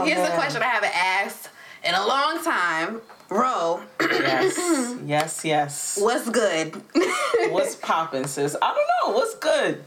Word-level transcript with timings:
Oh, 0.00 0.04
here's 0.04 0.18
man. 0.18 0.32
a 0.32 0.34
question 0.34 0.62
I 0.62 0.66
haven't 0.66 0.96
asked 0.96 1.48
in 1.84 1.94
a 1.94 2.06
long 2.06 2.42
time. 2.42 3.00
Ro, 3.30 3.80
Yes, 4.00 4.96
yes, 5.06 5.44
yes. 5.44 5.98
what's 6.00 6.28
good? 6.28 6.82
What's 7.50 7.74
poppin', 7.76 8.26
sis? 8.26 8.54
I 8.60 8.74
don't 8.74 9.10
know. 9.10 9.16
What's 9.18 9.34
good? 9.36 9.84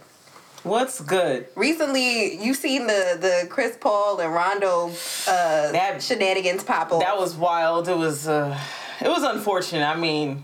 What's 0.63 0.99
good? 0.99 1.47
Recently, 1.55 2.43
you 2.43 2.55
seen 2.55 2.87
the 2.87 3.17
the 3.21 3.47
Chris 3.49 3.77
Paul 3.79 4.19
and 4.19 4.33
Rondo 4.33 4.89
uh, 5.27 5.71
That- 5.71 6.01
shenanigans 6.01 6.63
pop 6.63 6.91
off. 6.91 7.01
That 7.01 7.17
was 7.19 7.35
wild. 7.35 7.87
It 7.87 7.95
was 7.97 8.27
uh 8.27 8.57
it 8.99 9.07
was 9.09 9.21
unfortunate. 9.21 9.85
I 9.85 9.95
mean, 9.95 10.43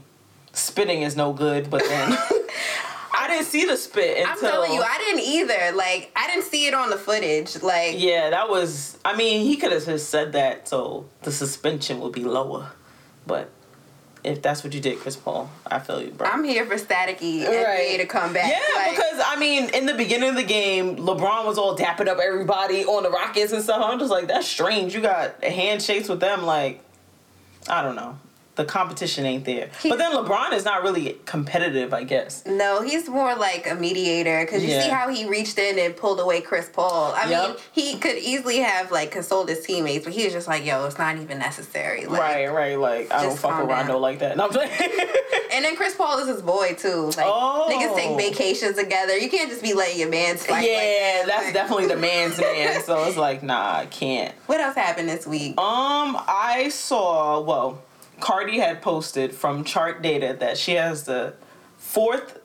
spitting 0.53 1.01
is 1.01 1.15
no 1.15 1.33
good, 1.33 1.71
but 1.71 1.81
then 1.83 2.11
I 3.21 3.27
didn't 3.27 3.45
see 3.45 3.65
the 3.65 3.77
spit 3.77 4.17
until 4.17 4.31
I'm 4.31 4.39
telling 4.39 4.73
you, 4.73 4.81
I 4.81 4.97
didn't 4.97 5.21
either. 5.21 5.77
Like, 5.77 6.11
I 6.15 6.27
didn't 6.27 6.45
see 6.45 6.65
it 6.67 6.73
on 6.73 6.89
the 6.89 6.97
footage. 6.97 7.61
Like, 7.61 7.93
Yeah, 7.97 8.29
that 8.31 8.49
was 8.49 8.97
I 9.05 9.15
mean, 9.15 9.45
he 9.45 9.57
could 9.57 9.71
have 9.71 9.85
just 9.85 10.09
said 10.09 10.33
that 10.33 10.67
so 10.67 11.05
the 11.23 11.31
suspension 11.31 11.99
would 11.99 12.13
be 12.13 12.23
lower. 12.23 12.71
But 13.27 13.49
if 14.23 14.41
that's 14.41 14.63
what 14.63 14.73
you 14.73 14.79
did, 14.81 14.99
Chris 14.99 15.15
Paul, 15.15 15.49
I 15.65 15.79
feel 15.79 16.01
you, 16.01 16.11
bro. 16.11 16.27
I'm 16.27 16.43
here 16.43 16.65
for 16.65 16.75
staticky 16.75 17.41
NBA 17.43 17.63
Right. 17.65 17.97
to 17.99 18.05
come 18.05 18.33
back. 18.33 18.49
Yeah, 18.51 18.59
Like, 18.75 18.91
because 18.95 19.19
I 19.25 19.35
mean, 19.37 19.69
in 19.73 19.85
the 19.85 19.93
beginning 19.93 20.29
of 20.29 20.35
the 20.35 20.43
game, 20.43 20.97
LeBron 20.97 21.45
was 21.45 21.57
all 21.57 21.77
dapping 21.77 22.07
up 22.07 22.17
everybody 22.19 22.85
on 22.85 23.03
the 23.03 23.09
Rockets 23.11 23.51
and 23.53 23.63
stuff. 23.63 23.81
I'm 23.83 23.99
just 23.99 24.11
like, 24.11 24.27
that's 24.27 24.47
strange. 24.47 24.93
You 24.95 25.01
got 25.01 25.43
handshakes 25.43 26.09
with 26.09 26.19
them, 26.19 26.43
like, 26.43 26.83
I 27.69 27.81
don't 27.83 27.95
know. 27.95 28.17
The 28.61 28.67
competition 28.67 29.25
ain't 29.25 29.43
there. 29.45 29.71
He- 29.81 29.89
but 29.89 29.97
then 29.97 30.13
LeBron 30.13 30.53
is 30.53 30.65
not 30.65 30.83
really 30.83 31.17
competitive, 31.25 31.95
I 31.95 32.03
guess. 32.03 32.43
No, 32.45 32.83
he's 32.83 33.09
more 33.09 33.33
like 33.33 33.67
a 33.67 33.73
mediator 33.73 34.41
because 34.45 34.61
you 34.63 34.69
Yeah. 34.69 34.83
see 34.83 34.89
how 34.89 35.09
he 35.09 35.25
reached 35.27 35.57
in 35.57 35.79
and 35.79 35.97
pulled 35.97 36.19
away 36.19 36.41
Chris 36.41 36.69
Paul. 36.71 37.11
I 37.17 37.25
mean, 37.27 37.55
he 37.71 37.97
could 37.97 38.17
easily 38.19 38.59
have 38.59 38.91
like 38.91 39.09
consoled 39.09 39.49
his 39.49 39.65
teammates, 39.65 40.05
but 40.05 40.13
he 40.13 40.25
was 40.25 40.33
just 40.33 40.47
like, 40.47 40.63
"Yo, 40.63 40.85
it's 40.85 40.99
not 40.99 41.17
even 41.17 41.39
necessary." 41.39 42.05
Like, 42.05 42.19
right, 42.21 42.53
right. 42.53 42.77
Like, 42.79 43.11
I 43.11 43.23
don't 43.23 43.35
fuck 43.37 43.59
with 43.61 43.67
Rondo 43.69 43.97
like 43.97 44.19
that. 44.19 44.37
No, 44.37 44.43
I'm 44.45 44.49
playing. 44.51 44.69
And 45.53 45.65
then 45.65 45.75
Chris 45.75 45.95
Paul 45.95 46.17
is 46.19 46.27
his 46.29 46.41
boy 46.41 46.75
too. 46.79 47.07
Like 47.17 47.25
Oh. 47.27 47.67
niggas 47.69 47.93
take 47.95 48.15
vacations 48.17 48.77
together. 48.77 49.17
You 49.17 49.29
can't 49.29 49.49
just 49.49 49.61
be 49.61 49.73
letting 49.73 49.99
your 49.99 50.07
man 50.07 50.37
fight. 50.37 50.65
yeah, 50.65 50.77
like 50.77 50.85
that. 50.85 51.23
that's 51.27 51.45
Like, 51.45 51.53
definitely 51.53 51.87
the 51.87 51.97
man's 51.97 52.37
man. 52.39 52.81
So 52.83 53.03
it's 53.03 53.17
like, 53.17 53.43
nah, 53.43 53.79
I 53.79 53.85
can't. 53.87 54.33
What 54.45 54.61
else 54.61 54.75
happened 54.75 55.09
this 55.09 55.27
week? 55.27 55.59
Um, 55.59 56.17
I 56.25 56.69
saw 56.69 57.41
well, 57.41 57.81
Cardi 58.21 58.59
had 58.59 58.81
posted 58.81 59.33
from 59.33 59.63
chart 59.63 60.01
data 60.01 60.35
that 60.39 60.57
she 60.57 60.73
has 60.73 61.03
the 61.03 61.33
fourth 61.77 62.39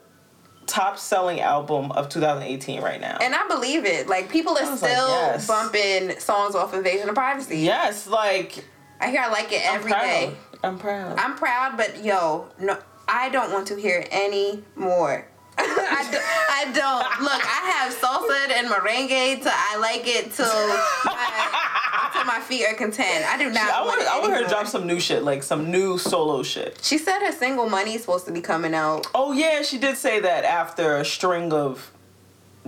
top 0.65 0.99
selling 0.99 1.39
album 1.39 1.91
of 1.93 2.09
2018 2.09 2.81
right 2.81 2.99
now. 2.99 3.17
And 3.21 3.33
I 3.33 3.47
believe 3.47 3.85
it. 3.85 4.07
Like 4.07 4.29
people 4.29 4.57
are 4.57 4.77
still 4.77 5.09
like, 5.09 5.35
yes. 5.35 5.47
bumping 5.47 6.19
songs 6.19 6.55
off 6.55 6.73
Invasion 6.73 7.09
of 7.09 7.15
Privacy. 7.15 7.59
yes, 7.59 8.07
like 8.07 8.65
I 8.99 9.09
hear 9.09 9.21
I 9.21 9.29
like 9.29 9.51
it 9.51 9.61
I'm 9.65 9.87
day. 9.87 10.35
I'm 10.63 10.77
proud. 10.77 11.17
I'm 11.19 11.35
proud, 11.35 11.77
but 11.77 12.03
yo, 12.03 12.49
no, 12.59 12.77
I 13.07 13.29
don't 13.29 13.51
want 13.51 13.67
to 13.67 13.75
hear 13.75 14.05
any 14.11 14.63
more. 14.75 15.27
I, 15.59 16.07
do, 16.11 16.17
I 16.19 16.65
don't. 16.65 17.23
Look, 17.23 17.41
I 17.43 17.61
have 17.71 17.93
salsa 17.95 18.51
and 18.57 18.67
merengue 18.67 19.41
till 19.41 19.51
I 19.51 19.77
like 19.77 20.03
it 20.05 20.31
till 20.31 20.45
my, 21.05 21.86
my 22.27 22.39
feet 22.39 22.65
are 22.65 22.75
content. 22.75 23.25
I 23.25 23.37
do 23.37 23.49
not 23.49 23.71
I 23.71 23.83
want 23.83 23.97
want 23.99 24.09
I 24.09 24.19
want 24.19 24.33
her 24.33 24.43
to 24.43 24.49
drop 24.49 24.67
some 24.67 24.85
new 24.85 24.99
shit, 24.99 25.23
like 25.23 25.41
some 25.41 25.71
new 25.71 25.97
solo 25.97 26.43
shit. 26.43 26.79
She 26.83 26.97
said 26.97 27.19
her 27.19 27.31
single 27.31 27.69
money 27.69 27.95
is 27.95 28.01
supposed 28.01 28.25
to 28.25 28.31
be 28.31 28.41
coming 28.41 28.75
out. 28.75 29.07
Oh 29.15 29.31
yeah, 29.31 29.61
she 29.61 29.77
did 29.77 29.97
say 29.97 30.19
that 30.19 30.43
after 30.43 30.97
a 30.97 31.05
string 31.05 31.51
of 31.53 31.91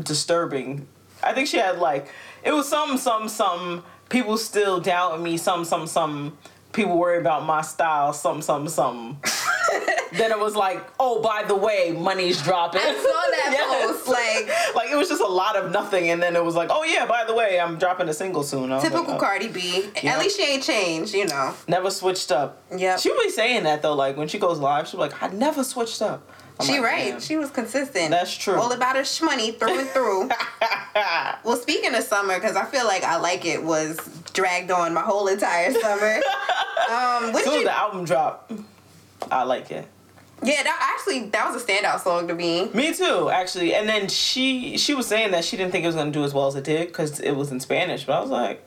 disturbing. 0.01 0.87
I 1.21 1.33
think 1.33 1.47
she 1.47 1.57
had 1.57 1.77
like 1.79 2.07
it 2.43 2.53
was 2.53 2.67
some 2.67 2.97
some 2.97 3.27
some 3.27 3.83
people 4.09 4.37
still 4.37 4.79
doubting 4.79 5.23
me. 5.23 5.37
Some 5.37 5.65
some 5.65 5.85
some 5.85 6.37
people 6.73 6.97
worry 6.97 7.17
about 7.19 7.45
my 7.45 7.61
style. 7.61 8.13
Some 8.13 8.41
some 8.41 8.67
some. 8.67 9.19
then 10.13 10.31
it 10.31 10.39
was 10.39 10.55
like, 10.55 10.83
oh, 10.99 11.21
by 11.21 11.43
the 11.43 11.55
way, 11.55 11.91
money's 11.97 12.41
dropping. 12.41 12.81
I 12.81 12.93
saw 12.93 13.01
that 13.01 13.49
Yes. 13.51 13.85
post. 13.85 14.07
Like 14.07 14.75
like 14.75 14.91
it 14.91 14.95
was 14.95 15.07
just 15.09 15.21
a 15.21 15.27
lot 15.27 15.55
of 15.55 15.71
nothing, 15.71 16.09
and 16.09 16.21
then 16.21 16.35
it 16.35 16.43
was 16.43 16.55
like, 16.55 16.69
oh 16.71 16.83
yeah, 16.83 17.05
by 17.05 17.25
the 17.25 17.33
way, 17.35 17.59
I'm 17.59 17.77
dropping 17.77 18.09
a 18.09 18.13
single 18.13 18.43
soon. 18.43 18.69
Typical 18.79 19.03
like, 19.03 19.09
oh, 19.15 19.17
Cardi 19.17 19.47
B. 19.47 19.89
Yeah. 20.03 20.13
At 20.13 20.19
least 20.19 20.37
she 20.37 20.43
ain't 20.45 20.63
changed, 20.63 21.13
you 21.13 21.25
know. 21.27 21.53
Never 21.67 21.91
switched 21.91 22.31
up. 22.31 22.61
Yeah. 22.75 22.97
she'll 22.97 23.17
be 23.21 23.29
saying 23.29 23.63
that 23.63 23.81
though, 23.81 23.95
like 23.95 24.17
when 24.17 24.27
she 24.27 24.39
goes 24.39 24.59
live, 24.59 24.87
she's 24.87 24.99
like, 24.99 25.21
I 25.21 25.27
never 25.29 25.63
switched 25.63 26.01
up. 26.01 26.27
I'm 26.59 26.65
She 26.65 26.73
like, 26.73 26.81
right. 26.83 27.21
She 27.21 27.37
was 27.37 27.49
consistent. 27.51 28.09
That's 28.09 28.35
true. 28.35 28.55
All 28.55 28.71
about 28.73 28.95
her 28.97 29.03
shmoney 29.03 29.57
through 29.57 29.79
and 29.79 29.89
through. 29.89 30.29
well, 31.43 31.55
speaking 31.55 31.95
of 31.95 32.03
summer, 32.03 32.35
because 32.35 32.55
I 32.57 32.65
feel 32.65 32.85
like 32.85 33.03
I 33.03 33.17
like 33.17 33.45
it 33.45 33.63
was 33.63 33.97
dragged 34.33 34.69
on 34.69 34.93
my 34.93 35.01
whole 35.01 35.27
entire 35.27 35.71
summer. 35.71 36.15
um, 36.91 37.33
soon 37.43 37.53
you? 37.53 37.63
the 37.63 37.77
album 37.77 38.03
dropped, 38.03 38.51
I 39.31 39.43
like 39.43 39.71
it. 39.71 39.87
Yeah, 40.41 40.63
that 40.63 40.95
actually 40.97 41.29
that 41.29 41.51
was 41.51 41.61
a 41.61 41.65
standout 41.65 41.99
song 42.01 42.27
to 42.29 42.33
me. 42.35 42.69
Me 42.73 42.93
too, 42.93 43.29
actually. 43.29 43.73
And 43.75 43.87
then 43.87 44.07
she 44.07 44.77
she 44.77 44.93
was 44.93 45.05
saying 45.07 45.31
that 45.31 45.43
she 45.43 45.57
didn't 45.57 45.71
think 45.71 45.83
it 45.83 45.87
was 45.87 45.95
gonna 45.95 46.11
do 46.11 46.23
as 46.23 46.33
well 46.33 46.47
as 46.47 46.55
it 46.55 46.63
did 46.63 46.87
because 46.87 47.19
it 47.19 47.31
was 47.33 47.51
in 47.51 47.59
Spanish. 47.59 48.05
But 48.05 48.17
I 48.17 48.21
was 48.21 48.29
like, 48.29 48.65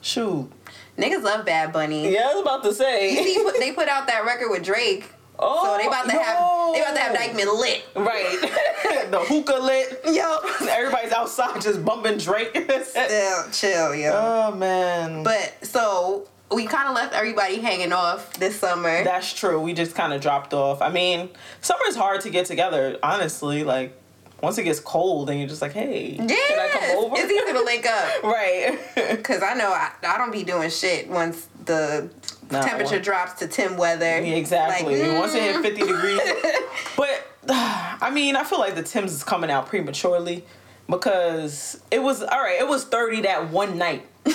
shoot. 0.00 0.50
Niggas 0.96 1.22
love 1.24 1.44
Bad 1.44 1.72
Bunny. 1.72 2.12
Yeah, 2.12 2.28
I 2.30 2.34
was 2.34 2.42
about 2.42 2.62
to 2.62 2.68
You 2.68 2.74
say. 2.74 3.16
see, 3.24 3.50
they 3.58 3.72
put 3.72 3.88
out 3.88 4.06
that 4.06 4.24
record 4.24 4.50
with 4.50 4.62
Drake, 4.64 5.10
oh, 5.38 5.64
so 5.64 5.76
they 5.78 5.84
oh, 5.84 5.88
about 5.88 6.04
to 6.04 6.12
have 6.12 6.74
they 6.74 6.80
about 6.80 6.94
to 6.94 7.00
have 7.00 7.16
Dyckman 7.16 7.60
lit. 7.60 7.84
Right. 7.94 8.40
the 9.10 9.20
hookah 9.20 9.60
lit. 9.62 10.00
Yo, 10.14 10.38
Everybody's 10.68 11.12
outside 11.12 11.60
just 11.60 11.84
bumping 11.84 12.18
Drake. 12.18 12.50
still 12.84 13.50
chill, 13.50 13.94
yo. 13.94 14.12
oh 14.14 14.54
man. 14.54 15.22
But 15.22 15.56
so 15.62 16.28
we 16.52 16.66
kind 16.66 16.88
of 16.88 16.94
left 16.94 17.14
everybody 17.14 17.60
hanging 17.60 17.92
off 17.92 18.34
this 18.34 18.58
summer. 18.58 19.02
That's 19.04 19.32
true. 19.32 19.60
We 19.60 19.72
just 19.72 19.94
kind 19.94 20.12
of 20.12 20.20
dropped 20.20 20.54
off. 20.54 20.82
I 20.82 20.90
mean, 20.90 21.30
summer's 21.60 21.96
hard 21.96 22.20
to 22.22 22.30
get 22.30 22.46
together, 22.46 22.98
honestly. 23.02 23.64
Like, 23.64 23.98
once 24.42 24.58
it 24.58 24.64
gets 24.64 24.80
cold, 24.80 25.30
and 25.30 25.38
you're 25.38 25.48
just 25.48 25.62
like, 25.62 25.72
hey, 25.72 26.12
yeah, 26.12 26.26
can 26.26 26.58
I 26.58 26.68
come 26.68 27.04
over? 27.04 27.14
it's 27.16 27.32
easy 27.32 27.52
to 27.52 27.62
link 27.62 27.86
up. 27.86 28.22
right. 28.22 29.24
Cause 29.24 29.42
I 29.42 29.54
know 29.54 29.72
I, 29.72 29.92
I 30.06 30.18
don't 30.18 30.32
be 30.32 30.44
doing 30.44 30.70
shit 30.70 31.08
once 31.08 31.48
the 31.64 32.10
Nah, 32.50 32.62
temperature 32.62 32.96
one- 32.96 33.02
drops 33.02 33.32
to 33.40 33.48
Tim 33.48 33.76
weather. 33.76 34.20
Yeah, 34.20 34.34
exactly. 34.34 35.02
Like, 35.02 35.18
Once 35.18 35.34
it 35.34 35.42
hit 35.42 35.56
mm. 35.56 35.62
50 35.62 35.80
degrees. 35.80 36.20
But, 36.96 37.26
I 37.48 38.10
mean, 38.12 38.36
I 38.36 38.44
feel 38.44 38.58
like 38.58 38.74
the 38.74 38.82
Tim's 38.82 39.12
is 39.12 39.24
coming 39.24 39.50
out 39.50 39.66
prematurely 39.66 40.44
because 40.88 41.80
it 41.90 42.02
was, 42.02 42.22
all 42.22 42.40
right, 42.40 42.58
it 42.60 42.68
was 42.68 42.84
30 42.84 43.22
that 43.22 43.50
one 43.50 43.76
night. 43.78 44.06
and 44.24 44.34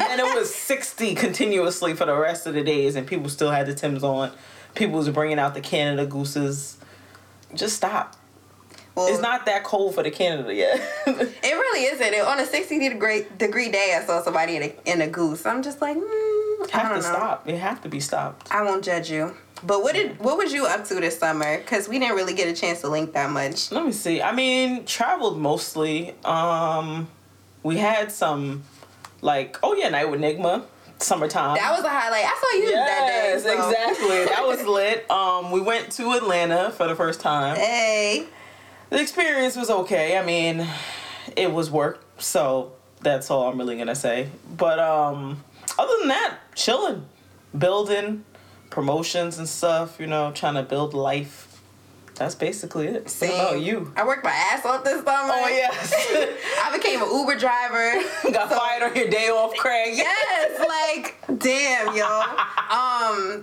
then 0.00 0.20
it 0.20 0.34
was 0.34 0.54
60 0.54 1.14
continuously 1.14 1.94
for 1.94 2.04
the 2.06 2.14
rest 2.16 2.46
of 2.46 2.54
the 2.54 2.62
days, 2.62 2.96
and 2.96 3.06
people 3.06 3.28
still 3.28 3.50
had 3.50 3.66
the 3.66 3.74
Tim's 3.74 4.02
on. 4.04 4.32
People 4.74 4.96
was 4.98 5.08
bringing 5.10 5.38
out 5.38 5.54
the 5.54 5.60
Canada 5.60 6.04
Gooses. 6.04 6.78
Just 7.54 7.76
stop. 7.76 8.16
Well, 8.94 9.08
It's 9.08 9.20
not 9.20 9.46
that 9.46 9.64
cold 9.64 9.94
for 9.94 10.02
the 10.02 10.10
Canada 10.10 10.52
yet. 10.54 10.80
It 11.06 11.42
really 11.42 11.84
isn't. 11.86 12.14
It, 12.14 12.24
On 12.24 12.38
a 12.40 12.46
60 12.46 12.78
degree 12.88 13.26
degree 13.38 13.70
day, 13.70 13.96
I 14.00 14.04
saw 14.04 14.22
somebody 14.22 14.56
in 14.56 14.62
a, 14.62 14.74
in 14.84 15.00
a 15.02 15.06
goose. 15.08 15.46
I'm 15.46 15.62
just 15.62 15.80
like, 15.80 15.96
mm, 15.96 16.33
have 16.72 16.88
to 16.90 16.94
know. 16.96 17.00
stop. 17.00 17.48
It 17.48 17.58
have 17.58 17.82
to 17.82 17.88
be 17.88 18.00
stopped. 18.00 18.48
I 18.50 18.62
won't 18.62 18.84
judge 18.84 19.10
you. 19.10 19.34
But 19.62 19.82
what 19.82 19.94
did 19.94 20.18
what 20.18 20.36
was 20.36 20.52
you 20.52 20.66
up 20.66 20.84
to 20.86 20.94
this 20.96 21.18
summer? 21.18 21.60
Cause 21.62 21.88
we 21.88 21.98
didn't 21.98 22.16
really 22.16 22.34
get 22.34 22.48
a 22.48 22.52
chance 22.52 22.80
to 22.82 22.88
link 22.88 23.12
that 23.14 23.30
much. 23.30 23.72
Let 23.72 23.86
me 23.86 23.92
see. 23.92 24.20
I 24.20 24.32
mean, 24.32 24.84
traveled 24.84 25.38
mostly. 25.38 26.14
Um, 26.24 27.08
we 27.62 27.78
had 27.78 28.12
some, 28.12 28.62
like, 29.22 29.58
oh 29.62 29.74
yeah, 29.74 29.88
night 29.88 30.10
with 30.10 30.20
Nigma, 30.20 30.64
summertime. 30.98 31.56
That 31.56 31.74
was 31.74 31.82
a 31.84 31.88
highlight. 31.88 32.24
I 32.26 32.38
saw 32.40 32.58
you 32.58 32.72
that 32.72 33.06
day. 33.06 33.30
yes, 33.32 33.42
so- 33.42 33.68
exactly. 33.68 34.24
That 34.26 34.44
was 34.46 34.66
lit. 34.66 35.10
Um, 35.10 35.50
we 35.50 35.60
went 35.62 35.90
to 35.92 36.12
Atlanta 36.12 36.70
for 36.72 36.86
the 36.86 36.94
first 36.94 37.20
time. 37.20 37.56
Hey, 37.56 38.26
The 38.90 39.00
experience 39.00 39.56
was 39.56 39.70
okay. 39.70 40.18
I 40.18 40.24
mean, 40.26 40.66
it 41.36 41.50
was 41.50 41.70
work, 41.70 42.04
so 42.18 42.72
that's 43.00 43.30
all 43.30 43.48
I'm 43.48 43.56
really 43.58 43.78
gonna 43.78 43.94
say. 43.94 44.28
But 44.58 44.78
um, 44.78 45.42
other 45.78 45.92
than 46.00 46.08
that, 46.08 46.38
chilling, 46.54 47.06
building, 47.56 48.24
promotions 48.70 49.38
and 49.38 49.48
stuff. 49.48 49.98
You 50.00 50.06
know, 50.06 50.32
trying 50.32 50.54
to 50.54 50.62
build 50.62 50.94
life. 50.94 51.50
That's 52.16 52.36
basically 52.36 52.86
it. 52.86 53.10
same. 53.10 53.30
What 53.32 53.48
about 53.54 53.60
you? 53.62 53.92
I 53.96 54.06
worked 54.06 54.22
my 54.22 54.30
ass 54.30 54.64
off 54.64 54.84
this 54.84 55.02
summer. 55.04 55.32
Oh 55.34 55.48
yes. 55.48 55.92
I 56.62 56.70
became 56.76 57.02
an 57.02 57.08
Uber 57.12 57.36
driver. 57.36 58.00
Got 58.32 58.50
So- 58.50 58.56
fired 58.56 58.82
on 58.84 58.94
your 58.94 59.08
day 59.08 59.28
off, 59.30 59.52
Craig. 59.56 59.92
yes, 59.96 60.60
like 60.60 61.16
damn, 61.40 61.96
yo. 61.96 62.04
Um, 62.06 63.42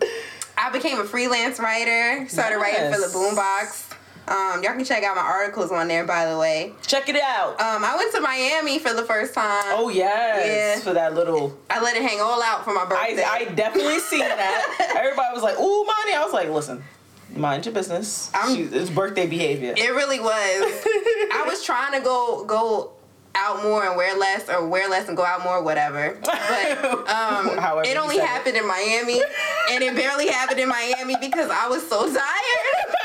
I 0.57 0.69
became 0.72 1.00
a 1.00 1.04
freelance 1.04 1.60
writer. 1.60 2.25
Started 2.30 2.57
writing 2.57 2.94
for 2.94 3.00
the 3.01 3.07
Yes. 3.12 3.13
Boombox. 3.16 3.90
Um, 4.31 4.63
y'all 4.63 4.74
can 4.74 4.86
check 4.86 5.04
out 5.04 5.16
my 5.16 5.22
articles 5.22 5.72
on 5.72 5.88
there, 5.89 6.06
by 6.06 6.25
the 6.25 6.38
way. 6.38 6.74
Check 6.88 7.10
it 7.10 7.18
out. 7.22 7.60
Um, 7.60 7.83
I 7.83 7.95
went 7.98 8.13
to 8.13 8.22
Miami 8.22 8.80
for 8.80 8.94
the 8.94 9.04
first 9.04 9.33
time. 9.33 9.63
oh 9.68 9.89
yes, 9.89 10.78
yeah. 10.80 10.83
for 10.83 10.94
that 10.94 11.13
little. 11.13 11.57
I 11.69 11.81
let 11.81 11.95
it 11.98 12.01
hang 12.04 12.22
all 12.22 12.42
out 12.42 12.63
for 12.63 12.74
my 12.74 12.86
birthday. 12.86 13.24
I, 13.24 13.39
I 13.39 13.45
definitely 13.45 14.00
seen 14.12 14.19
that. 14.22 14.94
Everybody 14.98 15.33
was 15.33 15.44
like, 15.44 15.60
"Ooh, 15.60 15.83
money." 15.83 16.13
I 16.16 16.22
was 16.24 16.31
like, 16.33 16.50
"Listen, 16.50 16.81
mind 17.36 17.66
your 17.66 17.74
business. 17.75 18.31
I'm- 18.33 18.56
She- 18.56 18.62
it's 18.63 18.89
birthday 18.89 19.28
behavior." 19.28 19.74
it 19.75 19.89
really 19.94 20.19
was. 20.19 20.31
I 20.33 21.44
was 21.48 21.63
trying 21.63 21.94
to 21.94 22.00
go 22.00 22.45
go 22.45 22.94
out 23.33 23.63
more 23.63 23.86
and 23.86 23.95
wear 23.95 24.18
less, 24.18 24.50
or 24.50 24.68
wear 24.68 24.89
less 24.89 25.07
and 25.07 25.16
go 25.16 25.24
out 25.24 25.42
more, 25.44 25.63
whatever. 25.63 26.18
But 26.22 26.86
um, 27.10 27.48
it 27.86 27.98
only 27.98 28.18
said 28.18 28.24
it. 28.24 28.28
happened 28.28 28.57
in 28.57 28.68
Miami, 28.68 29.22
and 29.72 29.81
it 29.83 29.95
barely 29.95 30.28
happened 30.28 30.60
in 30.60 30.68
Miami 30.69 31.16
because 31.19 31.50
I 31.50 31.68
was 31.68 31.88
so 31.88 32.06
tired. 32.13 32.95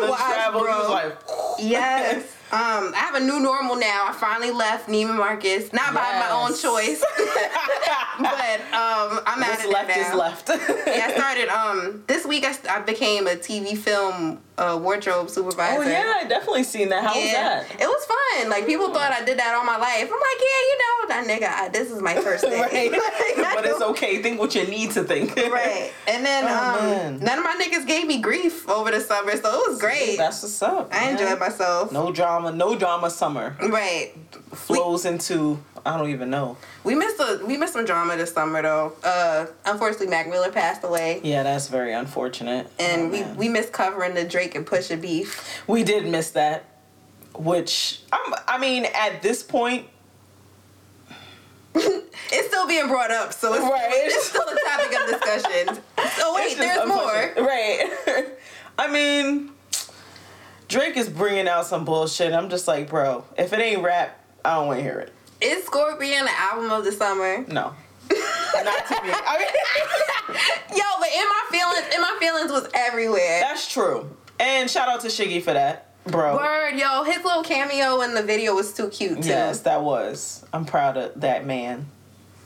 I'm 0.00 0.04
The 0.06 0.10
washed, 0.10 0.24
travel, 0.24 0.60
bro. 0.62 0.72
he 0.72 0.78
was 0.78 0.88
like, 0.90 1.18
Yes. 1.58 2.36
Um, 2.50 2.92
I 2.94 2.98
have 2.98 3.14
a 3.14 3.20
new 3.20 3.40
normal 3.40 3.76
now. 3.76 4.06
I 4.08 4.12
finally 4.12 4.50
left 4.50 4.88
Neiman 4.88 5.16
Marcus, 5.16 5.70
not 5.74 5.92
by 5.92 6.00
my 6.18 6.30
own 6.30 6.56
choice, 6.56 7.04
but 8.18 8.60
um, 8.72 9.20
I'm 9.26 9.42
out 9.42 9.62
of 9.64 9.70
left 9.70 9.88
there 9.88 10.00
is 10.00 10.08
now. 10.08 10.16
left. 10.16 10.48
Yeah, 10.48 11.06
I 11.08 11.12
started 11.14 11.48
um 11.48 12.04
this 12.06 12.24
week. 12.24 12.44
I, 12.46 12.54
I 12.70 12.80
became 12.80 13.26
a 13.26 13.32
TV 13.36 13.76
film 13.76 14.40
uh, 14.56 14.78
wardrobe 14.80 15.28
supervisor. 15.30 15.82
oh 15.82 15.86
yeah, 15.86 16.14
I 16.20 16.24
definitely 16.24 16.64
seen 16.64 16.88
that. 16.88 17.04
How 17.04 17.14
was 17.20 17.32
that? 17.32 17.66
It 17.78 17.86
was 17.86 18.06
fun. 18.06 18.48
Like 18.50 18.66
people 18.66 18.92
thought 18.94 19.12
I 19.12 19.22
did 19.24 19.38
that 19.38 19.54
all 19.54 19.64
my 19.64 19.76
life. 19.76 20.02
I'm 20.02 20.08
like, 20.08 20.40
yeah, 20.40 20.60
you 20.70 20.78
know, 20.78 21.08
that 21.08 21.26
nigga. 21.28 21.64
I, 21.64 21.68
this 21.68 21.90
is 21.90 22.00
my 22.00 22.14
first 22.14 22.44
day. 22.48 22.60
right. 22.60 22.92
Like, 23.38 23.54
but 23.54 23.64
it's 23.66 23.80
okay. 23.80 24.20
Think 24.22 24.40
what 24.40 24.54
you 24.54 24.66
need 24.66 24.90
to 24.92 25.04
think. 25.04 25.34
Right. 25.36 25.92
And 26.06 26.24
then 26.24 26.44
Oh, 26.46 27.06
um, 27.08 27.18
none 27.20 27.38
of 27.38 27.44
my 27.44 27.56
niggas 27.60 27.86
gave 27.86 28.06
me 28.06 28.20
grief 28.20 28.68
over 28.68 28.90
the 28.90 29.00
summer, 29.00 29.32
so 29.36 29.60
it 29.60 29.68
was 29.70 29.78
great. 29.80 30.16
That's 30.16 30.42
what's 30.42 30.60
up. 30.62 30.88
I 30.92 31.06
man. 31.06 31.12
enjoyed 31.12 31.38
myself. 31.38 31.92
No 31.92 32.10
drama. 32.12 32.37
No 32.40 32.76
drama. 32.78 33.10
Summer 33.10 33.56
Right. 33.60 34.12
flows 34.54 35.04
into 35.04 35.58
I 35.86 35.96
don't 35.96 36.10
even 36.10 36.28
know. 36.30 36.56
We 36.84 36.94
missed 36.94 37.18
a 37.20 37.40
we 37.46 37.56
missed 37.56 37.72
some 37.72 37.84
drama 37.84 38.16
this 38.16 38.32
summer 38.32 38.62
though. 38.62 38.92
Uh, 39.02 39.46
unfortunately, 39.64 40.08
Mac 40.08 40.28
Miller 40.28 40.50
passed 40.52 40.84
away, 40.84 41.20
Yeah, 41.24 41.42
that's 41.42 41.68
very 41.68 41.92
unfortunate. 41.94 42.70
and 42.78 43.02
Oh, 43.02 43.08
we 43.08 43.20
man. 43.20 43.36
we 43.36 43.48
missed 43.48 43.72
covering 43.72 44.14
the 44.14 44.24
Drake 44.24 44.54
and 44.54 44.66
Pusha 44.66 45.00
beef. 45.00 45.62
we 45.66 45.82
did 45.84 46.06
miss 46.06 46.30
that, 46.32 46.64
which 47.34 48.00
I'm, 48.12 48.34
I 48.46 48.58
mean 48.58 48.86
at 48.94 49.22
this 49.22 49.42
point, 49.42 49.86
It's 52.30 52.48
still 52.48 52.66
being 52.66 52.88
brought 52.88 53.10
up, 53.10 53.32
so 53.32 53.54
it's, 53.54 53.62
Right. 53.62 53.88
it's 53.90 54.26
still 54.28 54.42
a 54.42 54.58
topic 54.68 55.00
of 55.00 55.20
discussion. 55.20 55.82
So 56.18 56.34
wait, 56.34 56.56
there's 56.58 56.86
more. 56.86 57.32
Right. 57.36 57.90
I 58.78 58.90
mean, 58.90 59.50
Drake 60.68 60.96
is 60.98 61.08
bringing 61.08 61.48
out 61.48 61.66
some 61.66 61.84
bullshit. 61.84 62.32
I'm 62.32 62.50
just 62.50 62.68
like, 62.68 62.88
bro, 62.90 63.24
if 63.38 63.52
it 63.52 63.58
ain't 63.58 63.82
rap, 63.82 64.22
I 64.44 64.54
don't 64.56 64.66
want 64.66 64.78
to 64.78 64.82
hear 64.82 64.98
it. 65.00 65.12
Is 65.40 65.64
Scorpion 65.64 66.24
the 66.26 66.30
album 66.38 66.70
of 66.70 66.84
the 66.84 66.92
summer? 66.92 67.44
No. 67.48 67.74
Not 68.10 68.86
to 68.88 69.02
me. 69.02 69.10
I 69.14 69.38
mean, 69.38 70.36
Yo, 70.76 70.84
but 70.98 71.08
in 71.08 71.24
my 71.28 71.42
feelings, 71.50 71.94
in 71.94 72.00
my 72.02 72.16
feelings 72.20 72.50
was 72.52 72.68
everywhere. 72.74 73.40
that's 73.40 73.70
true. 73.72 74.14
And 74.40 74.70
shout 74.70 74.88
out 74.88 75.00
to 75.00 75.08
Shiggy 75.08 75.42
for 75.42 75.52
that, 75.52 75.88
bro. 76.04 76.36
Word, 76.36 76.76
yo, 76.78 77.02
his 77.02 77.24
little 77.24 77.42
cameo 77.42 78.02
in 78.02 78.14
the 78.14 78.22
video 78.22 78.54
was 78.54 78.72
too 78.72 78.88
cute 78.88 79.22
too. 79.22 79.28
Yes, 79.28 79.60
that 79.60 79.82
was. 79.82 80.44
I'm 80.52 80.64
proud 80.64 80.96
of 80.96 81.20
that 81.20 81.44
man. 81.44 81.86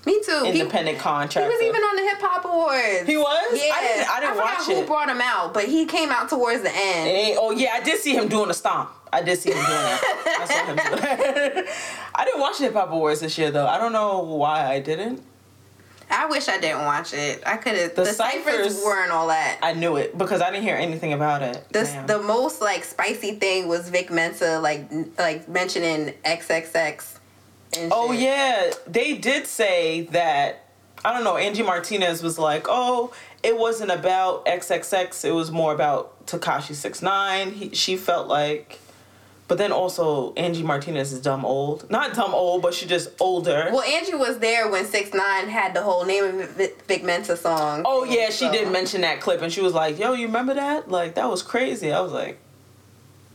Me 0.05 0.21
too. 0.25 0.41
He- 0.45 0.61
Independent 0.61 0.97
He, 0.97 1.03
contractor. 1.03 1.49
was 1.49 1.63
even 1.63 1.81
on 1.83 1.97
the 1.97 2.03
Hip 2.03 2.21
Hop 2.21 2.45
Awards. 2.45 3.07
He 3.09 3.17
was? 3.17 3.53
Yeah, 3.53 3.73
I 3.75 3.81
didn't, 3.81 4.11
I 4.11 4.21
didn't 4.21 4.35
forgot 4.35 4.59
watch 4.59 4.67
who 4.67 4.83
it. 4.83 4.87
brought 4.87 5.09
him 5.09 5.21
out, 5.21 5.55
but 5.55 5.65
he 5.67 5.87
came 5.87 6.11
out 6.11 6.29
towards 6.29 6.63
the 6.63 6.71
end. 6.71 7.09
Eh, 7.09 7.37
oh 7.39 7.53
yeah, 7.53 7.71
I 7.75 7.81
did 7.83 8.01
see 8.01 8.15
him 8.17 8.27
doing 8.29 8.51
a 8.51 8.55
stomp. 8.55 8.91
I 9.13 9.23
did 9.23 9.39
see 9.39 9.51
him 9.51 9.57
doing 9.59 9.69
that. 9.69 10.39
I 10.41 10.45
saw 10.47 10.65
him 10.67 10.77
do 10.77 10.97
that. 11.03 11.67
I 12.15 12.25
didn't 12.25 12.41
watch 12.41 12.59
the 12.59 12.65
Hip 12.65 12.75
Hop 12.75 12.91
Awards 12.91 13.21
this 13.21 13.37
year 13.39 13.51
though. 13.53 13.67
I 13.67 13.79
don't 13.79 13.93
know 13.93 14.21
why 14.21 14.67
I 14.73 14.81
didn't. 14.81 15.23
I 16.11 16.27
wish 16.27 16.47
I 16.49 16.59
didn't 16.59 16.85
watch 16.85 17.15
it. 17.15 17.43
I 17.47 17.57
could 17.57 17.75
have. 17.75 17.95
The 17.95 18.03
The, 18.05 18.13
ciphers 18.13 18.45
ciphers- 18.75 18.83
weren't 18.85 19.13
all 19.13 19.29
that. 19.29 19.59
I 19.63 19.73
knew 19.73 19.97
it 19.97 20.19
because 20.19 20.43
I 20.43 20.51
didn't 20.51 20.65
hear 20.65 20.77
anything 20.77 21.13
about 21.15 21.41
it. 21.43 21.65
The, 21.71 21.85
Damn. 21.85 22.07
the 22.07 22.19
most 22.21 22.61
like 22.61 22.85
spicy 22.85 23.37
thing 23.37 23.67
was 23.69 23.89
Vic 23.89 24.11
Mensa 24.11 24.59
like 24.59 24.91
like 25.17 25.49
mentioning 25.49 26.13
XXX. 26.25 27.19
Oh 27.91 28.13
yeah, 28.13 28.71
they 28.87 29.15
did 29.15 29.47
say 29.47 30.03
that. 30.13 30.67
I 31.05 31.13
don't 31.13 31.25
know. 31.25 31.37
Angie 31.37 31.63
Martinez 31.63 32.23
was 32.23 32.39
like, 32.39 32.67
"Oh, 32.69 33.13
it 33.43 33.59
wasn't 33.59 33.91
about 33.91 34.47
XXX. 34.47 35.25
It 35.25 35.33
was 35.33 35.51
more 35.51 35.73
about 35.75 36.27
Tekashi 36.27 36.75
Six 36.75 37.03
Nine. 37.03 37.73
She 37.73 37.97
felt 37.97 38.29
like, 38.29 38.79
but 39.49 39.59
then 39.59 39.73
also 39.73 40.33
Angie 40.35 40.63
Martinez 40.63 41.13
is 41.13 41.21
dumb 41.21 41.45
old. 41.45 41.91
Not 41.91 42.15
dumb 42.15 42.35
old, 42.35 42.63
but 42.63 42.73
she 42.75 42.87
just 42.87 43.09
older. 43.21 43.69
Well, 43.73 43.83
Angie 43.83 44.15
was 44.15 44.39
there 44.39 44.71
when 44.71 44.85
Six 44.85 45.13
Nine 45.13 45.49
had 45.49 45.75
the 45.75 45.83
whole 45.83 46.05
name 46.05 46.39
of 46.41 46.51
Vic 46.51 47.03
Mensa 47.03 47.37
song. 47.37 47.83
Oh 47.85 48.05
yeah, 48.05 48.27
she 48.27 48.45
So- 48.47 48.53
did 48.53 48.71
mention 48.71 49.01
that 49.01 49.21
clip, 49.21 49.43
and 49.43 49.53
she 49.53 49.61
was 49.63 49.73
like, 49.75 49.99
"Yo, 49.99 50.13
you 50.13 50.27
remember 50.27 50.55
that? 50.55 50.89
Like 50.91 51.15
that 51.15 51.29
was 51.29 51.43
crazy." 51.43 51.91
I 51.93 52.01
was 52.01 52.13
like, 52.13 52.39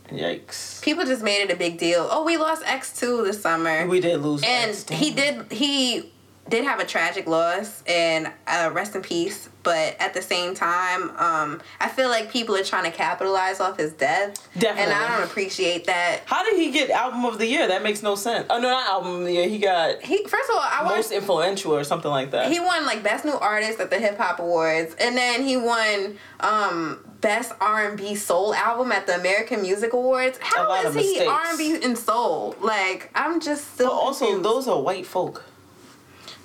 "Yikes." 0.09 0.81
People 0.81 1.05
just 1.05 1.23
made 1.23 1.41
it 1.41 1.51
a 1.51 1.55
big 1.55 1.77
deal. 1.77 2.07
Oh, 2.11 2.23
we 2.23 2.37
lost 2.37 2.63
X 2.65 2.97
two 2.97 3.23
this 3.23 3.41
summer. 3.41 3.85
We 3.87 3.99
did 3.99 4.21
lose, 4.21 4.43
and 4.43 4.71
X, 4.71 4.89
he 4.89 5.11
did 5.11 5.51
he 5.51 6.11
did 6.49 6.63
have 6.63 6.79
a 6.79 6.85
tragic 6.85 7.27
loss 7.27 7.83
and 7.87 8.31
uh, 8.47 8.69
rest 8.73 8.95
in 8.95 9.01
peace 9.01 9.49
but 9.63 9.95
at 9.99 10.13
the 10.13 10.21
same 10.21 10.53
time 10.55 11.09
um, 11.17 11.61
i 11.81 11.89
feel 11.89 12.07
like 12.09 12.31
people 12.31 12.55
are 12.55 12.63
trying 12.63 12.89
to 12.89 12.95
capitalize 12.95 13.59
off 13.59 13.77
his 13.77 13.91
death 13.93 14.47
Definitely. 14.57 14.93
and 14.93 14.93
i 14.93 15.07
don't 15.17 15.27
appreciate 15.27 15.85
that 15.85 16.21
How 16.25 16.43
did 16.43 16.55
he 16.55 16.71
get 16.71 16.89
album 16.89 17.25
of 17.25 17.37
the 17.37 17.45
year? 17.47 17.67
That 17.67 17.83
makes 17.83 18.01
no 18.01 18.15
sense. 18.15 18.47
Oh 18.49 18.59
no, 18.59 18.69
not 18.69 18.87
album 18.87 19.15
of 19.21 19.25
the 19.25 19.33
year. 19.33 19.47
He 19.49 19.59
got 19.59 20.01
he 20.01 20.23
first 20.25 20.49
of 20.49 20.55
all 20.55 20.61
i 20.63 20.83
most 20.95 21.11
influential 21.11 21.73
or 21.73 21.83
something 21.83 22.11
like 22.11 22.31
that. 22.31 22.51
he 22.51 22.59
won 22.59 22.85
like 22.85 23.03
best 23.03 23.25
new 23.25 23.33
artist 23.33 23.79
at 23.79 23.89
the 23.89 23.99
hip 23.99 24.17
hop 24.17 24.39
awards 24.39 24.95
and 24.99 25.15
then 25.17 25.43
he 25.45 25.57
won 25.57 26.17
um 26.39 26.99
best 27.21 27.51
r&b 27.59 28.13
soul 28.15 28.53
album 28.53 28.91
at 28.91 29.07
the 29.07 29.15
american 29.15 29.61
music 29.61 29.93
awards 29.93 30.37
how 30.41 30.71
is 30.85 30.93
he 30.95 31.25
r&b 31.25 31.79
and 31.83 31.97
soul 31.97 32.55
like 32.61 33.09
i'm 33.15 33.39
just 33.39 33.73
still 33.73 33.87
but 33.89 33.95
also, 33.95 34.39
those 34.41 34.67
are 34.67 34.79
white 34.81 35.05
folk. 35.05 35.43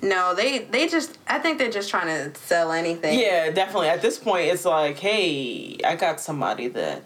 No 0.03 0.35
they 0.35 0.59
they 0.59 0.87
just 0.87 1.17
i 1.27 1.39
think 1.39 1.57
they're 1.57 1.71
just 1.71 1.89
trying 1.89 2.07
to 2.07 2.39
sell 2.39 2.71
anything 2.71 3.17
Yeah, 3.19 3.49
definitely. 3.51 3.87
At 3.89 4.01
this 4.01 4.19
point, 4.19 4.47
it's 4.51 4.65
like, 4.65 4.97
hey, 4.99 5.79
I 5.85 5.95
got 5.95 6.19
somebody 6.19 6.67
that 6.69 7.03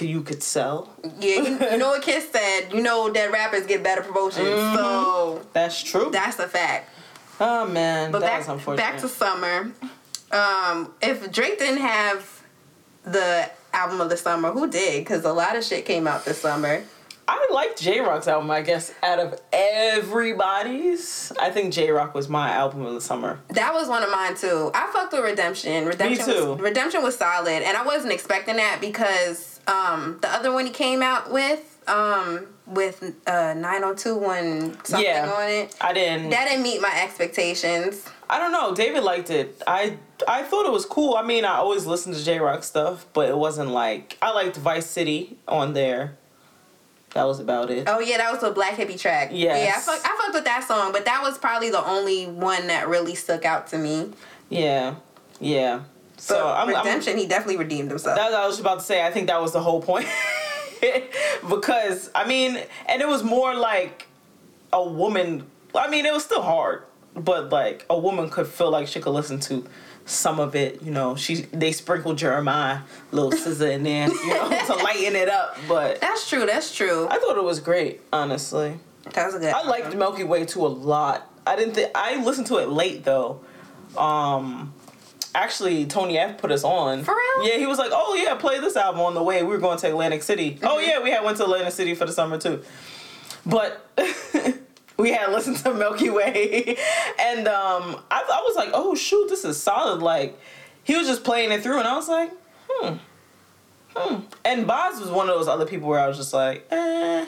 you 0.00 0.22
could 0.22 0.42
sell. 0.42 0.88
Yeah, 1.18 1.42
you, 1.42 1.58
you 1.72 1.76
know 1.78 1.88
what 1.88 2.02
Kiss 2.08 2.30
said. 2.30 2.68
You 2.72 2.80
know 2.82 3.10
that 3.10 3.32
rappers 3.32 3.66
get 3.66 3.82
better 3.82 4.02
promotions, 4.02 4.46
Mm-hmm. 4.48 4.76
so 4.76 5.46
That's 5.52 5.82
true. 5.82 6.10
that's 6.12 6.38
a 6.38 6.46
fact. 6.48 6.90
oh 7.40 7.66
man, 7.66 8.12
But 8.12 8.20
that 8.20 8.40
back 8.40 8.48
unfortunate. 8.48 8.76
back 8.76 9.00
to 9.00 9.08
summer. 9.08 9.72
Um, 10.30 10.94
if 11.02 11.32
Drake 11.32 11.58
didn't 11.58 11.80
have 11.80 12.18
the 13.02 13.50
album 13.72 14.00
of 14.00 14.08
the 14.10 14.16
summer, 14.16 14.52
who 14.52 14.70
did? 14.70 15.00
Because 15.04 15.24
a 15.24 15.32
lot 15.32 15.56
of 15.56 15.64
shit 15.64 15.84
came 15.86 16.06
out 16.06 16.24
this 16.24 16.38
summer. 16.40 16.84
I 17.32 17.46
liked 17.52 17.80
Jay 17.80 18.00
Rock's 18.00 18.26
album. 18.26 18.50
I 18.50 18.60
guess 18.60 18.92
out 19.04 19.20
of 19.20 19.40
everybody's, 19.52 21.32
I 21.40 21.50
think 21.50 21.72
Jay 21.72 21.88
Rock 21.90 22.12
was 22.12 22.28
my 22.28 22.50
album 22.50 22.84
of 22.84 22.92
the 22.94 23.00
summer. 23.00 23.38
That 23.50 23.72
was 23.72 23.86
one 23.88 24.02
of 24.02 24.10
mine 24.10 24.34
too. 24.34 24.72
I 24.74 24.90
fucked 24.92 25.12
with 25.12 25.22
Redemption. 25.22 25.86
Redemption 25.86 26.24
too. 26.26 26.46
was 26.54 26.60
Redemption 26.60 27.04
was 27.04 27.16
solid, 27.16 27.62
and 27.62 27.76
I 27.76 27.84
wasn't 27.84 28.12
expecting 28.12 28.56
that 28.56 28.78
because 28.80 29.60
um, 29.68 30.18
the 30.22 30.28
other 30.28 30.52
one 30.52 30.66
he 30.66 30.72
came 30.72 31.02
out 31.02 31.30
with 31.32 31.78
um, 31.86 32.46
with 32.66 33.02
uh, 33.28 33.54
902 33.54 34.74
something 34.84 35.04
Yeah. 35.04 35.32
on 35.32 35.48
it. 35.48 35.76
I 35.80 35.92
didn't. 35.92 36.30
That 36.30 36.48
didn't 36.48 36.64
meet 36.64 36.80
my 36.80 37.00
expectations. 37.02 38.08
I 38.28 38.38
don't 38.40 38.52
know. 38.52 38.74
David 38.74 39.04
liked 39.04 39.30
it. 39.30 39.62
I 39.68 39.96
I 40.26 40.42
thought 40.42 40.66
it 40.66 40.72
was 40.72 40.84
cool. 40.84 41.14
I 41.14 41.22
mean, 41.22 41.44
I 41.44 41.54
always 41.56 41.86
listen 41.86 42.12
to 42.12 42.24
Jay 42.24 42.40
Rock 42.40 42.64
stuff, 42.64 43.06
but 43.12 43.28
it 43.28 43.36
wasn't 43.36 43.70
like 43.70 44.18
I 44.20 44.32
liked 44.32 44.56
Vice 44.56 44.86
City 44.86 45.38
on 45.46 45.74
there. 45.74 46.16
That 47.14 47.24
was 47.24 47.40
about 47.40 47.70
it. 47.70 47.88
Oh 47.88 47.98
yeah, 47.98 48.18
that 48.18 48.32
was 48.32 48.42
a 48.42 48.52
Black 48.52 48.74
Hippy 48.74 48.96
track. 48.96 49.30
Yes. 49.32 49.66
Yeah, 49.66 49.76
I 49.76 49.80
fucked, 49.80 50.06
I 50.06 50.16
fucked 50.16 50.34
with 50.34 50.44
that 50.44 50.64
song, 50.64 50.92
but 50.92 51.04
that 51.06 51.22
was 51.22 51.38
probably 51.38 51.70
the 51.70 51.84
only 51.84 52.26
one 52.26 52.68
that 52.68 52.88
really 52.88 53.14
stuck 53.16 53.44
out 53.44 53.66
to 53.68 53.78
me. 53.78 54.12
Yeah, 54.48 54.94
yeah. 55.40 55.82
So 56.16 56.34
So 56.34 56.48
I'm, 56.48 56.68
I'm 56.68 56.76
Redemption, 56.76 57.16
he 57.16 57.26
definitely 57.26 57.56
redeemed 57.56 57.90
himself. 57.90 58.16
That's 58.16 58.32
what 58.32 58.42
I 58.42 58.46
was 58.46 58.60
about 58.60 58.78
to 58.80 58.84
say. 58.84 59.04
I 59.04 59.10
think 59.10 59.26
that 59.26 59.40
was 59.40 59.52
the 59.52 59.60
whole 59.60 59.82
point. 59.82 60.06
because 61.48 62.10
I 62.14 62.26
mean, 62.26 62.58
and 62.86 63.02
it 63.02 63.08
was 63.08 63.24
more 63.24 63.54
like 63.54 64.06
a 64.72 64.82
woman. 64.86 65.46
I 65.74 65.90
mean, 65.90 66.06
it 66.06 66.12
was 66.12 66.24
still 66.24 66.42
hard, 66.42 66.84
but 67.14 67.50
like 67.50 67.86
a 67.90 67.98
woman 67.98 68.30
could 68.30 68.46
feel 68.46 68.70
like 68.70 68.86
she 68.86 69.00
could 69.00 69.12
listen 69.12 69.40
to 69.40 69.66
some 70.10 70.40
of 70.40 70.54
it. 70.54 70.82
You 70.82 70.90
know, 70.90 71.16
she 71.16 71.42
they 71.52 71.72
sprinkled 71.72 72.18
Jeremih, 72.18 72.82
little 73.12 73.30
SZA 73.32 73.72
in 73.72 73.82
there, 73.82 74.08
you 74.08 74.28
know, 74.34 74.48
to 74.66 74.74
lighten 74.74 75.16
it 75.16 75.28
up. 75.28 75.56
But 75.68 76.00
that's 76.00 76.28
true. 76.28 76.46
That's 76.46 76.74
true. 76.74 77.06
I 77.10 77.18
thought 77.18 77.36
it 77.36 77.44
was 77.44 77.60
great, 77.60 78.00
honestly. 78.12 78.78
That 79.14 79.26
was 79.26 79.34
a 79.34 79.38
good. 79.38 79.52
I 79.54 79.62
liked 79.66 79.94
Milky 79.94 80.24
Way 80.24 80.44
too 80.44 80.66
a 80.66 80.68
lot. 80.68 81.26
I 81.46 81.56
didn't 81.56 81.74
think 81.74 81.90
I 81.94 82.22
listened 82.22 82.46
to 82.48 82.58
it 82.58 82.68
late 82.68 83.04
though. 83.04 83.40
Um 83.96 84.72
actually 85.34 85.86
Tony 85.86 86.18
F 86.18 86.38
put 86.38 86.50
us 86.52 86.64
on. 86.64 87.02
For 87.04 87.14
real? 87.14 87.48
Yeah, 87.48 87.56
he 87.58 87.66
was 87.66 87.78
like, 87.78 87.90
"Oh 87.92 88.14
yeah, 88.14 88.34
play 88.34 88.58
this 88.60 88.76
album 88.76 89.00
on 89.00 89.14
the 89.14 89.22
way. 89.22 89.42
We 89.42 89.48
were 89.48 89.58
going 89.58 89.78
to 89.78 89.88
Atlantic 89.88 90.22
City." 90.22 90.58
Oh 90.62 90.76
Mm-hmm. 90.76 90.88
yeah, 90.88 91.02
we 91.02 91.10
had 91.10 91.24
went 91.24 91.36
to 91.38 91.44
Atlantic 91.44 91.72
City 91.72 91.94
for 91.94 92.04
the 92.04 92.12
summer 92.12 92.36
too. 92.38 92.62
But 93.46 93.84
we 95.00 95.12
had 95.12 95.30
listened 95.32 95.56
to 95.58 95.74
Milky 95.74 96.10
Way 96.10 96.76
and 97.18 97.48
um 97.48 98.00
I 98.10 98.22
I 98.22 98.42
was 98.46 98.56
like, 98.56 98.70
"Oh 98.72 98.94
shoot, 98.94 99.28
this 99.28 99.44
is 99.44 99.60
solid." 99.60 100.02
Like 100.02 100.38
he 100.84 100.96
was 100.96 101.06
just 101.06 101.24
playing 101.24 101.52
it 101.52 101.62
through 101.62 101.78
and 101.78 101.88
I 101.88 101.96
was 101.96 102.08
like, 102.08 102.30
"Hmm." 102.68 102.96
Hmm. 103.96 104.20
And 104.44 104.66
Bas 104.66 105.00
was 105.00 105.10
one 105.10 105.28
of 105.28 105.34
those 105.34 105.48
other 105.48 105.66
people 105.66 105.88
where 105.88 105.98
I 105.98 106.06
was 106.06 106.16
just 106.16 106.32
like, 106.32 106.64
eh. 106.70 107.26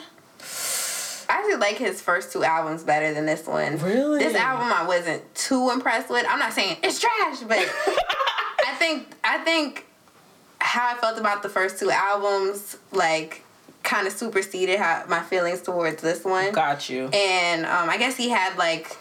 I 1.29 1.37
actually 1.37 1.55
like 1.55 1.77
his 1.77 2.01
first 2.01 2.31
two 2.31 2.43
albums 2.43 2.83
better 2.83 3.13
than 3.13 3.25
this 3.25 3.45
one. 3.47 3.77
Really? 3.79 4.19
This 4.19 4.35
album 4.35 4.71
I 4.71 4.85
wasn't 4.87 5.33
too 5.35 5.71
impressed 5.71 6.09
with. 6.09 6.25
I'm 6.29 6.39
not 6.39 6.53
saying 6.53 6.77
it's 6.83 6.99
trash, 6.99 7.39
but 7.41 7.57
I 8.67 8.75
think 8.77 9.07
I 9.23 9.39
think 9.39 9.85
how 10.59 10.95
I 10.95 10.99
felt 10.99 11.19
about 11.19 11.43
the 11.43 11.49
first 11.49 11.79
two 11.79 11.91
albums 11.91 12.77
like 12.91 13.43
kind 13.83 14.07
of 14.07 14.13
superseded 14.13 14.79
how 14.79 15.03
my 15.07 15.19
feelings 15.21 15.61
towards 15.61 16.01
this 16.01 16.23
one. 16.23 16.51
Got 16.53 16.89
you. 16.89 17.07
And 17.13 17.65
um, 17.65 17.89
I 17.89 17.97
guess 17.97 18.15
he 18.15 18.29
had 18.29 18.57
like 18.57 18.95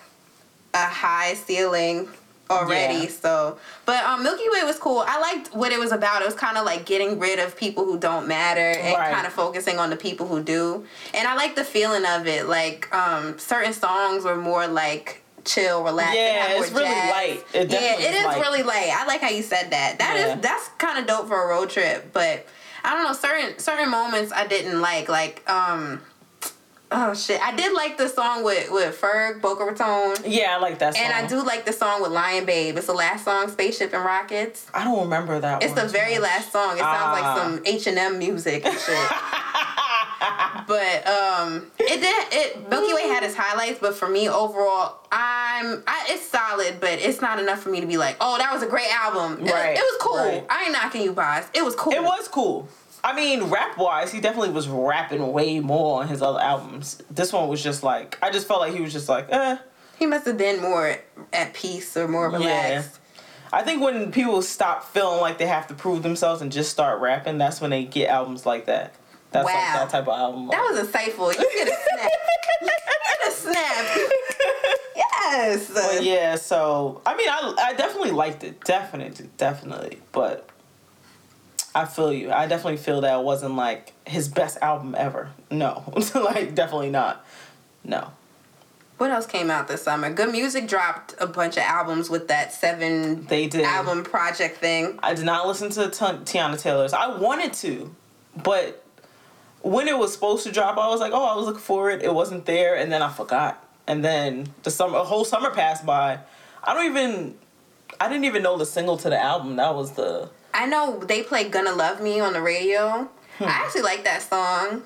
a 0.75 0.85
high 0.87 1.35
ceiling 1.35 2.09
already. 2.51 3.05
Yeah. 3.05 3.09
So, 3.09 3.59
but 3.87 4.05
um, 4.05 4.23
Milky 4.23 4.45
Way 4.53 4.63
was 4.65 4.79
cool. 4.79 5.05
I 5.07 5.21
liked 5.21 5.55
what 5.55 5.73
it 5.73 5.79
was 5.79 5.93
about. 5.93 6.21
It 6.23 6.27
was 6.27 6.35
kind 6.35 6.57
of 6.59 6.65
like 6.67 6.85
getting 6.85 7.19
rid 7.19 7.39
of 7.39 7.57
people 7.57 7.85
who 7.85 7.99
don't 7.99 8.27
matter 8.29 8.61
and 8.79 8.95
Right. 8.95 9.15
kind 9.15 9.27
of 9.27 9.33
focusing 9.33 9.79
on 9.79 9.89
the 9.91 9.97
people 9.97 10.27
who 10.27 10.43
do. 10.43 10.85
And 11.15 11.27
I 11.27 11.35
like 11.35 11.55
the 11.55 11.65
feeling 11.65 12.05
of 12.05 12.27
it. 12.27 12.47
Like 12.47 12.93
um, 12.95 13.39
certain 13.39 13.73
songs 13.73 14.25
were 14.25 14.37
more 14.37 14.67
like 14.67 15.23
chill, 15.45 15.83
relaxed. 15.83 16.13
They 16.15 16.35
Yeah, 16.35 16.59
it's 16.61 16.71
really 16.73 16.85
jazz. 16.91 17.11
light. 17.11 17.45
It 17.55 17.71
yeah, 17.73 17.95
it 17.99 18.11
is 18.15 18.17
is 18.21 18.25
light. 18.27 18.41
really 18.41 18.63
light. 18.63 18.91
I 18.95 19.07
like 19.07 19.21
how 19.21 19.31
you 19.31 19.43
said 19.43 19.71
that. 19.71 19.99
That 19.99 20.17
is 20.17 20.27
Yeah. 20.27 20.35
that's 20.37 20.69
kind 20.79 20.99
of 20.99 21.07
dope 21.07 21.29
for 21.29 21.43
a 21.43 21.47
road 21.49 21.71
trip. 21.71 22.13
But 22.13 22.47
I 22.85 22.95
don't 22.95 23.05
know 23.05 23.13
certain 23.13 23.59
certain 23.59 23.91
moments 23.91 24.33
I 24.33 24.47
didn't 24.47 24.81
like. 24.81 25.09
Like 25.09 25.49
um. 25.51 26.01
Oh 26.95 27.15
shit! 27.15 27.41
I 27.41 27.57
did 27.57 27.73
like 27.73 27.97
the 27.97 28.07
song 28.07 28.45
with 28.45 28.71
with 28.71 29.01
Ferg, 29.01 29.41
Boca 29.41 29.65
Raton, 29.65 30.15
Yeah, 30.31 30.55
I 30.55 30.59
like 30.61 30.79
that 30.81 30.95
song. 30.95 31.03
and 31.07 31.15
I 31.15 31.27
do 31.27 31.43
like 31.43 31.65
the 31.65 31.73
song 31.73 32.03
with 32.03 32.13
Lion 32.13 32.45
Babe. 32.45 32.77
It's 32.77 32.87
the 32.87 32.93
last 32.93 33.25
song, 33.25 33.49
Spaceship 33.49 33.95
and 33.95 34.05
Rockets. 34.05 34.67
I 34.75 34.85
don't 34.85 35.01
remember 35.01 35.41
that 35.41 35.63
It's 35.63 35.73
the 35.73 35.89
very 35.89 36.13
much. 36.17 36.23
last 36.25 36.53
song. 36.53 36.75
It 36.77 36.81
sounds 36.81 37.01
Ah. 37.03 37.13
like 37.19 37.39
some 37.43 37.63
H 37.65 37.87
and 37.87 37.97
M 37.99 38.19
music 38.19 38.67
and 38.67 38.79
shit. 38.79 39.09
but 40.67 41.07
um, 41.07 41.67
it 41.79 42.01
did. 42.01 42.27
It 42.33 42.71
Milky 42.71 42.95
Way 42.95 43.09
had 43.09 43.23
its 43.23 43.35
highlights, 43.35 43.79
but 43.81 43.95
for 43.95 44.09
me 44.09 44.29
overall, 44.29 45.01
I'm 45.11 45.83
I, 45.87 46.07
it's 46.09 46.29
solid, 46.29 46.79
but 46.81 46.99
it's 46.99 47.21
not 47.21 47.39
enough 47.39 47.61
for 47.61 47.71
me 47.71 47.81
to 47.81 47.87
be 47.87 47.97
like, 47.97 48.17
oh, 48.21 48.39
that 48.39 48.53
was 48.53 48.63
a 48.63 48.67
great 48.67 48.91
album. 48.93 49.47
It, 49.47 49.53
Right, 49.53 49.77
it 49.77 49.81
was 49.81 49.97
cool. 50.01 50.17
right. 50.17 50.45
I 50.49 50.65
ain't 50.65 50.73
knocking 50.73 51.03
you, 51.03 51.13
Bas. 51.13 51.49
It 51.55 51.65
was 51.65 51.75
cool. 51.75 51.93
It 51.93 52.03
was 52.03 52.29
cool. 52.29 52.69
I 53.05 53.15
mean, 53.15 53.45
rap 53.45 53.77
wise, 53.79 54.13
he 54.13 54.21
definitely 54.21 54.51
was 54.51 54.69
rapping 54.69 55.33
way 55.33 55.59
more 55.59 56.01
on 56.03 56.09
his 56.09 56.23
other 56.23 56.39
albums. 56.39 57.03
This 57.11 57.33
one 57.33 57.49
was 57.49 57.63
just 57.63 57.83
like, 57.83 58.17
I 58.23 58.31
just 58.31 58.47
felt 58.47 58.61
like 58.61 58.75
he 58.75 58.81
was 58.81 58.93
just 58.93 59.09
like, 59.09 59.27
eh. 59.29 59.57
He 59.99 60.07
must 60.07 60.25
have 60.27 60.39
been 60.39 60.61
more 60.61 60.97
at 61.33 61.53
peace 61.53 61.97
or 61.97 62.07
more 62.07 62.31
relaxed. 62.31 62.91
Yeah. 62.95 63.59
I 63.59 63.63
think 63.63 63.83
when 63.83 64.13
people 64.13 64.41
stop 64.41 64.85
feeling 64.85 65.21
like 65.21 65.39
they 65.39 65.47
have 65.47 65.67
to 65.69 65.75
prove 65.75 66.03
themselves 66.03 66.43
and 66.43 66.51
just 66.51 66.71
start 66.71 67.01
rapping, 67.01 67.39
that's 67.39 67.61
when 67.61 67.71
they 67.71 67.85
get 67.85 68.09
albums 68.09 68.47
like 68.47 68.67
that. 68.67 68.95
That's 69.33 69.45
like 69.47 69.55
Wow. 69.55 69.73
that 69.75 69.91
type 69.91 70.03
of 70.09 70.19
album. 70.19 70.49
That 70.49 70.61
was 70.71 70.87
insightful. 70.87 71.33
You 71.37 71.51
get 71.55 71.69
a 71.69 71.73
snap. 71.73 72.11
you 72.61 72.69
get 72.69 73.29
a 73.29 73.31
snap. 73.33 74.11
yes. 74.97 75.71
But 75.73 76.03
yeah, 76.05 76.37
so 76.37 77.01
I 77.07 77.17
mean, 77.17 77.29
I 77.29 77.55
I 77.59 77.73
definitely 77.75 78.11
liked 78.13 78.45
it, 78.45 78.63
definitely, 78.65 79.29
definitely. 79.37 79.99
But 80.13 80.49
I 81.75 81.85
feel 81.87 82.13
you. 82.13 82.31
I 82.31 82.47
definitely 82.47 82.77
feel 82.79 83.01
that 83.01 83.19
it 83.19 83.25
wasn't 83.25 83.57
like 83.57 83.93
his 84.07 84.29
best 84.29 84.59
album 84.61 84.95
ever. 84.99 85.31
No, 85.51 85.83
like 86.15 86.55
definitely 86.55 86.91
not. 86.91 87.25
No. 87.85 88.13
What 88.99 89.11
else 89.11 89.27
came 89.27 89.51
out 89.51 89.67
this 89.67 89.83
summer? 89.83 90.13
Good 90.13 90.31
Music 90.31 90.69
dropped 90.69 91.15
a 91.19 91.27
bunch 91.27 91.57
of 91.57 91.65
albums 91.65 92.09
with 92.09 92.29
that 92.29 92.53
seven 92.53 93.25
They 93.27 93.49
did. 93.49 93.65
album 93.65 94.05
project 94.05 94.59
thing. 94.59 95.01
I 95.03 95.15
did 95.15 95.25
not 95.25 95.49
listen 95.49 95.71
to 95.71 95.89
Ti- 95.91 96.23
Teyana 96.39 96.57
Taylor's. 96.61 96.93
I 96.93 97.09
wanted 97.17 97.53
to, 97.55 97.93
but 98.45 98.82
when 99.63 99.89
it 99.89 99.97
was 99.99 100.13
supposed 100.13 100.45
to 100.47 100.53
drop, 100.53 100.77
I 100.79 100.89
was 100.89 101.01
like, 101.01 101.13
oh, 101.13 101.25
I 101.25 101.37
was 101.37 101.47
looking 101.47 101.61
for 101.61 101.91
it. 101.91 102.03
It 102.03 102.13
wasn't 102.13 102.47
there, 102.47 102.77
and 102.77 102.91
then 102.93 103.03
I 103.03 103.11
forgot. 103.11 103.65
And 103.87 104.05
then 104.05 104.49
the 104.63 104.71
summer, 104.71 104.99
a 104.99 105.05
whole 105.05 105.25
summer 105.25 105.51
passed 105.51 105.85
by. 105.87 106.19
I 106.65 106.75
don't 106.75 106.87
even, 106.87 107.35
I 108.01 108.09
didn't 108.09 108.25
even 108.25 108.43
know 108.43 108.57
the 108.57 108.67
single 108.67 108.97
to 108.99 109.11
the 109.11 109.21
album. 109.21 109.57
That 109.57 109.75
was 109.75 109.93
the. 109.93 110.31
I 110.55 110.67
know 110.67 110.99
they 111.01 111.23
play 111.23 111.49
Gonna 111.49 111.73
Love 111.73 112.01
Me 112.01 112.21
on 112.21 112.33
the 112.33 112.43
radio. 112.43 113.09
Hmm. 113.39 113.45
I 113.45 113.49
actually 113.49 113.83
like 113.83 114.05
that 114.05 114.23
song. 114.23 114.83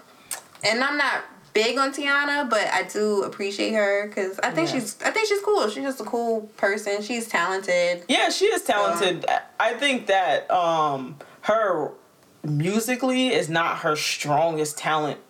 And 0.65 0.83
I'm 0.83 0.97
not 0.97 1.25
big 1.53 1.77
on 1.79 1.93
Teyana, 1.93 2.49
but 2.49 2.67
I 2.69 2.85
do 2.85 3.23
appreciate 3.25 3.73
her 3.73 4.07
because 4.09 4.39
I 4.41 4.51
think 4.51 4.69
Yeah. 4.69 4.75
she's 4.81 4.97
I 5.05 5.11
think 5.11 5.27
she's 5.29 5.41
cool. 5.41 5.69
She's 5.69 5.83
just 5.85 6.01
a 6.01 6.05
cool 6.05 6.43
person. 6.57 7.03
She's 7.03 7.27
talented. 7.29 8.05
Yeah, 8.09 8.29
she 8.31 8.45
is 8.47 8.63
talented. 8.63 9.25
I 9.59 9.75
think 9.75 10.07
that 10.07 10.51
um 10.51 11.17
her 11.43 11.91
musically 12.49 13.29
is 13.29 13.49
not 13.49 13.79
her 13.79 13.97
strongest 13.97 14.79
talent. 14.79 15.21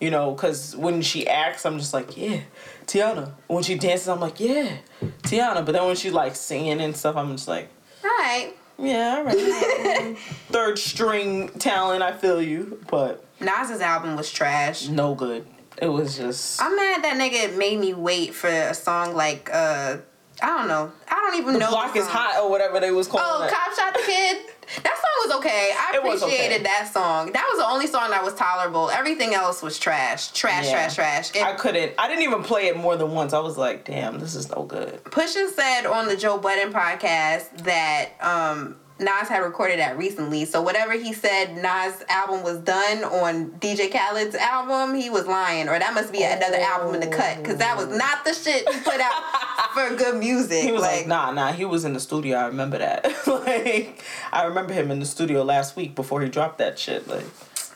You 0.00 0.10
know, 0.10 0.32
because 0.32 0.74
when 0.76 1.00
she 1.00 1.28
acts, 1.28 1.64
I'm 1.64 1.78
just 1.78 1.94
like, 1.94 2.16
yeah, 2.16 2.40
Teyana. 2.86 3.32
When 3.46 3.62
she 3.62 3.76
dances, 3.76 4.08
I'm 4.08 4.18
like, 4.18 4.40
yeah, 4.40 4.78
Teyana. 5.22 5.64
But 5.64 5.72
then 5.72 5.86
when 5.86 5.94
she 5.94 6.10
like 6.10 6.34
singing 6.34 6.80
and 6.80 6.96
stuff, 6.96 7.14
I'm 7.16 7.30
just 7.36 7.46
like, 7.46 7.70
All 8.02 8.10
right. 8.10 8.52
yeah, 8.80 9.14
all 9.18 9.22
right. 9.24 10.16
Third 10.50 10.78
string 10.80 11.50
talent, 11.50 12.02
I 12.02 12.12
feel 12.12 12.42
you, 12.42 12.80
but 12.90 13.24
Nas's 13.40 13.80
album 13.80 14.16
was 14.16 14.28
trash. 14.32 14.88
no 14.88 15.14
good. 15.14 15.46
It 15.80 15.86
was 15.88 16.16
just 16.16 16.60
I'm 16.60 16.74
mad 16.74 17.02
that 17.04 17.14
nigga 17.16 17.56
made 17.56 17.78
me 17.78 17.94
wait 17.94 18.34
for 18.34 18.48
a 18.48 18.74
song 18.74 19.14
like 19.14 19.50
uh 19.52 19.98
I 20.42 20.46
don't 20.46 20.66
know. 20.68 20.90
I 21.08 21.14
don't 21.14 21.40
even 21.40 21.52
the 21.54 21.60
know. 21.60 21.70
block 21.70 21.94
is 21.96 22.06
hot 22.08 22.42
or 22.42 22.50
whatever 22.50 22.80
they 22.80 22.90
was 22.90 23.06
calling 23.06 23.24
Oh, 23.26 23.44
it. 23.44 23.52
Cop 23.52 23.72
Shot 23.74 23.94
the 23.94 24.00
Kid. 24.04 24.38
That 24.82 24.96
song 25.00 25.01
was 25.26 25.36
okay. 25.38 25.72
I 25.76 25.92
It 25.94 25.98
appreciated 25.98 26.54
okay. 26.54 26.62
that 26.64 26.90
song. 26.92 27.32
That 27.32 27.46
was 27.50 27.58
the 27.58 27.66
only 27.66 27.86
song 27.86 28.10
that 28.10 28.22
was 28.24 28.34
tolerable. 28.34 28.90
Everything 28.90 29.34
else 29.34 29.62
was 29.62 29.78
trash. 29.78 30.32
Trash, 30.32 30.66
Yeah. 30.66 30.72
trash, 30.72 30.94
trash. 30.94 31.30
And 31.36 31.44
I 31.44 31.54
couldn't. 31.54 31.92
I 31.98 32.08
didn't 32.08 32.22
even 32.24 32.42
play 32.42 32.66
it 32.66 32.76
more 32.76 32.96
than 32.96 33.12
once. 33.12 33.32
I 33.32 33.38
was 33.38 33.56
like, 33.58 33.84
damn, 33.84 34.18
this 34.18 34.34
is 34.34 34.50
no 34.50 34.64
good. 34.64 35.02
Pusha 35.04 35.50
said 35.50 35.86
on 35.86 36.08
the 36.08 36.16
Joe 36.16 36.38
Budden 36.38 36.72
podcast 36.72 37.64
that 37.64 38.10
um, 38.20 38.76
Nas 39.02 39.28
had 39.28 39.40
recorded 39.40 39.78
that 39.78 39.98
recently. 39.98 40.44
So 40.44 40.62
whatever 40.62 40.92
he 40.92 41.12
said 41.12 41.56
Nas' 41.56 42.02
album 42.08 42.42
was 42.42 42.58
done 42.58 43.04
on 43.04 43.50
DJ 43.60 43.90
Khaled's 43.90 44.34
album, 44.34 44.94
he 44.94 45.10
was 45.10 45.26
lying. 45.26 45.68
Or 45.68 45.78
that 45.78 45.94
must 45.94 46.12
be 46.12 46.22
another 46.22 46.58
album 46.58 46.94
in 46.94 47.00
the 47.00 47.14
cut. 47.14 47.38
Because 47.38 47.56
that 47.58 47.76
was 47.76 47.88
not 47.88 48.24
the 48.24 48.32
shit 48.34 48.68
he 48.68 48.80
put 48.80 49.00
out 49.00 49.12
for 49.74 49.94
good 49.96 50.18
music. 50.18 50.62
He 50.62 50.72
was 50.72 50.82
like, 50.82 51.06
nah, 51.06 51.30
nah. 51.32 51.52
He 51.52 51.64
was 51.64 51.84
in 51.84 51.92
the 51.92 52.00
studio. 52.00 52.36
I 52.38 52.46
remember 52.46 52.78
that. 52.78 53.04
like, 53.26 54.02
I 54.32 54.44
remember 54.44 54.72
him 54.72 54.90
in 54.90 55.00
the 55.00 55.06
studio 55.06 55.42
last 55.42 55.76
week 55.76 55.94
before 55.94 56.22
he 56.22 56.28
dropped 56.28 56.58
that 56.58 56.78
shit. 56.78 57.06
Like, 57.08 57.24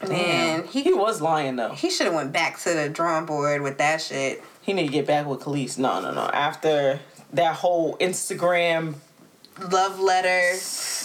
Man, 0.06 0.66
he, 0.66 0.82
he 0.82 0.92
was 0.92 1.22
lying 1.22 1.56
though. 1.56 1.70
he 1.70 1.90
should 1.90 2.04
have 2.06 2.14
went 2.14 2.30
back 2.30 2.58
to 2.60 2.74
the 2.74 2.88
drawing 2.90 3.24
board 3.24 3.62
with 3.62 3.78
that 3.78 4.00
shit. 4.02 4.44
He 4.60 4.72
need 4.74 4.86
to 4.86 4.92
get 4.92 5.06
back 5.06 5.26
with 5.26 5.40
Kelis. 5.40 5.78
No, 5.78 6.00
no, 6.02 6.12
no. 6.12 6.22
After 6.22 7.00
that 7.32 7.54
whole 7.54 7.96
Instagram, 7.96 8.94
Love 9.70 9.98
letter. 10.00 10.58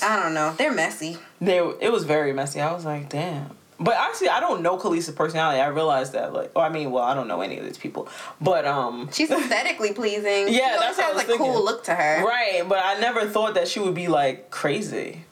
I 0.04 0.22
don't 0.22 0.34
know. 0.34 0.54
They're 0.58 0.74
messy. 0.74 1.18
they 1.40 1.58
it 1.58 1.92
was 1.92 2.04
very 2.04 2.34
messy. 2.34 2.60
I 2.60 2.74
was 2.74 2.86
like, 2.86 3.10
damn. 3.10 3.56
But 3.80 3.96
actually, 3.96 4.30
I 4.30 4.40
don't 4.40 4.62
know 4.62 4.78
Kelis' 4.78 5.16
personality. 5.16 5.60
I 5.60 5.68
realized 5.68 6.14
that. 6.14 6.34
Like, 6.34 6.52
oh, 6.56 6.62
I 6.62 6.70
mean, 6.70 6.92
well, 6.92 7.04
I 7.04 7.16
don't 7.16 7.28
know 7.28 7.42
any 7.42 7.58
of 7.58 7.66
these 7.66 7.80
people, 7.80 8.08
but 8.40 8.64
um, 8.66 9.10
She's 9.12 9.32
aesthetically 9.32 9.94
pleasing. 9.94 10.54
Yeah, 10.54 10.78
that's 10.80 10.98
what 10.98 11.06
I 11.06 11.08
has 11.08 11.14
was 11.16 11.24
a 11.24 11.28
thinking. 11.28 11.48
cool 11.48 11.64
look 11.66 11.84
to 11.86 11.96
her. 11.96 12.24
right. 12.24 12.64
But 12.68 12.80
I 12.84 13.00
never 13.00 13.26
thought 13.26 13.56
that 13.56 13.68
she 13.68 13.80
would 13.80 13.96
be 13.96 14.08
like 14.08 14.52
crazy. 14.52 15.24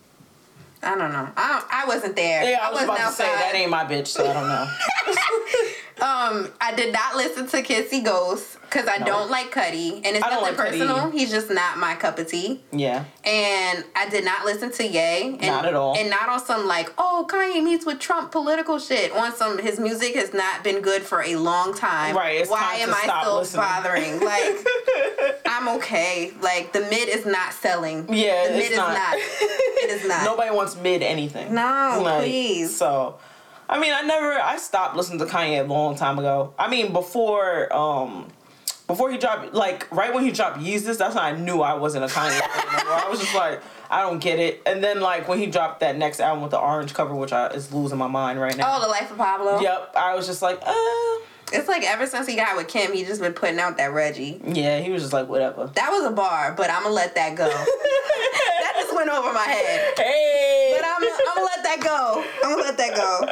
I 0.82 0.96
don't 0.98 1.12
know. 1.12 1.30
I 1.36 1.48
don't, 1.60 1.66
I 1.72 1.86
wasn't 1.88 2.16
there. 2.16 2.50
Yeah, 2.50 2.60
I 2.62 2.70
was 2.72 2.82
wasn't 2.88 2.98
about 2.98 3.10
to 3.10 3.14
say 3.16 3.26
that 3.26 3.54
ain't 3.54 3.70
my 3.70 3.84
bitch, 3.84 4.08
so 4.08 4.26
I 4.28 4.34
don't 4.34 4.48
know. 4.48 4.68
Um, 6.02 6.50
I 6.62 6.74
did 6.76 6.94
not 6.94 7.16
listen 7.16 7.48
to 7.48 7.62
Kids 7.62 7.90
See 7.90 8.02
Ghost 8.02 8.58
because 8.62 8.88
I 8.88 8.98
No. 8.98 9.06
don't 9.06 9.30
like 9.32 9.52
Cudi, 9.52 9.96
and 9.98 10.06
it's 10.16 10.20
nothing 10.22 10.42
like 10.42 10.56
personal. 10.56 11.10
He's 11.12 11.30
just 11.32 11.50
not 11.50 11.78
my 11.78 11.96
cup 11.96 12.20
of 12.20 12.28
tea. 12.28 12.62
yeah. 12.72 13.04
And 13.26 13.84
I 13.96 14.08
did 14.10 14.24
not 14.24 14.46
listen 14.46 14.72
to 14.74 14.88
Ye. 14.88 15.24
And, 15.24 15.42
Not 15.42 15.66
at 15.66 15.74
all. 15.76 15.98
And 15.98 16.10
not 16.10 16.30
on 16.30 16.44
some 16.44 16.68
like, 16.68 16.92
oh, 16.98 17.26
Kanye 17.30 17.64
meets 17.64 17.86
with 17.86 18.00
Trump 18.00 18.32
political 18.32 18.80
shit. 18.80 19.12
On 19.12 19.34
some, 19.36 19.58
his 19.58 19.80
music 19.80 20.16
has 20.16 20.34
not 20.34 20.64
been 20.64 20.82
good 20.82 21.02
for 21.04 21.22
a 21.24 21.36
long 21.36 21.74
time. 21.76 22.16
Right, 22.16 22.42
it's 22.42 22.50
Why 22.50 22.76
am 22.76 22.94
I 22.94 23.20
still 23.22 23.38
listening. 23.38 23.66
bothering? 23.66 24.20
Like, 24.30 25.42
I'm 25.46 25.68
okay. 25.78 26.32
Like 26.42 26.72
the 26.74 26.82
mid 26.82 27.10
is 27.10 27.26
not 27.26 27.54
selling. 27.54 28.12
Yeah, 28.14 28.48
the 28.48 28.50
it's 28.50 28.64
mid 28.64 28.72
is 28.72 28.78
not. 28.78 28.94
not. 28.94 29.16
It 29.18 29.90
is 29.90 30.08
not. 30.08 30.24
Nobody 30.24 30.52
wants 30.52 30.76
mid 30.78 31.02
anything. 31.02 31.54
No, 31.54 32.02
please. 32.22 32.76
So, 32.76 33.18
I 33.70 33.80
mean, 33.80 33.94
I 33.94 34.02
never. 34.02 34.32
I 34.32 34.58
stopped 34.58 34.96
listening 34.96 35.20
to 35.20 35.26
Kanye 35.26 35.64
a 35.64 35.64
long 35.64 35.96
time 35.96 36.18
ago. 36.18 36.54
I 36.58 36.68
mean, 36.68 36.92
before 36.92 37.72
um, 37.72 38.28
before 38.88 39.12
he 39.12 39.20
dropped, 39.20 39.54
like 39.54 39.90
right 39.92 40.12
when 40.12 40.26
he 40.26 40.32
dropped 40.32 40.60
Yeezus, 40.60 40.98
that's 40.98 41.14
when 41.14 41.24
I 41.24 41.34
knew 41.34 41.62
I 41.62 41.76
wasn't 41.76 42.06
a 42.06 42.08
Kanye 42.08 42.40
fan 42.40 42.76
anymore. 42.76 42.96
I 42.96 43.08
was 43.08 43.20
just 43.20 43.36
like, 43.36 43.62
I 43.92 44.02
don't 44.02 44.18
get 44.18 44.40
it. 44.40 44.64
And 44.66 44.84
then 44.84 45.00
like 45.00 45.28
when 45.28 45.38
he 45.38 45.46
dropped 45.46 45.82
that 45.82 45.96
next 45.96 46.20
album 46.20 46.42
with 46.42 46.50
the 46.50 46.60
orange 46.60 46.96
cover, 46.96 47.14
which 47.14 47.32
I, 47.32 47.50
is 47.50 47.72
losing 47.72 48.00
my 48.00 48.08
mind 48.08 48.42
right 48.42 48.58
now. 48.58 48.78
Oh, 48.78 48.82
the 48.82 48.88
life 48.88 49.12
of 49.12 49.18
Pablo. 49.18 49.60
Yep, 49.60 49.94
I 49.96 50.16
was 50.16 50.26
just 50.26 50.42
like, 50.42 50.60
uh, 50.66 50.74
It's 51.52 51.68
like 51.68 51.84
ever 51.84 52.06
since 52.06 52.28
he 52.28 52.36
got 52.36 52.56
with 52.58 52.68
Kim, 52.68 52.94
he 52.94 53.04
just 53.04 53.20
been 53.22 53.34
putting 53.34 53.60
out 53.60 53.78
that 53.78 53.92
Reggie. 53.94 54.40
yeah. 54.46 54.80
He 54.82 54.92
was 54.92 55.02
just 55.02 55.14
like, 55.14 55.28
whatever. 55.28 55.72
That 55.76 55.90
was 55.92 56.06
a 56.06 56.12
bar, 56.12 56.54
but 56.56 56.70
I'm 56.70 56.84
gonna 56.84 56.94
let 56.96 57.16
that 57.16 57.36
go. 57.36 57.48
that 57.48 58.74
just 58.76 58.94
went 58.96 59.10
over 59.10 59.34
my 59.34 59.44
head. 59.44 59.94
Hey, 59.98 60.76
But 60.78 60.86
I'm, 60.86 61.04
I'm 61.04 61.36
gonna 61.36 61.46
let 61.46 61.64
that 61.64 61.80
go. 61.82 62.24
I'm 62.44 62.52
gonna 62.52 62.62
let 62.62 62.78
that 62.78 62.96
go. 62.96 63.26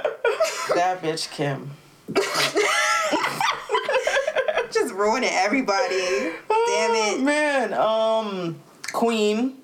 that 0.76 1.02
bitch 1.02 1.30
Kim. 1.32 1.72
Just 4.72 4.94
ruining 4.94 5.30
everybody. 5.32 6.32
Damn 6.50 6.96
it. 6.96 7.20
man. 7.22 7.74
Um, 7.74 8.56
Queen, 8.94 9.58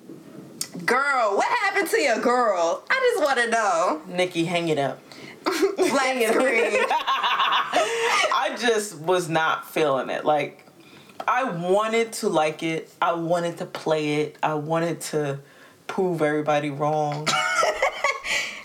Girl, 0.86 1.36
what 1.38 1.48
happened 1.62 1.88
to 1.89 2.00
your 2.01 2.19
girl? 2.19 2.83
I 2.89 3.12
just 3.13 3.24
want 3.24 3.38
to 3.39 3.48
know. 3.50 4.01
Nikki, 4.07 4.45
hang 4.45 4.67
it 4.69 4.77
up. 4.79 5.00
Black 5.77 6.27
screen. 6.31 6.85
I 8.35 8.55
just 8.59 8.97
was 9.00 9.29
not 9.29 9.69
feeling 9.69 10.09
it. 10.09 10.25
Like, 10.25 10.65
I 11.27 11.43
wanted 11.45 12.13
to 12.13 12.29
like 12.29 12.63
it. 12.63 12.93
I 13.01 13.13
wanted 13.13 13.57
to 13.59 13.65
play 13.65 14.21
it. 14.21 14.38
I 14.43 14.55
wanted 14.55 15.01
to 15.01 15.39
prove 15.88 16.21
everybody 16.21 16.69
wrong. 16.69 17.27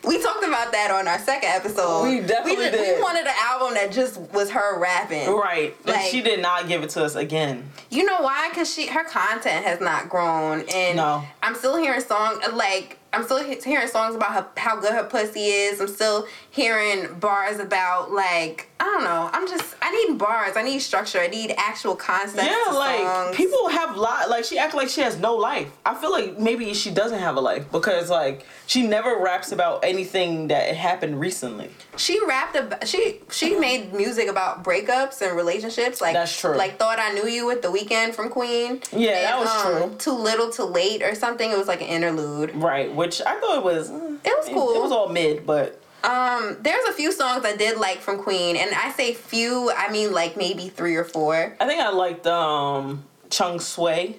We 0.05 0.23
talked 0.23 0.45
about 0.45 0.73
that 0.73 0.91
on 0.91 1.07
our 1.07 1.19
second 1.19 1.51
episode. 1.51 2.05
We 2.05 2.21
definitely 2.21 2.65
we, 2.67 2.71
did. 2.71 2.97
We 2.97 3.03
wanted 3.03 3.27
an 3.27 3.35
album 3.39 3.75
that 3.75 3.93
just 3.93 4.19
was 4.33 4.51
her 4.53 4.79
rapping. 4.79 5.29
right. 5.31 5.75
And 5.85 5.97
Like- 5.97 6.07
she 6.07 6.23
did 6.23 6.41
not 6.41 6.67
give 6.69 6.83
it 6.83 6.91
to 6.91 7.05
us 7.05 7.15
again. 7.15 7.71
You 7.91 8.05
know 8.05 8.21
why? 8.23 8.49
Cause 8.55 8.73
she 8.73 8.87
her 8.87 9.05
content 9.05 9.65
has 9.67 9.81
not 9.81 10.09
grown, 10.09 10.65
and 10.75 10.97
No. 10.97 11.25
I'm 11.43 11.55
still 11.55 11.77
hearing 11.77 12.01
songs 12.01 12.43
like 12.53 12.99
I'm 13.11 13.25
still 13.25 13.43
hearing 13.43 13.89
songs 13.89 14.15
about 14.15 14.33
her, 14.35 14.47
how 14.59 14.79
good 14.79 14.93
her 14.93 15.05
pussy 15.05 15.47
is. 15.47 15.81
I'm 15.81 15.89
still 15.89 16.27
hearing 16.51 17.15
bars 17.19 17.59
about 17.59 18.13
like 18.13 18.69
I 18.81 18.85
don't 18.85 19.05
know. 19.05 19.31
I'm 19.33 19.49
just 19.49 19.75
I 19.81 19.91
need 19.91 20.19
bars. 20.19 20.57
I 20.57 20.63
need 20.63 20.81
structure. 20.81 21.19
I 21.19 21.27
need 21.29 21.55
actual 21.57 21.97
concepts. 21.97 22.47
Yeah, 22.47 22.73
like 22.73 23.01
songs. 23.01 23.37
people 23.37 23.69
have 23.69 23.97
lot. 23.97 24.29
Like 24.29 24.45
she 24.45 24.59
act 24.59 24.75
like 24.75 24.91
she 24.91 25.01
has 25.01 25.19
no 25.19 25.35
life. 25.35 25.71
I 25.87 25.95
feel 25.95 26.13
like 26.13 26.39
maybe 26.39 26.75
she 26.75 26.91
doesn't 26.91 27.19
have 27.19 27.37
a 27.37 27.41
life 27.41 27.71
because 27.73 28.11
like 28.11 28.45
she 28.67 28.87
never 28.87 29.19
raps 29.19 29.53
about 29.59 29.85
anything 29.85 30.47
that 30.49 30.77
happened 30.77 31.19
recently. 31.19 31.69
She 31.97 32.25
rapped 32.25 32.55
about 32.55 32.87
she 32.87 33.21
she 33.33 33.59
made 33.59 33.93
music 33.93 34.29
about 34.29 34.63
breakups 34.63 35.21
and 35.21 35.37
relationships. 35.37 36.01
Like 36.01 36.13
That's 36.15 36.39
true. 36.41 36.57
Like 36.57 36.79
thought 36.79 37.01
I 37.01 37.13
knew 37.13 37.27
you 37.27 37.45
with 37.45 37.61
the 37.63 37.69
Weeknd 37.69 38.15
from 38.15 38.29
Queen. 38.31 38.81
Yeah, 38.93 39.21
that 39.23 39.39
was 39.41 39.49
um, 39.49 39.89
true. 39.91 39.99
Too 39.99 40.13
little, 40.13 40.51
too 40.51 40.63
late, 40.63 41.03
or 41.03 41.17
something. 41.17 41.51
It 41.51 41.59
was 41.59 41.67
like 41.67 41.81
an 41.81 41.89
interlude. 41.89 42.55
Right, 42.55 42.95
which 42.95 43.21
I 43.21 43.41
thought 43.41 43.59
it 43.59 43.65
was. 43.65 43.91
mm, 43.91 44.19
It 44.25 44.33
was 44.39 44.49
cool. 44.49 44.77
It, 44.77 44.81
was 44.81 44.93
all 44.93 45.09
mid, 45.09 45.45
but 45.45 45.83
Um, 46.05 46.59
there's 46.61 46.85
a 46.89 46.93
few 46.93 47.11
songs 47.11 47.45
I 47.45 47.57
did 47.57 47.79
like 47.79 47.99
from 47.99 48.23
Queen, 48.23 48.55
and 48.55 48.71
I 48.73 48.93
say 48.93 49.13
few, 49.13 49.73
I 49.77 49.91
mean 49.91 50.13
like 50.13 50.37
maybe 50.37 50.69
three 50.69 50.95
or 50.95 51.05
four. 51.05 51.57
I 51.59 51.67
think 51.67 51.81
I 51.81 51.91
liked 51.91 52.29
um 52.29 53.03
Chun 53.29 53.59
Swae. 53.59 54.15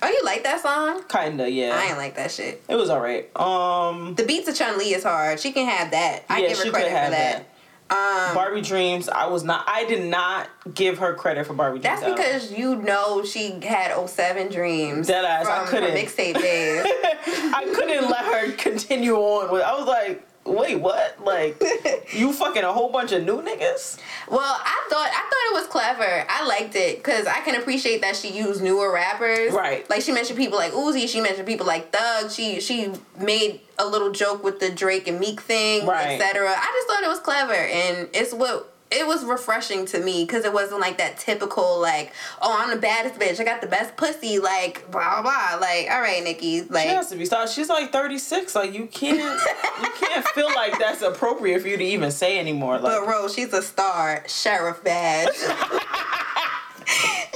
Oh, 0.00 0.08
you 0.08 0.22
like 0.24 0.44
that 0.44 0.60
song? 0.60 1.02
Kinda, 1.08 1.50
yeah. 1.50 1.72
I 1.76 1.86
ain't 1.88 1.98
like 1.98 2.14
that 2.16 2.30
shit. 2.30 2.62
It 2.68 2.76
was 2.76 2.88
alright. 2.90 3.28
Um, 3.36 4.14
The 4.14 4.24
beats 4.24 4.48
of 4.48 4.54
Chun 4.56 4.78
Li 4.78 4.94
is 4.94 5.02
hard. 5.02 5.40
She 5.40 5.50
can 5.52 5.66
have 5.66 5.90
that. 5.90 6.24
I 6.28 6.38
yeah, 6.40 6.48
give 6.48 6.58
her 6.58 6.64
she 6.64 6.70
credit 6.70 6.88
for 6.88 7.10
that. 7.10 7.48
Um, 7.90 8.34
Barbie 8.34 8.60
Dreams. 8.60 9.08
I 9.08 9.26
was 9.28 9.44
not. 9.44 9.64
I 9.66 9.84
did 9.86 10.04
not 10.10 10.50
give 10.74 10.98
her 10.98 11.14
credit 11.14 11.46
for 11.46 11.54
Barbie 11.54 11.78
Dreams. 11.78 12.00
that's 12.02 12.12
because 12.12 12.52
you 12.52 12.76
know 12.76 13.24
she 13.24 13.58
had 13.62 13.96
07 14.08 14.52
dreams. 14.52 15.06
Dead 15.06 15.24
ass, 15.24 15.46
I 15.46 15.64
couldn't. 15.64 15.94
mixtape 15.96 16.34
days. 16.38 16.84
I 17.26 17.64
couldn't 17.74 18.10
let 18.10 18.26
her 18.26 18.52
continue 18.52 19.14
on 19.16 19.50
with. 19.50 19.62
I 19.62 19.72
was 19.74 19.86
like, 19.86 20.27
wait, 20.48 20.76
what? 20.80 21.22
Like, 21.24 21.62
you 22.12 22.32
fucking 22.32 22.62
a 22.64 22.72
whole 22.72 22.90
bunch 22.90 23.12
of 23.12 23.24
new 23.24 23.40
niggas? 23.42 23.98
Well, 24.30 24.40
I 24.40 24.86
thought 24.90 25.08
I 25.08 25.20
thought 25.20 25.50
it 25.50 25.54
was 25.54 25.66
clever. 25.66 26.24
I 26.28 26.46
liked 26.46 26.74
it 26.76 26.98
because 26.98 27.26
I 27.26 27.40
can 27.40 27.54
appreciate 27.60 28.00
that 28.02 28.16
she 28.16 28.30
used 28.30 28.62
newer 28.62 28.92
rappers. 28.92 29.52
Right. 29.52 29.88
Like 29.90 30.02
she 30.02 30.12
mentioned 30.12 30.38
people 30.38 30.58
like 30.58 30.72
Uzi. 30.72 31.08
She 31.08 31.20
mentioned 31.20 31.46
people 31.46 31.66
like 31.66 31.92
Thug. 31.92 32.30
She 32.30 32.60
she 32.60 32.92
made 33.18 33.60
a 33.78 33.86
little 33.86 34.10
joke 34.12 34.42
with 34.42 34.60
the 34.60 34.70
Drake 34.70 35.06
and 35.08 35.20
Meek 35.20 35.40
thing, 35.40 35.86
Right. 35.86 36.20
etc. 36.20 36.48
I 36.48 36.72
just 36.76 36.88
thought 36.88 37.02
it 37.02 37.08
was 37.08 37.20
clever, 37.20 37.52
and 37.54 38.08
it's 38.12 38.32
what. 38.34 38.74
It 38.90 39.06
was 39.06 39.24
refreshing 39.24 39.84
to 39.86 40.00
me 40.00 40.24
because 40.24 40.44
it 40.44 40.52
wasn't 40.52 40.80
like 40.80 40.96
that 40.98 41.18
typical 41.18 41.78
like, 41.80 42.12
oh, 42.40 42.56
I'm 42.58 42.70
the 42.70 42.80
baddest 42.80 43.20
bitch. 43.20 43.38
I 43.38 43.44
got 43.44 43.60
the 43.60 43.66
best 43.66 43.96
pussy. 43.96 44.38
Like 44.38 44.90
blah 44.90 45.22
blah. 45.22 45.58
blah. 45.58 45.58
Like, 45.60 45.88
all 45.90 46.00
right, 46.00 46.22
Nikki. 46.24 46.62
Like, 46.62 46.84
She 46.84 46.94
has 46.94 47.08
to 47.10 47.16
be 47.16 47.24
stopped. 47.26 47.50
She's 47.52 47.68
like 47.68 47.92
36. 47.92 48.54
Like, 48.54 48.72
you 48.72 48.86
can't, 48.86 49.18
you 49.18 49.90
can't 50.00 50.26
feel 50.28 50.48
like 50.54 50.78
that's 50.78 51.02
appropriate 51.02 51.60
for 51.62 51.68
you 51.68 51.76
to 51.76 51.84
even 51.84 52.10
say 52.10 52.38
anymore. 52.38 52.78
Like, 52.78 53.00
But 53.00 53.06
Rose, 53.06 53.34
she's 53.34 53.52
a 53.52 53.62
star, 53.62 54.24
sheriff 54.26 54.82
badge. 54.82 55.28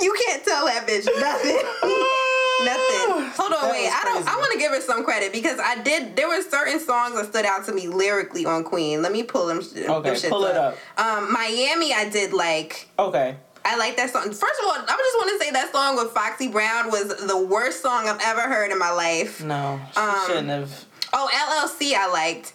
you 0.00 0.14
can't 0.26 0.44
tell 0.44 0.64
that 0.66 0.86
bitch 0.88 1.06
nothing. 1.20 1.58
nothing. 2.64 3.30
Hold 3.36 3.52
on, 3.52 3.62
That 3.62 3.70
wait. 3.72 3.90
I 3.92 4.00
don't. 4.04 4.26
I 4.28 4.36
want 4.36 4.52
to 4.52 4.58
give 4.58 4.72
her 4.72 4.80
some 4.80 5.04
credit 5.04 5.32
because 5.32 5.58
I 5.58 5.82
did. 5.82 6.16
There 6.16 6.28
were 6.28 6.42
certain 6.42 6.78
songs 6.80 7.14
that 7.16 7.26
stood 7.26 7.44
out 7.46 7.64
to 7.66 7.72
me 7.72 7.88
lyrically 7.88 8.44
on 8.46 8.64
Queen. 8.64 9.02
Let 9.02 9.12
me 9.12 9.22
pull 9.22 9.46
them. 9.46 9.58
Okay, 9.58 10.14
them 10.14 10.30
pull 10.30 10.44
it 10.46 10.56
up. 10.56 10.76
Um, 10.98 11.32
Miami, 11.32 11.92
I 11.92 12.08
did 12.10 12.32
like. 12.32 12.88
okay. 12.98 13.36
I 13.64 13.76
like 13.76 13.96
that 13.96 14.10
song. 14.10 14.24
First 14.24 14.42
of 14.60 14.66
all, 14.66 14.72
I 14.72 14.78
just 14.86 15.16
want 15.18 15.30
to 15.38 15.44
say 15.44 15.52
that 15.52 15.70
song 15.70 15.94
with 15.94 16.10
Foxy 16.10 16.48
Brown 16.48 16.90
was 16.90 17.14
the 17.28 17.38
worst 17.38 17.80
song 17.80 18.08
I've 18.08 18.20
ever 18.24 18.40
heard 18.40 18.72
in 18.72 18.78
my 18.78 18.90
life. 18.90 19.40
No, 19.44 19.80
she 19.94 20.00
Um, 20.00 20.16
shouldn't 20.26 20.48
have. 20.48 20.84
Oh, 21.12 21.30
LLC, 21.32 21.94
I 21.94 22.08
liked. 22.10 22.54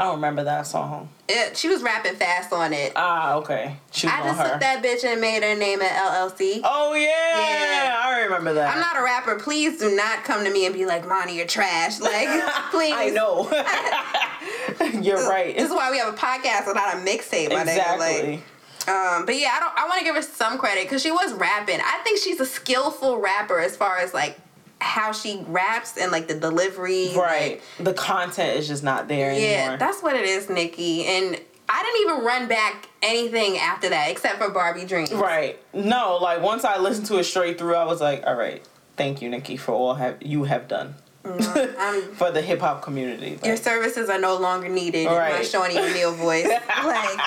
I 0.00 0.04
don't 0.04 0.14
remember 0.14 0.44
that 0.44 0.66
song. 0.66 1.10
It, 1.28 1.58
she 1.58 1.68
was 1.68 1.82
rapping 1.82 2.14
fast 2.14 2.54
on 2.54 2.72
it. 2.72 2.92
Ah, 2.96 3.34
okay. 3.34 3.76
She 3.92 4.06
was 4.06 4.14
I 4.14 4.22
just 4.22 4.40
her. 4.40 4.50
took 4.52 4.60
that 4.60 4.82
bitch 4.82 5.04
and 5.04 5.20
made 5.20 5.42
her 5.42 5.54
name 5.54 5.82
it 5.82 5.90
LLC. 5.90 6.62
Oh 6.64 6.94
yeah, 6.94 7.04
Yeah. 7.04 8.00
I 8.02 8.20
remember 8.22 8.54
that. 8.54 8.72
I'm 8.74 8.80
not 8.80 8.96
a 8.96 9.02
rapper. 9.02 9.38
Please 9.38 9.78
do 9.78 9.94
not 9.94 10.24
come 10.24 10.42
to 10.42 10.50
me 10.50 10.64
and 10.64 10.74
be 10.74 10.86
like, 10.86 11.06
Monty, 11.06 11.34
you're 11.34 11.46
trash. 11.46 12.00
Like, 12.00 12.28
please. 12.70 12.94
I 12.96 13.10
know. 13.10 13.42
You're 15.02 15.28
right. 15.28 15.54
This 15.54 15.68
is 15.68 15.74
why 15.74 15.90
we 15.90 15.98
have 15.98 16.14
a 16.14 16.16
podcast 16.16 16.64
and 16.66 16.74
not 16.74 16.94
a 16.94 16.98
mixtape, 16.98 17.50
exactly. 17.50 18.36
Like, 18.36 18.88
um, 18.88 19.26
but 19.26 19.36
yeah, 19.36 19.50
I 19.54 19.60
don't. 19.60 19.76
I 19.76 19.86
want 19.86 19.98
to 19.98 20.04
give 20.04 20.14
her 20.16 20.22
some 20.22 20.56
credit 20.56 20.84
because 20.84 21.02
she 21.02 21.10
was 21.12 21.34
rapping. 21.34 21.78
I 21.78 22.00
think 22.04 22.18
she's 22.18 22.40
a 22.40 22.46
skillful 22.46 23.18
rapper 23.18 23.60
as 23.60 23.76
far 23.76 23.98
as 23.98 24.14
like 24.14 24.38
how 24.80 25.12
she 25.12 25.44
raps 25.48 25.96
and 25.98 26.10
like 26.12 26.26
the 26.28 26.34
delivery. 26.34 27.10
right. 27.16 27.60
the 27.78 27.92
content 27.94 28.58
is 28.58 28.66
just 28.68 28.82
not 28.82 29.08
there 29.08 29.32
Like, 29.32 29.42
yeah, 29.42 29.48
anymore. 29.48 29.76
that's 29.78 30.02
what 30.02 30.16
it 30.16 30.24
is, 30.24 30.48
Nikki. 30.48 31.04
And 31.04 31.38
I 31.68 31.82
didn't 31.82 32.10
even 32.12 32.24
run 32.26 32.48
back 32.48 32.88
anything 33.02 33.58
after 33.58 33.88
that 33.90 34.10
except 34.10 34.38
for 34.38 34.50
Barbie 34.50 34.84
Dreams. 34.86 35.12
right. 35.12 35.58
No, 35.72 36.16
like 36.20 36.42
once 36.42 36.64
I 36.64 36.78
listened 36.78 37.06
to 37.08 37.18
it 37.18 37.24
straight 37.24 37.58
through, 37.58 37.74
I 37.76 37.84
was 37.84 38.00
like, 38.00 38.24
all 38.26 38.34
right, 38.34 38.66
thank 38.96 39.22
you, 39.22 39.28
Nikki, 39.28 39.56
for 39.56 39.72
all 39.72 39.94
have 39.94 40.16
you 40.22 40.44
have 40.44 40.66
done 40.68 40.94
I'm 41.24 42.02
for 42.14 42.30
the 42.30 42.40
hip 42.40 42.60
hop 42.60 42.80
community. 42.82 43.38
Your 43.44 43.56
services 43.58 44.08
are 44.08 44.18
no 44.18 44.36
longer 44.38 44.68
needed. 44.70 45.00
in 45.00 45.04
My 45.06 45.16
Right. 45.18 45.44
Shaunie 45.44 45.76
O'Neal 45.76 46.12
voice. 46.14 46.46
like, 46.84 47.20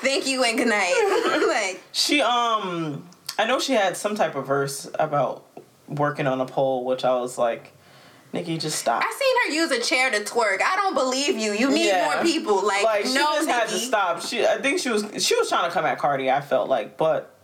thank 0.00 0.26
you 0.28 0.44
and 0.44 0.56
good 0.56 0.68
night. 0.68 1.44
like, 1.48 1.82
she 1.90 2.22
um, 2.22 3.04
I 3.38 3.46
know 3.46 3.58
she 3.58 3.72
had 3.72 3.96
some 3.96 4.14
type 4.14 4.36
of 4.36 4.46
verse 4.46 4.88
about 5.00 5.44
working 5.90 6.26
on 6.26 6.40
a 6.40 6.46
pole, 6.46 6.84
which 6.84 7.04
I 7.04 7.18
was 7.18 7.36
like, 7.36 7.72
Nikki, 8.32 8.58
just 8.58 8.78
stop. 8.78 9.02
I 9.04 9.12
seen 9.18 9.54
her 9.56 9.60
use 9.60 9.70
a 9.72 9.80
chair 9.82 10.10
to 10.10 10.20
twerk. 10.20 10.62
I 10.62 10.76
don't 10.76 10.94
believe 10.94 11.36
you. 11.36 11.52
You 11.52 11.70
need 11.70 11.88
Yeah. 11.88 12.12
more 12.14 12.22
people. 12.22 12.64
Like, 12.64 12.84
like 12.84 13.06
she 13.06 13.14
no, 13.14 13.22
just 13.34 13.48
had 13.48 13.68
to 13.68 13.76
stop. 13.76 14.22
She, 14.22 14.46
I 14.46 14.58
think 14.60 14.78
she 14.78 14.88
was 14.88 15.04
she 15.24 15.34
was 15.34 15.48
trying 15.48 15.68
to 15.68 15.70
come 15.74 15.84
at 15.84 15.98
Cardi. 15.98 16.30
I 16.30 16.40
felt 16.40 16.68
like, 16.68 16.96
but 16.96 17.34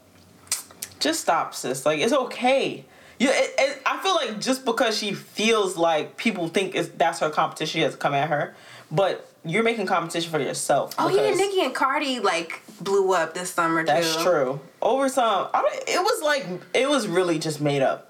just 1.01 1.21
stop, 1.21 1.55
sis. 1.55 1.85
Like 1.85 2.01
it's 2.01 2.13
okay. 2.13 2.85
You, 3.19 3.31
it, 3.31 3.55
it, 3.59 3.83
I 3.85 3.99
feel 3.99 4.15
like 4.15 4.41
just 4.41 4.65
because 4.65 4.97
she 4.97 5.13
feels 5.13 5.77
like 5.77 6.17
people 6.17 6.49
think 6.49 6.75
it's, 6.75 6.91
that's 6.91 7.19
her 7.21 7.31
competition, 7.31 7.73
she 7.73 7.81
has 7.81 7.93
to 7.93 7.99
come 7.99 8.13
at 8.13 8.29
her. 8.29 8.55
But 8.91 9.29
you're 9.45 9.63
making 9.63 9.87
competition 9.87 10.31
for 10.31 10.39
yourself. 10.39 10.95
Oh 10.99 11.09
yeah, 11.09 11.35
Nicki 11.35 11.63
and 11.63 11.75
Cardi 11.75 12.21
like 12.21 12.61
blew 12.81 13.13
up 13.13 13.35
this 13.35 13.51
summer 13.51 13.83
too. 13.83 13.87
That's 13.87 14.23
true. 14.23 14.61
Over 14.83 15.09
some, 15.09 15.49
I 15.53 15.63
don't, 15.63 15.75
it 15.89 16.01
was 16.01 16.23
like 16.23 16.47
it 16.75 16.89
was 16.89 17.09
really 17.09 17.39
just 17.41 17.61
made 17.61 17.83
up. 17.83 18.06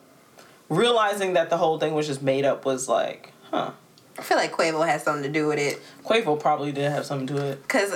Realizing 0.68 1.34
that 1.34 1.50
the 1.50 1.56
whole 1.56 1.78
thing 1.78 1.94
was 1.94 2.06
just 2.06 2.22
made 2.22 2.44
up 2.44 2.64
was 2.64 2.88
like, 2.88 3.32
huh. 3.50 3.70
I 4.18 4.22
feel 4.22 4.36
like 4.36 4.52
Quavo 4.52 4.86
has 4.86 5.02
something 5.02 5.22
to 5.22 5.28
do 5.28 5.46
with 5.46 5.58
it. 5.58 5.80
Quavo 6.04 6.38
probably 6.40 6.72
did 6.72 6.90
have 6.90 7.04
something 7.04 7.26
to 7.36 7.46
it. 7.46 7.68
Cause, 7.68 7.94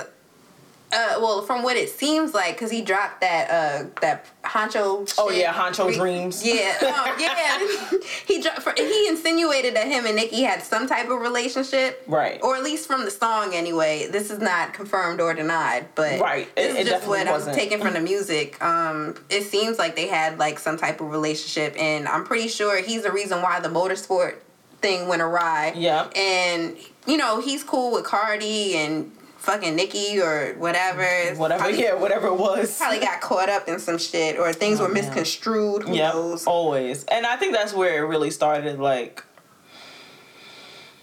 uh, 0.93 1.15
well, 1.19 1.41
from 1.41 1.63
what 1.63 1.77
it 1.77 1.89
seems 1.89 2.33
like, 2.33 2.57
cause 2.57 2.69
he 2.71 2.81
dropped 2.81 3.21
that 3.21 3.49
uh 3.49 3.89
that 4.01 4.25
Huncho. 4.43 5.13
Oh, 5.17 5.29
yeah, 5.29 5.53
Huncho 5.53 5.87
Re- 5.87 5.95
Dreams. 5.97 6.45
Yeah, 6.45 6.75
oh, 6.81 7.15
yeah. 7.19 7.99
he 8.27 8.41
dropped. 8.41 8.61
For, 8.63 8.73
he 8.75 9.07
insinuated 9.07 9.75
that 9.75 9.87
him 9.87 10.05
and 10.05 10.15
Nicki 10.15 10.41
had 10.41 10.61
some 10.63 10.87
type 10.87 11.09
of 11.09 11.19
relationship, 11.21 12.03
Right. 12.07 12.39
Or 12.43 12.55
at 12.55 12.63
least 12.63 12.87
from 12.87 13.05
the 13.05 13.11
song, 13.11 13.53
anyway. 13.53 14.07
This 14.11 14.29
is 14.31 14.39
not 14.39 14.73
confirmed 14.73 15.21
or 15.21 15.33
denied, 15.33 15.85
but 15.95 16.19
Right. 16.19 16.49
It- 16.55 16.61
it 16.61 16.69
is 16.71 16.75
just 16.77 16.89
definitely 16.89 17.17
what 17.19 17.27
I'm 17.27 17.33
wasn't. 17.33 17.55
taking 17.55 17.79
from 17.79 17.93
the 17.93 18.01
music. 18.01 18.61
Um, 18.63 19.15
it 19.29 19.43
seems 19.43 19.77
like 19.79 19.95
they 19.95 20.07
had 20.07 20.39
like 20.39 20.59
some 20.59 20.77
type 20.77 20.99
of 21.01 21.11
relationship, 21.11 21.75
and 21.79 22.07
I'm 22.07 22.23
pretty 22.25 22.47
sure 22.47 22.81
he's 22.81 23.03
the 23.03 23.11
reason 23.11 23.41
why 23.41 23.59
the 23.59 23.69
motorsport 23.69 24.35
thing 24.81 25.07
went 25.07 25.21
awry. 25.21 25.73
Yeah. 25.75 26.09
And 26.15 26.75
you 27.05 27.17
know 27.17 27.39
he's 27.39 27.63
cool 27.63 27.91
with 27.91 28.03
Cardi 28.03 28.75
and 28.75 29.11
fucking 29.41 29.75
Nikki 29.75 30.19
or 30.21 30.53
whatever. 30.57 31.03
Whatever, 31.35 31.63
Probably, 31.63 31.81
yeah, 31.81 31.93
whatever 31.95 32.27
it 32.27 32.35
was. 32.37 32.77
Probably 32.77 32.99
got 32.99 33.21
caught 33.21 33.49
up 33.49 33.67
in 33.67 33.79
some 33.79 33.97
shit 33.97 34.37
or 34.39 34.53
things 34.53 34.79
Oh, 34.79 34.83
were 34.83 34.89
man. 34.93 35.03
misconstrued. 35.05 35.83
Who 35.83 35.95
Yep, 35.95 36.13
knows? 36.13 36.45
always. 36.47 37.03
And 37.05 37.25
I 37.25 37.35
think 37.37 37.53
that's 37.53 37.73
where 37.73 38.03
it 38.03 38.07
really 38.07 38.31
started. 38.31 38.79
Like, 38.79 39.23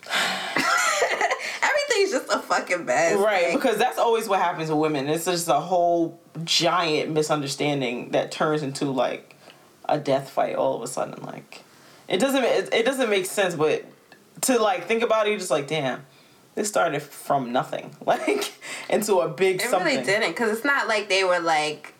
everything's 1.62 2.12
just 2.12 2.32
a 2.32 2.38
fucking 2.38 2.84
mess. 2.84 3.16
Right, 3.18 3.48
like- 3.50 3.54
because 3.54 3.76
that's 3.78 3.98
always 3.98 4.28
what 4.28 4.40
happens 4.40 4.70
with 4.70 4.78
women. 4.78 5.08
It's 5.08 5.24
just 5.24 5.48
a 5.48 5.54
whole 5.60 6.20
giant 6.44 7.10
misunderstanding 7.10 8.10
that 8.12 8.30
turns 8.30 8.62
into 8.62 8.86
like 8.86 9.34
a 9.88 9.98
death 9.98 10.30
fight 10.30 10.54
all 10.54 10.76
of 10.76 10.82
a 10.82 10.86
sudden. 10.86 11.22
Like 11.24 11.62
it 12.08 12.18
doesn't 12.18 12.44
it, 12.44 12.72
it 12.72 12.84
doesn't 12.86 13.10
make 13.10 13.26
sense, 13.26 13.54
but 13.54 13.84
to 14.42 14.58
like 14.58 14.86
think 14.86 15.02
about 15.02 15.26
it, 15.26 15.30
you're 15.30 15.38
just 15.38 15.50
like, 15.50 15.66
damn, 15.66 16.04
this 16.58 16.68
started 16.68 17.00
from 17.00 17.52
nothing, 17.52 17.94
like 18.04 18.52
into 18.90 19.18
a 19.20 19.28
big 19.28 19.62
It 19.62 19.70
something. 19.70 19.86
really 19.94 20.04
didn't, 20.04 20.30
because 20.30 20.50
it's 20.50 20.64
not 20.64 20.88
like 20.88 21.08
they 21.08 21.22
were 21.22 21.38
like, 21.38 21.94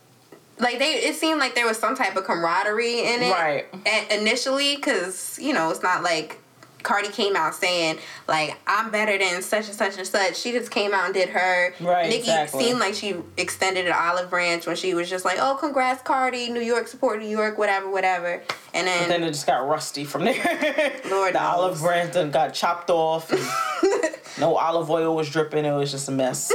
like 0.58 0.78
they. 0.80 0.94
It 0.94 1.14
seemed 1.14 1.38
like 1.38 1.54
there 1.54 1.66
was 1.66 1.78
some 1.78 1.94
type 1.94 2.16
of 2.16 2.24
camaraderie 2.24 3.00
in 3.00 3.22
it, 3.22 3.30
Right. 3.30 3.66
And 3.86 4.20
initially, 4.20 4.74
because 4.74 5.38
you 5.40 5.52
know, 5.54 5.70
it's 5.70 5.82
not 5.82 6.02
like 6.02 6.38
Cardi 6.82 7.08
came 7.08 7.36
out 7.36 7.54
saying 7.54 7.98
like 8.26 8.58
I'm 8.66 8.90
better 8.90 9.18
than 9.18 9.42
such 9.42 9.66
and 9.66 9.74
such 9.74 9.98
and 9.98 10.06
such. 10.06 10.36
She 10.36 10.52
just 10.52 10.70
came 10.70 10.92
out 10.94 11.06
and 11.06 11.14
did 11.14 11.28
her. 11.30 11.74
Right, 11.80 12.04
Nicki 12.08 12.18
exactly. 12.20 12.64
seemed 12.64 12.80
like 12.80 12.94
she 12.94 13.16
extended 13.36 13.86
an 13.86 13.92
olive 13.96 14.30
branch 14.30 14.66
when 14.66 14.76
she 14.76 14.94
was 14.94 15.08
just 15.10 15.24
like, 15.24 15.38
"Oh, 15.40 15.56
congrats, 15.58 16.02
Cardi! 16.02 16.50
New 16.50 16.60
York 16.60 16.88
support 16.88 17.20
New 17.20 17.28
York, 17.28 17.58
whatever, 17.58 17.90
whatever." 17.90 18.42
And 18.74 18.86
then, 18.86 19.02
But 19.04 19.08
then 19.08 19.22
it 19.24 19.28
just 19.28 19.46
got 19.46 19.66
rusty 19.66 20.04
from 20.04 20.24
there. 20.24 20.34
Lord 21.10 21.34
the 21.34 21.38
knows. 21.40 21.54
olive 21.54 21.78
branch 21.80 22.32
got 22.32 22.54
chopped 22.54 22.90
off. 22.90 23.30
no 24.38 24.56
olive 24.56 24.90
oil 24.90 25.14
was 25.16 25.28
dripping. 25.30 25.64
It 25.64 25.72
was 25.72 25.90
just 25.90 26.08
a 26.08 26.12
mess. 26.12 26.52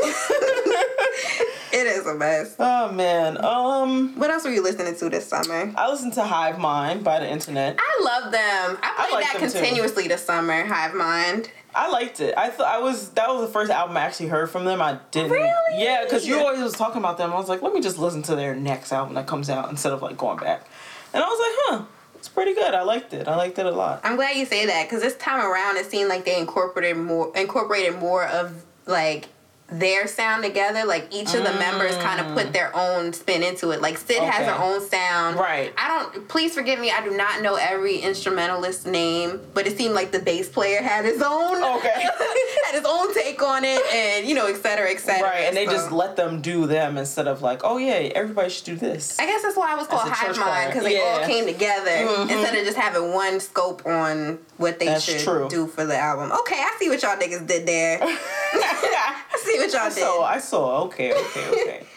It 1.73 1.87
is 1.87 2.05
a 2.07 2.13
mess. 2.15 2.55
oh 2.59 2.91
man. 2.91 3.43
Um, 3.43 4.17
What 4.19 4.29
else 4.29 4.43
were 4.45 4.51
you 4.51 4.63
listening 4.63 4.95
to 4.95 5.09
this 5.09 5.27
summer? 5.27 5.73
I 5.75 5.89
listened 5.89 6.13
to 6.13 6.23
Hive 6.23 6.59
Mind 6.59 7.03
by 7.03 7.19
the 7.19 7.29
internet. 7.29 7.77
I 7.79 8.01
love 8.03 8.31
them. 8.31 8.77
I 8.81 8.93
played 9.09 9.11
like 9.13 9.25
that 9.25 9.39
them 9.41 9.49
too. 9.51 9.59
continuously 9.59 10.07
this 10.07 10.23
summer. 10.23 10.63
Hive 10.65 10.93
Mind. 10.93 11.49
I 11.75 11.89
liked 11.89 12.19
it. 12.19 12.35
I 12.37 12.49
thought 12.51 12.67
I 12.67 12.77
was 12.79 13.09
that 13.11 13.27
was 13.29 13.41
the 13.47 13.51
first 13.51 13.71
album 13.71 13.97
I 13.97 14.01
actually 14.01 14.27
heard 14.29 14.49
from 14.51 14.63
them. 14.63 14.79
I 14.81 14.99
didn't. 15.11 15.31
Really? 15.31 15.81
Yeah, 15.83 16.03
because 16.03 16.27
you 16.27 16.37
always 16.37 16.61
was 16.61 16.73
talking 16.73 16.99
about 16.99 17.17
them. 17.17 17.33
I 17.33 17.35
was 17.35 17.49
like, 17.49 17.63
let 17.63 17.73
me 17.73 17.81
just 17.81 17.97
listen 17.97 18.21
to 18.23 18.35
their 18.35 18.53
next 18.55 18.91
album 18.91 19.15
that 19.15 19.25
comes 19.25 19.49
out 19.49 19.69
instead 19.71 19.91
of 19.91 20.01
like 20.03 20.15
going 20.15 20.37
back. 20.37 20.67
And 21.15 21.23
I 21.23 21.27
was 21.27 21.39
like, 21.39 21.79
huh, 21.81 21.85
it's 22.15 22.29
pretty 22.29 22.53
good. 22.53 22.75
I 22.75 22.83
liked 22.83 23.13
it. 23.13 23.27
I 23.27 23.35
liked 23.35 23.57
it 23.57 23.65
a 23.65 23.71
lot. 23.71 24.01
I'm 24.03 24.15
glad 24.15 24.35
you 24.35 24.45
say 24.45 24.67
that 24.67 24.83
because 24.87 25.01
this 25.01 25.17
time 25.17 25.43
around 25.43 25.77
it 25.77 25.89
seemed 25.89 26.09
like 26.09 26.25
they 26.25 26.37
incorporated 26.39 26.97
more 26.97 27.35
incorporated 27.35 27.97
more 27.99 28.27
of 28.27 28.63
like 28.85 29.29
their 29.69 30.07
sound 30.07 30.43
together. 30.43 30.85
Like 30.85 31.07
each 31.11 31.33
of 31.33 31.43
the 31.43 31.53
members 31.53 31.95
kind 31.97 32.19
of 32.19 32.33
put 32.35 32.53
their 32.53 32.75
own 32.75 33.11
spin 33.13 33.41
into 33.43 33.71
it. 33.71 33.81
Like 33.81 33.97
Syd 33.97 34.21
has 34.21 34.43
Mm. 34.43 34.57
Her 34.57 34.63
own 34.63 34.87
sound. 34.87 35.37
Right. 35.37 35.73
I 35.77 35.87
don't. 35.87 36.27
Please 36.27 36.53
forgive 36.53 36.79
me. 36.79 36.91
I 36.91 37.03
do 37.03 37.11
not 37.15 37.41
know 37.41 37.55
every 37.55 37.97
instrumentalist 37.97 38.85
name, 38.85 39.39
but 39.53 39.65
it 39.67 39.77
seemed 39.77 39.93
like 39.95 40.11
the 40.11 40.19
bass 40.19 40.49
player 40.49 40.81
had 40.81 41.05
his 41.05 41.21
own. 41.21 41.63
Okay. 41.77 41.89
had 42.65 42.75
his 42.75 42.85
own 42.85 43.13
take 43.13 43.41
on 43.41 43.63
it, 43.63 43.81
and 43.93 44.27
you 44.27 44.35
know, 44.35 44.47
et 44.47 44.57
cetera, 44.57 44.89
et 44.91 44.99
cetera. 44.99 45.27
Right, 45.29 45.41
and 45.47 45.55
they 45.55 45.65
So- 45.65 45.71
just 45.71 45.91
let 45.91 46.15
them 46.15 46.41
do 46.41 46.67
them 46.67 46.97
instead 46.97 47.27
of 47.27 47.41
like, 47.41 47.61
oh 47.63 47.77
yeah, 47.77 47.93
everybody 48.15 48.49
should 48.49 48.65
do 48.65 48.75
this. 48.75 49.17
I 49.19 49.25
guess 49.25 49.41
that's 49.41 49.55
why 49.55 49.73
it 49.73 49.77
was 49.77 49.87
called 49.87 50.09
Hive 50.09 50.37
Mind 50.37 50.71
because 50.71 50.83
they 50.83 50.99
all 51.01 51.25
came 51.25 51.45
together 51.45 51.91
instead 52.21 52.55
of 52.55 52.65
just 52.65 52.77
having 52.77 53.13
one 53.13 53.39
scope 53.39 53.85
on 53.85 54.39
what 54.57 54.79
they 54.79 54.85
That's 54.87 55.03
should 55.03 55.21
true. 55.21 55.47
do 55.49 55.67
for 55.67 55.85
the 55.85 55.97
album. 55.97 56.31
Okay, 56.31 56.55
I 56.57 56.75
see 56.79 56.89
what 56.89 57.01
y'all 57.01 57.15
niggas 57.17 57.47
did 57.47 57.65
there. 57.65 57.99
I 59.43 59.45
see 59.51 59.57
what 59.59 59.71
y'all 59.73 59.81
I 59.81 59.89
did. 59.89 59.97
saw. 59.97 60.23
I 60.23 60.39
saw. 60.39 60.83
Okay. 60.85 61.13
Okay. 61.13 61.49
Okay. 61.49 61.85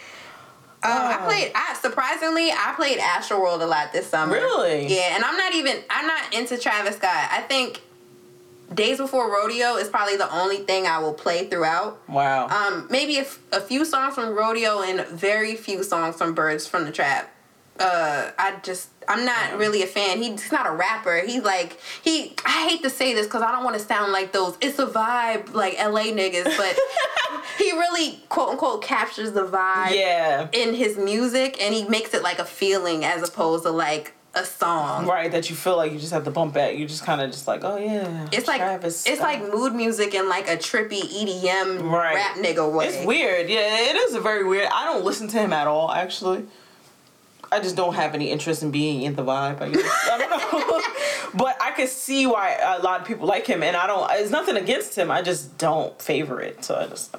Um, 0.82 0.92
I 0.92 1.16
played. 1.24 1.50
I 1.54 1.74
surprisingly, 1.80 2.52
I 2.52 2.72
played 2.76 2.98
Astro 2.98 3.40
World 3.40 3.60
a 3.60 3.66
lot 3.66 3.92
this 3.92 4.06
summer. 4.06 4.34
Really? 4.34 4.86
Yeah, 4.86 5.16
and 5.16 5.24
I'm 5.24 5.36
not 5.36 5.52
even. 5.54 5.78
I'm 5.90 6.06
not 6.06 6.32
into 6.32 6.56
Travis 6.58 6.96
Scott. 6.96 7.28
I 7.32 7.40
think 7.40 7.80
Days 8.72 8.98
Before 8.98 9.28
Rodeo 9.32 9.76
is 9.76 9.88
probably 9.88 10.16
the 10.16 10.32
only 10.32 10.58
thing 10.58 10.86
I 10.86 10.98
will 10.98 11.14
play 11.14 11.48
throughout. 11.48 12.06
Wow. 12.08 12.46
Um, 12.48 12.86
maybe 12.88 13.16
a, 13.16 13.22
f- 13.22 13.40
a 13.52 13.60
few 13.60 13.84
songs 13.84 14.14
from 14.14 14.34
Rodeo 14.34 14.82
and 14.82 15.04
very 15.08 15.56
few 15.56 15.82
songs 15.82 16.16
from 16.16 16.34
Birds 16.34 16.68
from 16.68 16.84
the 16.84 16.92
Trap. 16.92 17.34
Uh, 17.78 18.30
I 18.38 18.58
just 18.62 18.90
I'm 19.08 19.24
not 19.24 19.58
really 19.58 19.82
a 19.82 19.86
fan. 19.86 20.22
He's 20.22 20.50
not 20.52 20.66
a 20.66 20.72
rapper. 20.72 21.20
He's 21.24 21.42
like 21.42 21.78
he. 22.02 22.34
I 22.44 22.68
hate 22.68 22.82
to 22.82 22.90
say 22.90 23.14
this 23.14 23.26
because 23.26 23.42
I 23.42 23.52
don't 23.52 23.64
want 23.64 23.78
to 23.78 23.84
sound 23.84 24.12
like 24.12 24.32
those. 24.32 24.56
It's 24.60 24.78
a 24.78 24.86
vibe 24.86 25.52
like 25.52 25.78
LA 25.78 26.04
niggas, 26.12 26.56
but 26.56 26.78
he 27.58 27.72
really 27.72 28.20
quote 28.28 28.50
unquote 28.50 28.82
captures 28.82 29.32
the 29.32 29.46
vibe 29.46 29.94
yeah. 29.94 30.48
in 30.52 30.74
his 30.74 30.96
music 30.96 31.62
and 31.62 31.74
he 31.74 31.84
makes 31.84 32.14
it 32.14 32.22
like 32.22 32.38
a 32.38 32.44
feeling 32.44 33.04
as 33.04 33.26
opposed 33.26 33.64
to 33.64 33.70
like 33.70 34.14
a 34.36 34.44
song. 34.44 35.06
Right, 35.06 35.30
that 35.32 35.48
you 35.48 35.56
feel 35.56 35.76
like 35.76 35.92
you 35.92 35.98
just 35.98 36.12
have 36.12 36.24
to 36.24 36.30
bump 36.30 36.56
at. 36.56 36.76
You 36.76 36.86
just 36.86 37.04
kind 37.04 37.20
of 37.20 37.30
just 37.30 37.48
like, 37.48 37.64
oh 37.64 37.78
yeah. 37.78 38.28
It's 38.32 38.46
like 38.46 38.60
Travis 38.60 39.06
it's 39.06 39.18
Scott. 39.18 39.40
like 39.40 39.52
mood 39.52 39.74
music 39.74 40.14
and 40.14 40.28
like 40.28 40.48
a 40.48 40.56
trippy 40.56 41.00
EDM 41.00 41.90
Right. 41.90 42.14
rap 42.14 42.36
nigga 42.36 42.70
way. 42.70 42.88
It's 42.88 43.06
weird. 43.06 43.48
Yeah, 43.48 43.80
it 43.80 43.96
is 43.96 44.16
very 44.16 44.44
weird. 44.44 44.68
I 44.72 44.84
don't 44.84 45.04
listen 45.04 45.26
to 45.28 45.38
him 45.38 45.52
at 45.52 45.66
all, 45.66 45.90
actually. 45.90 46.44
I 47.56 47.60
just 47.60 47.74
don't 47.76 47.94
have 47.94 48.14
any 48.14 48.30
interest 48.30 48.62
in 48.62 48.70
being 48.70 49.02
in 49.02 49.14
the 49.16 49.22
vibe. 49.22 49.60
I 49.62 49.66
I 50.14 50.18
don't 50.18 50.30
know, 50.30 50.82
but 51.34 51.56
I 51.60 51.70
can 51.72 51.86
see 51.88 52.26
why 52.26 52.56
a 52.60 52.82
lot 52.82 53.00
of 53.00 53.06
people 53.06 53.26
like 53.26 53.46
him, 53.46 53.62
and 53.62 53.74
I 53.76 53.86
don't. 53.86 54.08
It's 54.12 54.30
nothing 54.30 54.56
against 54.56 54.96
him. 54.96 55.10
I 55.10 55.22
just 55.22 55.56
don't 55.56 56.00
favor 56.00 56.40
it. 56.40 56.64
So 56.64 56.76
I 56.76 56.86
just. 56.86 57.14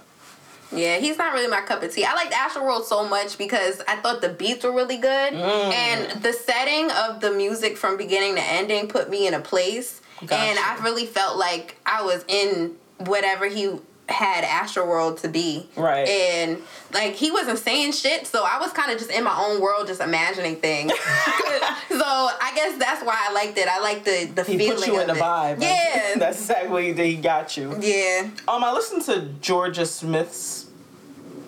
Yeah, 0.71 0.97
he's 0.97 1.17
not 1.17 1.33
really 1.33 1.47
my 1.47 1.61
cup 1.61 1.81
of 1.81 1.93
tea. 1.93 2.03
I 2.03 2.13
liked 2.13 2.33
Astro 2.33 2.61
World 2.63 2.85
so 2.85 3.07
much 3.07 3.37
because 3.37 3.81
I 3.87 3.95
thought 3.95 4.19
the 4.21 4.29
beats 4.29 4.63
were 4.65 4.73
really 4.73 4.97
good 4.97 5.33
Mm. 5.33 5.71
and 5.73 6.21
the 6.21 6.33
setting 6.33 6.91
of 6.91 7.21
the 7.21 7.31
music 7.31 7.77
from 7.77 7.95
beginning 7.97 8.35
to 8.35 8.41
ending 8.43 8.87
put 8.89 9.09
me 9.09 9.27
in 9.27 9.33
a 9.33 9.39
place. 9.39 10.01
And 10.21 10.59
I 10.59 10.77
really 10.83 11.05
felt 11.05 11.37
like 11.37 11.77
I 11.85 12.01
was 12.03 12.25
in 12.27 12.75
whatever 12.97 13.45
he 13.47 13.71
had 14.09 14.43
Astro 14.43 14.85
World 14.87 15.17
to 15.19 15.27
be. 15.27 15.67
Right. 15.75 16.07
And 16.07 16.59
like 16.93 17.13
he 17.13 17.31
wasn't 17.31 17.59
saying 17.59 17.91
shit, 17.91 18.25
so 18.27 18.43
I 18.45 18.57
was 18.59 18.71
kind 18.71 18.91
of 18.91 18.97
just 18.97 19.11
in 19.11 19.23
my 19.23 19.37
own 19.37 19.61
world 19.61 19.87
just 19.87 19.99
imagining 20.01 20.55
things. 20.57 20.91
so 21.89 22.05
I 22.05 22.51
guess 22.55 22.77
that's 22.77 23.03
why 23.05 23.17
I 23.29 23.33
liked 23.33 23.57
it. 23.57 23.67
I 23.67 23.79
liked 23.79 24.05
the 24.05 24.25
the 24.33 24.43
He 24.43 24.57
feeling 24.57 24.77
put 24.77 24.87
you 24.87 24.99
in 25.01 25.07
the 25.07 25.15
it. 25.15 25.19
vibe. 25.21 25.61
Yeah. 25.61 26.13
that's 26.17 26.39
exactly 26.39 26.69
what 26.69 26.83
he 26.83 26.93
did. 26.93 27.05
He 27.07 27.15
got 27.17 27.57
you. 27.57 27.75
yeah. 27.81 28.29
Um, 28.47 28.63
I 28.63 28.71
listened 28.71 29.01
to 29.03 29.27
Jorja 29.41 29.85
Smith's 29.85 30.65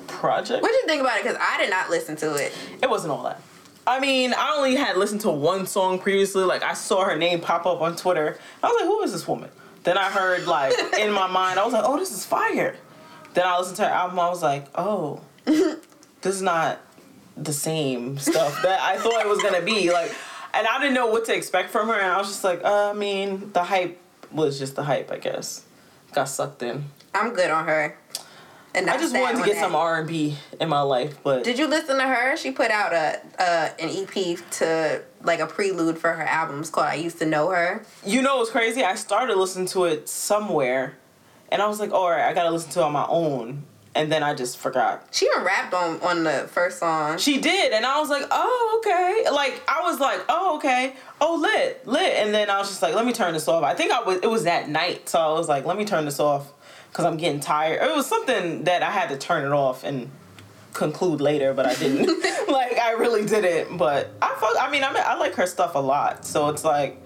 project. 0.08 0.62
What 0.62 0.70
did 0.72 0.82
you 0.82 0.88
think 0.88 1.02
about 1.02 1.18
it? 1.18 1.24
Because 1.24 1.38
I 1.40 1.58
did 1.60 1.70
not 1.70 1.90
listen 1.90 2.16
to 2.18 2.36
it. 2.36 2.52
It 2.82 2.90
wasn't 2.90 3.12
all 3.14 3.24
that. 3.24 3.42
I 3.88 4.00
mean, 4.00 4.34
I 4.38 4.54
only 4.58 4.76
had 4.76 4.98
listened 4.98 5.22
to 5.22 5.32
one 5.32 5.66
song 5.66 5.98
previously. 5.98 6.44
Like, 6.44 6.62
I 6.62 6.74
saw 6.74 7.06
her 7.06 7.16
name 7.16 7.40
pop 7.42 7.66
up 7.66 7.82
on 7.82 7.96
Twitter. 7.96 8.38
I 8.62 8.68
was 8.68 8.76
like, 8.80 8.86
who 8.86 9.02
is 9.02 9.12
this 9.14 9.28
woman? 9.28 9.50
Then 9.84 9.98
I 9.98 10.10
heard, 10.10 10.46
like, 10.46 10.74
in 11.00 11.12
my 11.12 11.28
mind, 11.28 11.60
I 11.60 11.64
was 11.64 11.74
like, 11.74 11.84
oh, 11.86 11.98
this 11.98 12.12
is 12.12 12.26
fire. 12.26 12.76
Then 13.34 13.46
I 13.46 13.58
listened 13.58 13.78
to 13.78 13.84
her 13.84 13.90
album. 13.90 14.20
I 14.20 14.30
was 14.30 14.44
like, 14.44 14.66
oh, 14.76 15.22
this 15.46 15.78
is 16.24 16.42
not 16.42 16.80
the 17.38 17.54
same 17.54 18.18
stuff 18.18 18.62
that 18.64 18.82
I 18.82 18.98
thought 18.98 19.22
it 19.22 19.28
was 19.28 19.40
to 19.42 19.62
be. 19.62 19.92
Like, 19.92 20.14
and 20.54 20.68
I 20.68 20.80
didn't 20.80 20.96
know 20.96 21.08
what 21.08 21.26
to 21.26 21.36
expect 21.36 21.70
from 21.70 21.88
her. 21.88 21.94
And 21.94 22.12
I 22.12 22.18
was 22.18 22.28
just 22.28 22.44
like, 22.44 22.64
uh, 22.64 22.90
I 22.90 22.94
mean, 22.94 23.52
the 23.54 23.64
hype 23.64 24.00
was 24.32 24.60
just 24.60 24.76
the 24.76 24.84
hype, 24.84 25.12
I 25.12 25.18
guess. 25.18 25.64
Got 26.14 26.26
sucked 26.26 26.64
in. 26.64 26.86
I'm 27.14 27.34
good 27.34 27.50
on 27.50 27.66
her. 27.66 27.98
And 28.76 28.90
I 28.90 28.98
just 28.98 29.16
wanted 29.16 29.40
to 29.40 29.46
get 29.46 29.56
that. 29.56 29.62
some 29.62 29.76
R 29.76 30.00
and 30.00 30.08
B 30.08 30.36
in 30.60 30.70
my 30.70 30.82
life, 30.82 31.18
but 31.24 31.44
Did 31.44 31.58
you 31.58 31.68
listen 31.68 31.98
to 31.98 32.08
her? 32.08 32.38
She 32.38 32.52
put 32.52 32.70
out 32.70 32.94
a 32.94 33.20
uh, 33.40 33.70
an 33.80 33.90
EP 33.90 34.38
to 34.52 35.02
like 35.24 35.40
a 35.40 35.48
prelude 35.48 35.98
for 35.98 36.14
her 36.14 36.24
albums 36.24 36.70
called 36.70 36.88
"I 36.88 36.96
Used 36.96 37.18
to 37.20 37.26
Know 37.26 37.50
Her." 37.50 37.84
You 38.06 38.22
know 38.22 38.38
what's 38.38 38.52
crazy? 38.52 38.84
I 38.84 38.96
started 38.96 39.38
listening 39.38 39.68
to 39.68 39.86
it 39.86 40.08
somewhere, 40.08 40.98
and 41.52 41.62
I 41.62 41.68
was 41.68 41.80
like, 41.80 41.92
all 41.92 42.10
right, 42.10 42.30
I 42.30 42.34
gotta 42.34 42.52
listen 42.52 42.72
to 42.72 42.82
it 42.82 42.84
on 42.84 42.94
my 42.94 43.08
own. 43.08 43.64
And 43.96 44.12
then 44.12 44.22
I 44.22 44.36
just 44.36 44.60
forgot. 44.60 45.08
She 45.12 45.26
even 45.26 45.44
rapped 45.44 45.74
on 45.74 46.00
on 46.02 46.24
the 46.24 46.48
first 46.52 46.78
song. 46.78 47.18
She 47.18 47.40
did, 47.42 47.74
and 47.74 47.84
I 47.84 48.00
was 48.00 48.10
like, 48.10 48.24
oh, 48.30 48.82
okay. 48.86 49.32
Like, 49.32 49.64
I 49.68 49.82
was 49.82 50.00
like, 50.00 50.24
oh, 50.30 50.58
okay. 50.58 50.94
Oh, 51.20 51.36
lit, 51.42 51.86
lit. 51.88 52.14
And 52.18 52.32
then 52.32 52.52
I 52.52 52.60
was 52.60 52.70
just 52.70 52.84
like, 52.84 52.94
let 52.94 53.04
me 53.06 53.14
turn 53.14 53.34
this 53.34 53.48
off. 53.48 53.64
I 53.64 53.74
think 53.74 53.92
I 53.92 54.02
was, 54.02 54.20
it 54.22 54.30
was 54.30 54.44
that 54.44 54.70
night. 54.70 55.10
So 55.10 55.20
I 55.20 55.32
was 55.32 55.50
like, 55.50 55.66
let 55.66 55.76
me 55.76 55.86
turn 55.86 56.06
this 56.06 56.20
off 56.20 56.54
because 56.92 57.06
I'm 57.06 57.18
getting 57.18 57.40
tired. 57.40 57.82
It 57.82 57.96
was 57.96 58.08
something 58.08 58.64
that 58.66 58.84
I 58.84 58.92
had 58.92 59.10
to 59.10 59.18
turn 59.18 59.46
it 59.46 59.54
off 59.54 59.84
and 59.84 60.10
conclude 60.74 61.22
later, 61.22 61.54
but 61.54 61.66
I 61.66 61.76
didn't. 61.76 62.08
like, 62.50 62.78
I 62.78 62.94
really 62.94 63.26
didn't. 63.26 63.78
But 63.78 64.12
I 64.22 64.36
fuck, 64.40 64.56
I 64.60 64.70
mean, 64.72 64.84
I, 64.84 64.94
mean, 64.94 65.04
I 65.06 65.18
like 65.18 65.36
her 65.36 65.46
stuff 65.46 65.76
a 65.76 65.80
lot. 65.80 66.26
So 66.26 66.50
it's 66.50 66.64
like, 66.64 67.02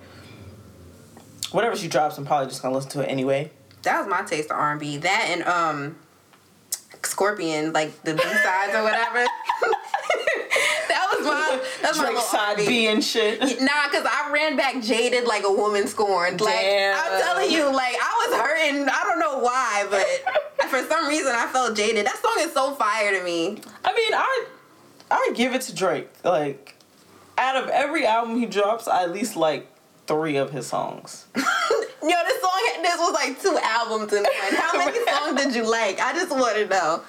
whatever 1.51 1.75
she 1.75 1.87
drops, 1.87 2.17
I'm 2.17 2.25
probably 2.25 2.47
just 2.47 2.61
gonna 2.61 2.75
listen 2.75 2.91
to 2.91 3.01
it 3.01 3.07
anyway. 3.07 3.51
That 3.83 3.99
was 3.99 4.07
my 4.07 4.21
taste 4.23 4.49
of 4.49 4.57
R 4.57 4.71
and 4.71 4.79
B. 4.79 4.97
That 4.97 5.27
and 5.29 5.43
um, 5.43 5.97
Scorpion, 7.07 7.73
like 7.73 8.01
the 8.03 8.13
B 8.13 8.21
sides 8.21 8.75
or 8.75 8.83
whatever. 8.83 9.25
that 10.87 11.07
was 11.11 11.25
my 11.25 11.61
that's 11.81 11.97
my 11.97 12.03
Drake 12.05 12.15
little 12.15 12.21
side. 12.21 12.57
B 12.57 12.87
and 12.87 13.03
shit. 13.03 13.39
Nah, 13.63 13.87
cause 13.91 14.05
I 14.05 14.29
ran 14.31 14.57
back 14.57 14.81
jaded 14.81 15.25
like 15.25 15.43
a 15.45 15.51
woman 15.51 15.87
scorned. 15.87 16.41
Like 16.41 16.55
Damn. 16.55 16.97
I'm 16.97 17.21
telling 17.21 17.51
you, 17.51 17.65
like 17.65 17.95
I 18.01 18.27
was 18.27 18.37
hurting. 18.39 18.89
I 18.89 19.03
don't 19.03 19.19
know 19.19 19.39
why, 19.39 19.85
but 19.89 20.69
for 20.69 20.83
some 20.85 21.07
reason 21.07 21.33
I 21.35 21.47
felt 21.47 21.75
jaded. 21.77 22.05
That 22.05 22.17
song 22.17 22.35
is 22.39 22.53
so 22.53 22.75
fire 22.75 23.17
to 23.17 23.23
me. 23.23 23.61
I 23.85 23.93
mean, 23.95 24.13
I 24.13 24.45
I 25.11 25.31
give 25.35 25.53
it 25.53 25.61
to 25.63 25.75
Drake. 25.75 26.09
Like, 26.23 26.75
out 27.37 27.55
of 27.55 27.69
every 27.69 28.05
album 28.05 28.37
he 28.37 28.45
drops, 28.45 28.87
I 28.87 29.03
at 29.03 29.11
least 29.11 29.35
like 29.35 29.67
three 30.07 30.37
of 30.37 30.51
his 30.51 30.67
songs. 30.67 31.25
Yo, 31.35 31.39
this 32.25 32.41
song, 32.41 32.61
this 32.81 32.97
was 32.99 33.13
like 33.13 33.41
two 33.41 33.57
albums 33.63 34.11
in 34.11 34.23
one. 34.23 34.55
How 34.55 34.77
many 34.77 34.99
songs 35.09 35.41
did 35.41 35.55
you 35.55 35.69
like? 35.69 35.99
I 36.01 36.13
just 36.13 36.31
want 36.31 36.55
to 36.57 36.67
know. 36.67 37.01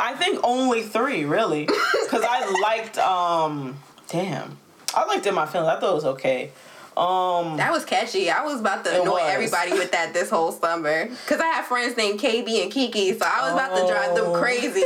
I 0.00 0.14
think 0.14 0.40
only 0.42 0.82
three, 0.82 1.24
really, 1.24 1.64
because 2.04 2.24
I 2.26 2.48
liked. 2.62 2.98
um 2.98 3.76
Damn, 4.08 4.56
I 4.94 5.04
liked 5.06 5.26
in 5.26 5.34
my 5.34 5.46
feelings. 5.46 5.68
I 5.68 5.80
thought 5.80 5.92
it 5.92 5.94
was 5.94 6.04
okay. 6.04 6.50
Um, 6.96 7.56
That 7.56 7.72
was 7.72 7.84
catchy. 7.84 8.30
I 8.30 8.44
was 8.44 8.60
about 8.60 8.84
to 8.84 9.02
annoy 9.02 9.14
was. 9.14 9.22
everybody 9.32 9.72
with 9.72 9.90
that 9.92 10.14
this 10.14 10.30
whole 10.30 10.52
summer. 10.52 11.08
Cause 11.26 11.40
I 11.40 11.46
have 11.46 11.64
friends 11.66 11.96
named 11.96 12.20
KB 12.20 12.62
and 12.62 12.70
Kiki, 12.70 13.12
so 13.18 13.26
I 13.26 13.42
was 13.42 13.52
about 13.54 13.76
to 13.76 13.86
drive 13.92 14.14
them 14.14 14.26
Oh. 14.26 14.38
crazy. 14.38 14.84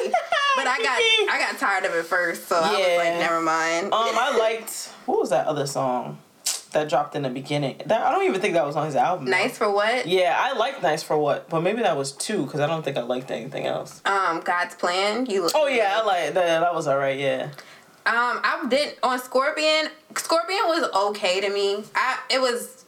But 0.57 0.67
I 0.67 0.79
got 0.79 0.99
I 1.35 1.39
got 1.39 1.59
tired 1.59 1.85
of 1.85 1.95
it 1.95 2.05
first, 2.07 2.49
so 2.49 2.57
I 2.57 2.71
was 2.71 2.79
Yeah. 2.81 2.97
like, 2.97 3.19
never 3.21 3.41
mind. 3.43 3.87
um, 3.93 3.93
I 4.19 4.37
liked. 4.39 4.89
What 5.07 5.21
was 5.21 5.31
that 5.31 5.47
other 5.47 5.67
song 5.67 6.19
that 6.73 6.89
dropped 6.89 7.15
in 7.17 7.23
the 7.23 7.31
beginning? 7.31 7.81
That 7.87 8.03
I 8.03 8.13
don't 8.13 8.27
even 8.27 8.41
think 8.41 8.55
that 8.55 8.67
was 8.67 8.77
on 8.77 8.87
his 8.87 8.97
album. 8.97 9.31
nice 9.31 9.57
for 9.59 9.71
what? 9.71 10.07
Yeah, 10.07 10.37
I 10.39 10.53
liked 10.53 10.83
Nice 10.83 11.03
for 11.03 11.17
What, 11.19 11.49
but 11.49 11.61
maybe 11.63 11.83
that 11.83 11.97
was 11.97 12.13
two 12.13 12.45
because 12.45 12.61
I 12.61 12.67
don't 12.67 12.85
think 12.85 12.97
I 12.97 13.03
liked 13.03 13.31
anything 13.31 13.67
else. 13.67 14.03
Um, 14.05 14.41
God's 14.41 14.75
plan. 14.75 15.27
You. 15.27 15.49
Oh 15.55 15.67
yeah, 15.67 15.99
I 16.01 16.05
like 16.05 16.35
that. 16.35 16.61
That 16.61 16.75
was 16.75 16.87
alright. 16.89 17.19
Yeah. 17.19 17.51
Um, 18.07 18.41
I 18.43 18.65
did 18.69 18.97
on 19.03 19.19
Scorpion. 19.19 19.89
Scorpion 20.17 20.63
was 20.67 20.89
okay 21.13 21.41
to 21.41 21.51
me. 21.51 21.85
I 21.95 22.19
it 22.31 22.41
was. 22.41 22.85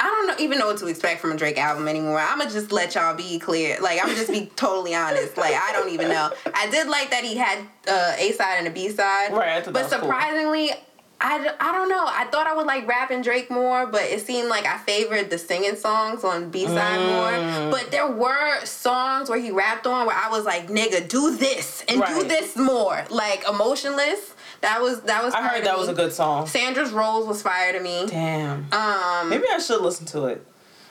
I 0.00 0.04
don't 0.04 0.28
know, 0.28 0.34
even 0.38 0.60
know 0.60 0.68
what 0.68 0.78
to 0.78 0.86
expect 0.86 1.20
from 1.20 1.32
a 1.32 1.36
Drake 1.36 1.58
album 1.58 1.88
anymore. 1.88 2.20
I'ma 2.20 2.44
just 2.44 2.70
let 2.70 2.94
y'all 2.94 3.16
be 3.16 3.40
clear. 3.40 3.78
Like 3.80 3.98
I'ma 4.00 4.14
just 4.14 4.30
be 4.30 4.46
totally 4.56 4.94
honest. 4.94 5.36
Like 5.36 5.54
I 5.54 5.72
don't 5.72 5.88
even 5.92 6.08
know. 6.08 6.30
I 6.54 6.70
did 6.70 6.86
like 6.86 7.10
that 7.10 7.24
he 7.24 7.36
had 7.36 7.58
uh, 7.88 8.14
a 8.16 8.30
side 8.32 8.58
and 8.58 8.68
a 8.68 8.70
B 8.70 8.90
side. 8.90 9.32
Right, 9.32 9.64
But 9.72 9.88
surprisingly, 9.90 10.68
cool. 10.68 10.76
I, 11.20 11.52
I 11.58 11.72
don't 11.72 11.88
know. 11.88 12.04
I 12.06 12.26
thought 12.30 12.46
I 12.46 12.54
would 12.54 12.66
like 12.66 12.86
rapping 12.86 13.22
Drake 13.22 13.50
more, 13.50 13.86
but 13.86 14.02
it 14.02 14.20
seemed 14.24 14.48
like 14.48 14.66
I 14.66 14.78
favored 14.78 15.30
the 15.30 15.38
singing 15.38 15.74
songs 15.74 16.22
on 16.22 16.50
B 16.50 16.64
side 16.66 17.00
Mm. 17.00 17.62
more. 17.64 17.70
But 17.72 17.90
there 17.90 18.06
were 18.08 18.64
songs 18.64 19.28
where 19.28 19.40
he 19.40 19.50
rapped 19.50 19.86
on 19.86 20.06
where 20.06 20.14
I 20.16 20.28
was 20.30 20.44
like, 20.44 20.68
nigga, 20.68 21.08
do 21.08 21.36
this 21.36 21.84
and 21.88 22.00
do 22.06 22.22
this 22.22 22.56
more. 22.56 23.04
Like 23.10 23.44
emotionless. 23.48 24.34
That 24.60 24.80
was 24.80 25.00
that 25.02 25.24
was. 25.24 25.34
I 25.34 25.42
heard 25.46 25.64
that 25.64 25.74
me. 25.74 25.80
was 25.80 25.88
a 25.88 25.92
good 25.94 26.12
song. 26.12 26.46
Sandra's 26.46 26.92
Rose 26.92 27.26
was 27.26 27.42
fire 27.42 27.72
to 27.72 27.80
me. 27.80 28.06
Damn. 28.08 28.66
Um, 28.72 29.28
Maybe 29.30 29.44
I 29.52 29.58
should 29.58 29.80
listen 29.80 30.06
to 30.06 30.26
it. 30.26 30.44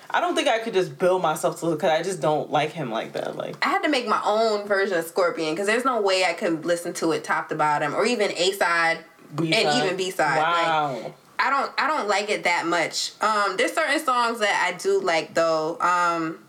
I 0.09 0.21
don't 0.21 0.35
think 0.35 0.47
I 0.47 0.59
could 0.59 0.73
just 0.73 0.97
build 0.97 1.21
myself 1.21 1.59
to 1.59 1.71
because 1.71 1.89
I 1.91 2.01
just 2.01 2.21
don't 2.21 2.49
like 2.49 2.71
him 2.71 2.91
like 2.91 3.11
that. 3.13 3.35
Like, 3.35 3.57
I 3.65 3.69
had 3.69 3.81
to 3.83 3.89
make 3.89 4.07
my 4.07 4.21
own 4.25 4.65
version 4.65 4.97
of 4.97 5.03
Scorpion 5.05 5.53
because 5.53 5.67
there's 5.67 5.83
no 5.83 5.99
way 6.01 6.23
I 6.23 6.31
could 6.31 6.65
listen 6.65 6.93
to 6.95 7.11
it 7.11 7.25
top 7.25 7.49
to 7.49 7.55
bottom 7.55 7.93
or 7.93 8.05
even 8.05 8.31
A 8.31 8.51
side 8.53 8.99
B-side. 9.35 9.65
and 9.65 9.83
even 9.83 9.97
B 9.97 10.11
side. 10.11 10.37
Like, 10.37 10.67
Wow. 10.67 11.13
I 11.39 11.49
don't 11.51 11.71
I 11.77 11.87
don't 11.87 12.07
like 12.07 12.29
it 12.29 12.43
that 12.45 12.65
much. 12.65 13.11
Um, 13.21 13.57
there's 13.57 13.71
certain 13.73 13.99
songs 14.03 14.39
that 14.39 14.67
I 14.73 14.75
do 14.77 14.99
like 14.99 15.33
though. 15.35 15.77
Um, 15.79 16.39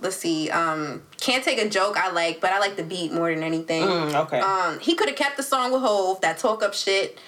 let's 0.00 0.16
see. 0.16 0.50
Um, 0.50 1.02
Can't 1.20 1.44
take 1.44 1.58
a 1.60 1.68
joke 1.68 1.96
I 1.96 2.10
like, 2.10 2.40
but 2.40 2.50
I 2.50 2.58
like 2.58 2.74
the 2.76 2.82
beat 2.82 3.12
more 3.12 3.32
than 3.32 3.44
anything. 3.44 3.84
Mm, 3.84 4.14
okay. 4.26 4.40
Um, 4.40 4.80
he 4.80 4.94
could 4.96 5.08
have 5.08 5.16
kept 5.16 5.36
the 5.36 5.42
song 5.44 5.72
with 5.72 5.82
Hove 5.82 6.20
that 6.22 6.38
talk 6.38 6.62
up 6.64 6.74
shit. 6.74 7.18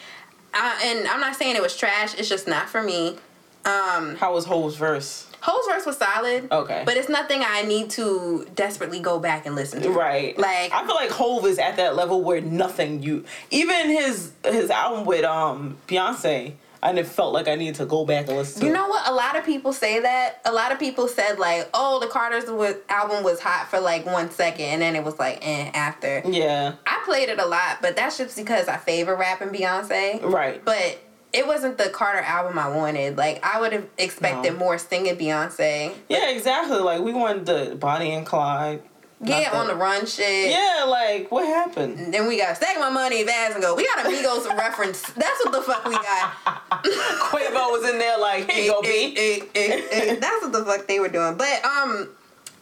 Uh, 0.52 0.78
and 0.82 1.06
I'm 1.06 1.20
not 1.20 1.37
saying 1.37 1.54
it 1.54 1.62
was 1.62 1.76
trash. 1.76 2.14
It's 2.18 2.28
just 2.28 2.48
not 2.48 2.68
for 2.68 2.82
me. 2.82 3.18
Um, 3.64 4.16
How 4.16 4.32
was 4.35 4.44
Ho's 4.46 4.76
verse? 4.76 5.26
Hove's 5.46 5.68
verse 5.68 5.87
was 5.87 5.96
solid. 5.96 6.50
Okay. 6.50 6.82
But 6.85 6.96
it's 6.96 7.09
nothing 7.09 7.40
I 7.46 7.62
need 7.62 7.90
to 7.90 8.46
desperately 8.56 8.98
go 8.98 9.20
back 9.20 9.46
and 9.46 9.54
listen 9.54 9.80
to. 9.82 9.90
Right. 9.90 10.37
Like 10.37 10.72
I 10.72 10.85
feel 10.85 10.96
like 10.96 11.11
Hove 11.11 11.46
is 11.46 11.61
at 11.61 11.76
that 11.76 11.94
level 11.94 12.24
where 12.24 12.40
nothing 12.40 13.00
you 13.02 13.24
even 13.52 13.87
his 13.87 14.32
his 14.44 14.70
album 14.70 15.06
with 15.06 15.24
um 15.24 15.76
Beyonce, 15.87 16.54
I 16.82 16.92
didn't 16.92 17.06
felt 17.09 17.32
like 17.32 17.46
I 17.46 17.54
needed 17.54 17.76
to 17.76 17.87
go 17.87 18.04
back 18.04 18.26
and 18.26 18.37
listen 18.37 18.61
to 18.61 18.66
You 18.66 18.72
know 18.72 18.88
what? 18.88 19.09
A 19.09 19.12
lot 19.12 19.37
of 19.37 19.44
people 19.44 19.72
say 19.72 20.00
that. 20.00 20.40
A 20.44 20.52
lot 20.52 20.72
of 20.72 20.80
people 20.80 21.06
said 21.06 21.38
like, 21.38 21.68
"Oh, 21.72 22.00
the 22.00 22.09
Carter's 22.09 22.50
was, 22.50 22.74
album 22.88 23.22
was 23.22 23.38
hot 23.38 23.68
for 23.70 23.78
like 23.80 24.04
one 24.04 24.30
second, 24.32 24.64
and 24.66 24.82
then 24.82 24.96
it 24.96 25.04
was 25.04 25.18
like, 25.18 25.38
eh." 25.42 25.70
After 25.74 26.22
Yeah. 26.24 26.74
I 26.87 27.02
played 27.04 27.28
it 27.28 27.38
a 27.38 27.46
lot, 27.46 27.78
but 27.80 27.94
that's 27.94 28.18
just 28.18 28.37
because 28.37 28.66
I 28.66 28.78
favor 28.78 29.14
rap 29.14 29.40
and 29.40 29.52
Beyonce. 29.52 30.22
Right. 30.22 30.64
But 30.64 30.98
it 31.32 31.46
wasn't 31.46 31.76
the 31.78 31.88
Carter 31.90 32.20
album 32.20 32.58
I 32.58 32.68
wanted. 32.68 33.16
Like 33.16 33.44
I 33.44 33.60
would 33.60 33.72
have 33.72 33.86
expected 33.98 34.54
No. 34.54 34.58
more 34.58 34.78
singing 34.78 35.16
Beyonce. 35.16 35.94
Yeah, 36.08 36.30
exactly. 36.30 36.78
Like 36.78 37.02
we 37.02 37.12
wanted 37.12 37.46
the 37.46 37.76
Bonnie 37.76 38.12
and 38.14 38.24
Clyde. 38.26 38.82
Yeah, 39.22 39.50
on 39.54 39.66
the- 39.66 39.74
run 39.74 40.04
shit. 40.04 40.50
Yeah, 40.50 40.84
like 40.86 41.30
what 41.30 41.46
happened? 41.46 41.98
And 41.98 42.12
then 42.12 42.26
we 42.28 42.36
got 42.38 42.54
stack 42.56 42.78
my 42.78 42.90
money 42.90 43.24
fast 43.24 43.54
and 43.54 43.62
go. 43.62 43.74
We 43.74 43.86
got 43.94 44.04
amigos 44.06 44.46
reference. 44.58 45.00
That's 45.02 45.42
what 45.44 45.52
the 45.52 45.62
fuck 45.62 45.84
we 45.86 45.94
got. 45.94 46.32
Quavo 46.84 47.72
was 47.72 47.88
in 47.90 47.98
there 47.98 48.18
like, 48.18 48.50
here 48.50 48.64
you 48.64 48.72
go, 48.72 48.82
B. 48.82 49.14
eh, 49.16 49.40
eh, 49.54 49.82
eh. 49.90 50.14
That's 50.20 50.42
what 50.42 50.52
the 50.52 50.64
fuck 50.64 50.86
they 50.86 51.00
were 51.00 51.08
doing. 51.08 51.36
But 51.36 51.64
um, 51.64 52.10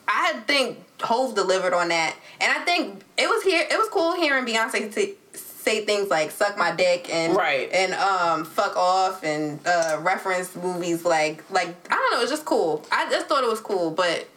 I 0.06 0.40
think 0.46 0.78
Hove 1.00 1.34
delivered 1.34 1.74
on 1.74 1.88
that, 1.88 2.14
and 2.40 2.52
I 2.52 2.64
think 2.64 3.02
it 3.18 3.26
was 3.28 3.42
here. 3.42 3.66
It 3.68 3.76
was 3.76 3.88
cool 3.88 4.14
hearing 4.14 4.44
Beyonce 4.46 4.94
t- 4.94 5.14
say 5.64 5.84
things 5.84 6.08
like 6.10 6.30
"suck 6.30 6.56
my 6.58 6.70
dick" 6.74 7.12
and 7.12 7.34
Right. 7.36 7.70
and 7.72 7.94
um, 7.94 8.44
"fuck 8.44 8.76
off" 8.76 9.24
and 9.24 9.58
uh, 9.66 9.98
reference 10.02 10.54
movies 10.54 11.04
like 11.04 11.42
like 11.50 11.74
I 11.90 11.94
don't 11.94 12.12
know. 12.12 12.20
It's 12.22 12.30
just 12.30 12.44
cool. 12.44 12.84
I 12.92 13.08
just 13.10 13.26
thought 13.26 13.42
it 13.42 13.50
was 13.50 13.60
cool, 13.60 13.90
but 13.90 14.28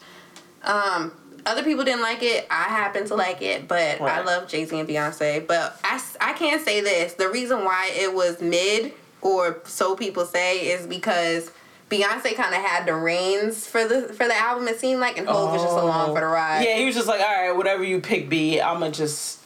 um. 0.64 1.12
Other 1.46 1.64
people 1.64 1.86
didn't 1.86 2.02
like 2.02 2.24
it. 2.24 2.46
I 2.52 2.64
happen 2.64 3.08
to 3.08 3.16
like 3.16 3.42
it, 3.42 3.70
but 3.70 4.02
I 4.02 4.22
love 4.22 4.50
Jay 4.50 4.66
Z 4.66 4.78
and 4.78 4.90
Beyonce. 4.90 5.48
But 5.48 5.80
I, 5.82 6.04
I 6.20 6.34
can't 6.34 6.62
say 6.62 6.82
this. 6.82 7.14
The 7.14 7.30
reason 7.30 7.64
why 7.64 7.90
it 7.94 8.14
was 8.14 8.42
mid, 8.42 8.92
or 9.22 9.62
so 9.64 9.96
people 9.96 10.26
say, 10.26 10.68
is 10.68 10.86
because 10.86 11.50
Beyonce 11.90 12.36
kind 12.36 12.54
of 12.54 12.62
had 12.62 12.86
the 12.86 12.94
reins 12.96 13.66
for 13.66 13.88
the 13.88 14.10
for 14.14 14.28
the 14.28 14.36
album. 14.36 14.68
It 14.68 14.78
seemed 14.78 15.00
like, 15.00 15.18
and 15.18 15.26
Hov 15.26 15.54
was 15.54 15.62
just 15.62 15.74
along 15.74 16.14
for 16.14 16.20
the 16.20 16.28
ride. 16.28 16.66
Oh. 16.66 16.70
Yeah, 16.70 16.76
he 16.80 16.86
was 16.86 16.96
just 16.96 17.08
like, 17.08 17.22
all 17.22 17.28
right, 17.28 17.56
whatever 17.56 17.82
you 17.86 18.02
pick, 18.02 18.28
B, 18.28 18.60
I'm 18.60 18.80
gonna 18.82 18.92
just 18.92 19.37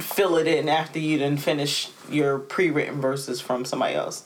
fill 0.00 0.36
it 0.36 0.46
in 0.46 0.68
after 0.68 0.98
you 0.98 1.18
done 1.18 1.36
finish 1.36 1.90
your 2.10 2.38
pre-written 2.38 3.00
verses 3.00 3.40
from 3.40 3.64
somebody 3.64 3.94
else. 3.94 4.24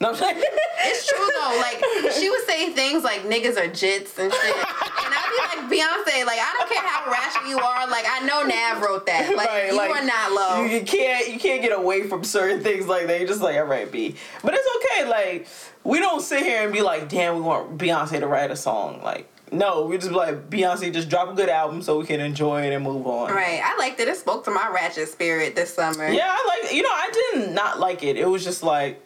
No, 0.00 0.10
I'm 0.10 0.16
saying. 0.16 0.42
It's 0.84 1.06
true 1.06 1.30
though. 1.40 1.58
Like 1.60 2.12
she 2.12 2.28
would 2.28 2.44
say 2.44 2.72
things 2.72 3.04
like 3.04 3.22
niggas 3.22 3.56
are 3.56 3.70
jits 3.70 4.18
and 4.18 4.32
shit, 4.32 4.56
and 4.56 5.14
I'd 5.14 5.30
be 5.30 5.38
like 5.38 5.70
Beyonce. 5.70 6.26
Like 6.26 6.40
I 6.40 6.54
don't 6.58 6.68
care 6.68 6.82
how 6.82 7.08
ratchet 7.08 7.48
you 7.48 7.56
are. 7.58 7.88
Like 7.88 8.04
I 8.08 8.18
know 8.26 8.42
Nav 8.42 8.82
wrote 8.82 9.06
that. 9.06 9.32
Like 9.36 9.48
Right, 9.48 9.70
you 9.70 9.76
like, 9.76 9.90
are 9.90 10.04
not 10.04 10.32
low. 10.32 10.64
You, 10.64 10.78
you 10.78 10.82
can't 10.82 11.28
you 11.28 11.38
can't 11.38 11.62
get 11.62 11.70
away 11.70 12.08
from 12.08 12.24
certain 12.24 12.62
things 12.62 12.88
like 12.88 13.06
that. 13.06 13.20
You're 13.20 13.28
just 13.28 13.42
like, 13.42 13.56
all 13.56 13.64
right, 13.64 13.90
B. 13.90 14.16
But 14.42 14.54
it's 14.54 14.68
okay. 14.76 15.08
Like 15.08 15.46
we 15.84 16.00
don't 16.00 16.20
sit 16.20 16.42
here 16.42 16.64
and 16.64 16.72
be 16.72 16.82
like, 16.82 17.08
damn, 17.08 17.36
we 17.36 17.42
want 17.42 17.78
Beyonce 17.78 18.18
to 18.18 18.26
write 18.26 18.50
a 18.50 18.56
song. 18.56 19.02
Like 19.04 19.31
no, 19.52 19.84
we 19.84 19.98
just 19.98 20.08
be 20.08 20.14
like 20.14 20.48
Beyonce 20.50 20.92
just 20.92 21.08
drop 21.08 21.28
a 21.30 21.34
good 21.34 21.48
album 21.48 21.82
so 21.82 21.98
we 21.98 22.06
can 22.06 22.20
enjoy 22.20 22.62
it 22.62 22.72
and 22.72 22.82
move 22.82 23.06
on. 23.06 23.30
Right. 23.32 23.60
I 23.62 23.76
liked 23.78 24.00
it. 24.00 24.08
It 24.08 24.16
spoke 24.16 24.44
to 24.46 24.50
my 24.50 24.68
ratchet 24.72 25.08
spirit 25.08 25.54
this 25.54 25.74
summer. 25.74 26.08
Yeah, 26.08 26.28
I 26.28 26.60
like. 26.62 26.72
You 26.74 26.82
know, 26.82 26.90
I 26.90 27.10
did 27.34 27.52
not 27.54 27.78
like 27.78 28.02
it. 28.02 28.16
It 28.16 28.26
was 28.26 28.42
just 28.44 28.62
like, 28.62 29.00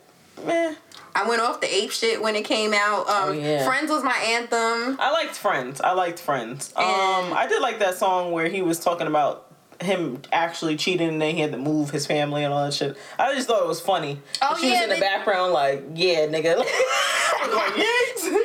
meh. 0.44 0.74
I 1.14 1.26
went 1.26 1.40
off 1.40 1.60
the 1.62 1.74
ape 1.74 1.90
shit 1.90 2.20
when 2.22 2.36
it 2.36 2.44
came 2.44 2.74
out. 2.74 3.08
Um, 3.08 3.28
Oh, 3.28 3.32
yeah. 3.32 3.64
Friends 3.64 3.90
was 3.90 4.04
my 4.04 4.16
anthem. 4.18 5.00
I 5.00 5.10
liked 5.10 5.34
Friends. 5.34 5.80
I 5.80 5.92
liked 5.92 6.18
Friends. 6.20 6.72
Um, 6.76 6.84
I 7.32 7.46
did 7.48 7.62
like 7.62 7.78
that 7.78 7.94
song 7.94 8.32
where 8.32 8.48
he 8.48 8.60
was 8.60 8.78
talking 8.78 9.06
about 9.06 9.50
him 9.80 10.20
actually 10.32 10.76
cheating 10.76 11.08
and 11.08 11.20
then 11.20 11.34
he 11.34 11.40
had 11.40 11.52
to 11.52 11.58
move 11.58 11.90
his 11.90 12.06
family 12.06 12.44
and 12.44 12.52
all 12.52 12.64
that 12.64 12.74
shit. 12.74 12.96
I 13.18 13.34
just 13.34 13.48
thought 13.48 13.62
it 13.62 13.68
was 13.68 13.80
funny. 13.80 14.20
Oh, 14.42 14.56
she 14.60 14.68
yeah, 14.68 14.82
was 14.82 14.82
in 14.84 14.90
the 14.90 15.00
background 15.00 15.52
like, 15.52 15.84
yeah, 15.94 16.26
nigga. 16.26 16.64
I 17.32 17.46
was 17.46 17.54
like. 17.76 17.86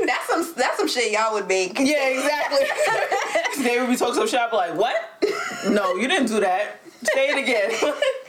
That's 0.07 0.27
some 0.27 0.53
that's 0.55 0.77
some 0.77 0.87
shit 0.87 1.11
y'all 1.11 1.33
would 1.33 1.47
make. 1.47 1.77
yeah, 1.79 2.07
exactly. 2.09 2.65
they 3.63 3.79
would 3.79 3.89
be 3.89 3.95
talking 3.95 4.15
some 4.15 4.27
shit. 4.27 4.39
I'd 4.39 4.49
be 4.51 4.57
like, 4.57 4.75
what? 4.75 4.95
No, 5.69 5.95
you 5.95 6.07
didn't 6.07 6.27
do 6.27 6.39
that. 6.39 6.81
Say 7.13 7.29
it 7.29 7.37
again. 7.37 7.71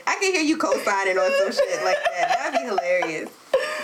I 0.07 0.15
can 0.15 0.33
hear 0.33 0.41
you 0.41 0.57
co-signing 0.57 1.17
on 1.17 1.31
some 1.39 1.51
shit 1.51 1.83
like 1.83 1.97
that. 2.17 2.37
That'd 2.39 2.59
be 2.59 2.65
hilarious. 2.65 3.29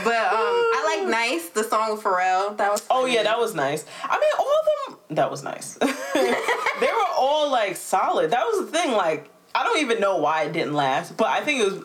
But 0.04 0.16
um, 0.18 0.40
I 0.40 0.98
like 0.98 1.10
"Nice," 1.10 1.50
the 1.50 1.64
song 1.64 1.92
with 1.92 2.04
Pharrell. 2.04 2.58
That 2.58 2.72
was. 2.72 2.86
Oh 2.90 3.06
yeah, 3.06 3.24
that 3.24 3.38
was 3.38 3.54
nice. 3.54 3.86
I 4.04 4.18
mean, 4.18 4.32
all 4.40 4.52
of 4.52 4.98
them. 5.08 5.16
That 5.16 5.30
was 5.30 5.44
nice. 5.44 5.76
they 5.76 6.88
were 6.88 7.10
all 7.16 7.52
like 7.52 7.76
solid. 7.76 8.32
That 8.32 8.46
was 8.46 8.66
the 8.66 8.72
thing. 8.72 8.94
Like, 8.94 9.30
I 9.54 9.64
don't 9.64 9.80
even 9.80 10.00
know 10.00 10.18
why 10.18 10.44
it 10.44 10.54
didn't 10.54 10.74
last, 10.74 11.18
but 11.18 11.28
I 11.28 11.42
think 11.42 11.62
it 11.62 11.72
was. 11.72 11.84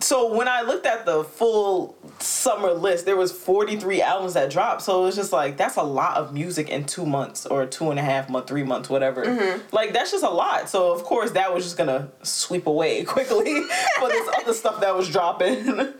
So 0.00 0.34
when 0.34 0.48
I 0.48 0.60
looked 0.62 0.84
at 0.84 1.06
the 1.06 1.24
full 1.24 1.96
summer 2.18 2.72
list, 2.72 3.06
there 3.06 3.16
was 3.16 3.32
43 3.32 4.02
albums 4.02 4.34
that 4.34 4.50
dropped. 4.50 4.82
So 4.82 5.02
it 5.02 5.06
was 5.06 5.16
just 5.16 5.32
like 5.32 5.56
that's 5.56 5.76
a 5.76 5.82
lot 5.82 6.16
of 6.16 6.34
music 6.34 6.68
in 6.68 6.84
two 6.84 7.06
months 7.06 7.46
or 7.46 7.64
two 7.64 7.90
and 7.90 7.98
a 7.98 8.02
half 8.02 8.28
month, 8.28 8.46
three 8.46 8.64
months, 8.64 8.90
whatever. 8.90 9.60
Like 9.72 9.92
that's 9.94 10.10
just 10.10 10.24
a 10.24 10.28
lot. 10.30 10.68
So 10.68 10.92
of 10.92 11.04
course 11.04 11.30
that 11.32 11.54
was 11.54 11.64
just 11.64 11.78
gonna 11.78 12.10
sweep 12.22 12.66
away 12.66 13.04
quickly 13.14 13.62
for 13.98 14.08
this 14.08 14.28
other 14.36 14.52
stuff 14.62 14.80
that 14.80 14.94
was 14.94 15.08
dropping. 15.08 15.94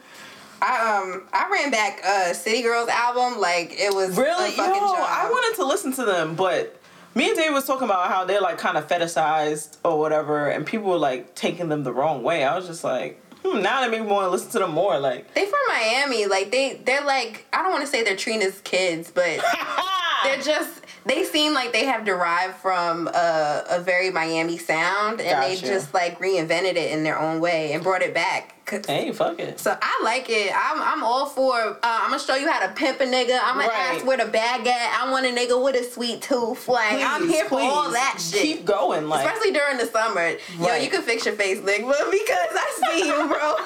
I 0.60 1.00
um 1.02 1.26
I 1.32 1.48
ran 1.50 1.70
back 1.70 2.00
uh 2.04 2.32
City 2.34 2.62
Girls 2.62 2.88
album 2.88 3.40
like 3.40 3.72
it 3.72 3.94
was 3.94 4.16
Really? 4.16 4.50
Yo, 4.50 4.56
job. 4.56 4.96
I 4.98 5.28
wanted 5.30 5.56
to 5.56 5.64
listen 5.64 5.92
to 5.94 6.04
them, 6.04 6.34
but 6.34 6.78
me 7.14 7.28
and 7.28 7.36
Dave 7.36 7.52
was 7.52 7.64
talking 7.64 7.84
about 7.84 8.08
how 8.08 8.24
they're 8.24 8.40
like 8.40 8.58
kind 8.58 8.76
of 8.76 8.88
fetishized 8.88 9.76
or 9.84 9.98
whatever, 9.98 10.48
and 10.48 10.66
people 10.66 10.90
were 10.90 10.98
like 10.98 11.34
taking 11.34 11.68
them 11.68 11.84
the 11.84 11.92
wrong 11.92 12.22
way. 12.22 12.44
I 12.44 12.56
was 12.56 12.66
just 12.66 12.82
like, 12.82 13.20
hmm, 13.44 13.62
now 13.62 13.80
they 13.82 13.88
make 13.90 14.02
me 14.02 14.06
want 14.06 14.26
to 14.26 14.30
listen 14.30 14.50
to 14.52 14.58
them 14.60 14.72
more. 14.72 14.98
Like, 14.98 15.32
They 15.34 15.44
from 15.44 15.60
Miami, 15.68 16.26
like 16.26 16.50
they 16.50 16.80
they're 16.84 17.04
like 17.04 17.46
I 17.52 17.62
don't 17.62 17.72
want 17.72 17.82
to 17.82 17.90
say 17.90 18.02
they're 18.02 18.16
Trina's 18.16 18.60
kids, 18.62 19.10
but 19.10 19.40
they're 20.24 20.40
just 20.42 20.80
they 21.06 21.24
seem 21.24 21.52
like 21.52 21.72
they 21.72 21.84
have 21.84 22.04
derived 22.04 22.56
from 22.56 23.08
a, 23.08 23.64
a 23.70 23.80
very 23.80 24.10
Miami 24.10 24.56
sound, 24.56 25.20
and 25.20 25.42
they 25.42 25.56
just 25.56 25.92
like 25.92 26.18
reinvented 26.18 26.76
it 26.76 26.92
in 26.92 27.02
their 27.04 27.18
own 27.18 27.40
way 27.40 27.72
and 27.72 27.82
brought 27.82 28.02
it 28.02 28.14
back. 28.14 28.50
Hey, 28.68 29.12
fuck 29.12 29.38
it. 29.40 29.58
So 29.60 29.76
I 29.80 30.00
like 30.02 30.28
it. 30.30 30.52
I'm, 30.54 30.80
I'm 30.80 31.04
all 31.04 31.26
for. 31.26 31.54
Uh, 31.54 31.76
I'm 31.82 32.10
gonna 32.10 32.22
show 32.22 32.34
you 32.34 32.50
how 32.50 32.66
to 32.66 32.72
pimp 32.72 33.00
a 33.00 33.04
nigga. 33.04 33.38
I'm 33.42 33.56
gonna 33.56 33.68
Right. 33.68 33.94
ask 33.96 34.06
where 34.06 34.16
the 34.16 34.26
bag 34.26 34.66
at. 34.66 35.00
I 35.00 35.10
want 35.10 35.26
a 35.26 35.30
nigga 35.30 35.62
with 35.62 35.76
a 35.76 35.84
sweet 35.84 36.22
tooth. 36.22 36.66
Like 36.68 37.02
I'm 37.02 37.22
Please, 37.22 37.32
here 37.32 37.44
for 37.46 37.60
all 37.60 37.90
that 37.90 38.18
shit. 38.20 38.40
Keep 38.42 38.64
going, 38.64 39.08
like 39.08 39.26
Especially 39.26 39.52
during 39.52 39.78
the 39.78 39.86
summer. 39.86 40.36
Yo, 40.58 40.74
you 40.76 40.88
can 40.90 41.02
fix 41.02 41.24
your 41.26 41.34
face, 41.34 41.58
nigga, 41.58 42.10
because 42.10 42.52
I 42.52 42.92
see 42.92 43.06
you, 43.06 43.28
bro. 43.28 43.56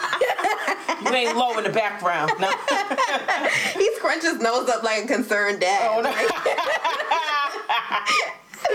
you 1.10 1.16
ain't 1.16 1.36
low 1.36 1.56
in 1.58 1.64
the 1.64 1.70
background. 1.70 2.32
No. 2.40 2.48
he 3.74 3.90
scrunches 3.98 4.32
his 4.34 4.40
nose 4.40 4.68
up 4.68 4.82
like 4.82 5.04
a 5.04 5.06
concerned 5.06 5.60
dad. 5.60 5.88
Oh, 5.90 6.00
no. 6.02 6.10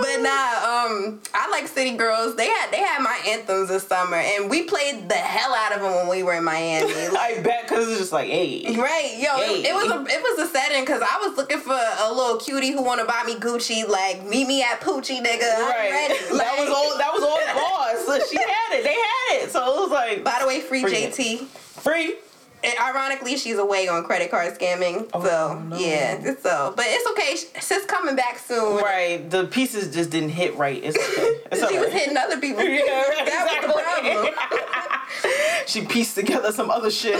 but 0.00 0.22
nah, 0.22 0.28
um, 0.86 1.20
I 1.34 1.48
like 1.50 1.66
City 1.68 1.96
Girls. 1.96 2.36
They 2.36 2.46
had 2.48 2.70
they 2.70 2.78
had 2.80 3.02
my 3.02 3.18
anthems 3.26 3.68
this 3.68 3.86
summer, 3.86 4.16
and 4.16 4.48
we 4.50 4.62
played 4.62 5.08
the 5.08 5.14
hell 5.14 5.54
out 5.54 5.72
of 5.74 5.80
them 5.82 5.94
when 5.94 6.08
we 6.08 6.22
were 6.22 6.34
in 6.34 6.44
Miami. 6.44 6.92
I 6.92 7.40
bet 7.42 7.68
because 7.68 7.88
it's 7.88 7.98
just 7.98 8.12
like, 8.12 8.28
hey, 8.28 8.64
Right, 8.76 9.14
yo, 9.18 9.38
it, 9.40 9.64
Hey. 9.64 9.70
it 9.70 9.74
was 9.74 9.90
a 9.90 10.04
it 10.06 10.22
was 10.22 10.48
a 10.48 10.52
setting 10.52 10.82
because 10.82 11.02
I 11.02 11.18
was 11.26 11.36
looking 11.36 11.58
for 11.60 11.74
a 11.74 12.12
little 12.12 12.38
cutie 12.38 12.70
who 12.72 12.82
want 12.82 13.00
to 13.00 13.06
buy 13.06 13.22
me 13.26 13.34
Gucci, 13.36 13.86
like 13.88 14.24
meet 14.26 14.46
me 14.46 14.62
at 14.62 14.80
Poochie, 14.80 15.20
nigga. 15.24 15.54
I'm 15.56 15.68
right. 15.70 15.90
ready. 15.90 16.14
that 16.38 16.56
was 16.58 16.68
all. 16.70 16.98
That 16.98 17.12
was 17.12 17.22
all 17.22 17.38
it 17.38 17.54
was. 17.54 18.06
So 18.06 18.18
she 18.30 18.36
had 18.38 18.78
it. 18.78 18.84
They 18.84 18.94
had 18.94 19.42
it. 19.44 19.50
So 19.50 19.60
it 19.66 19.80
was 19.80 19.90
like 19.90 20.24
By 20.24 20.38
the 20.40 20.46
way, 20.46 20.60
free 20.60 20.82
Free 20.82 20.92
it. 20.94 21.14
JT. 21.14 21.46
free. 21.82 22.16
And 22.64 22.74
ironically, 22.80 23.36
she's 23.36 23.56
away 23.58 23.86
on 23.88 24.02
credit 24.04 24.30
card 24.30 24.52
scamming. 24.58 25.08
Oh, 25.14 25.22
so 25.24 25.58
no. 25.60 25.76
yeah, 25.78 26.20
so. 26.42 26.72
But 26.76 26.86
it's 26.88 27.08
okay. 27.10 27.36
She's 27.60 27.84
coming 27.86 28.16
back 28.16 28.38
soon. 28.38 28.82
Right. 28.82 29.28
The 29.30 29.44
pieces 29.46 29.94
just 29.94 30.10
didn't 30.10 30.30
hit 30.30 30.56
right. 30.56 30.80
It's 30.82 30.96
okay. 30.96 31.34
It's 31.52 31.70
She 31.70 31.78
was 31.78 31.92
hitting 31.92 32.16
other 32.16 32.40
people. 32.40 32.62
Yeah, 32.68 32.80
right, 33.08 33.24
that 33.26 33.62
was 33.64 33.74
the 33.74 34.10
exactly. 34.10 34.32
problem. 34.32 35.64
she 35.66 35.84
pieced 35.86 36.14
together 36.16 36.52
some 36.52 36.70
other 36.70 36.90
shit. 36.90 37.14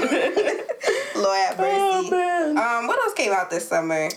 Lord 1.16 1.38
have 1.38 1.56
oh 1.58 2.02
mercy. 2.02 2.10
man. 2.10 2.50
um, 2.58 2.86
what 2.86 2.98
else 3.00 3.14
came 3.14 3.32
out 3.32 3.48
this 3.50 3.66
summer? 3.68 4.08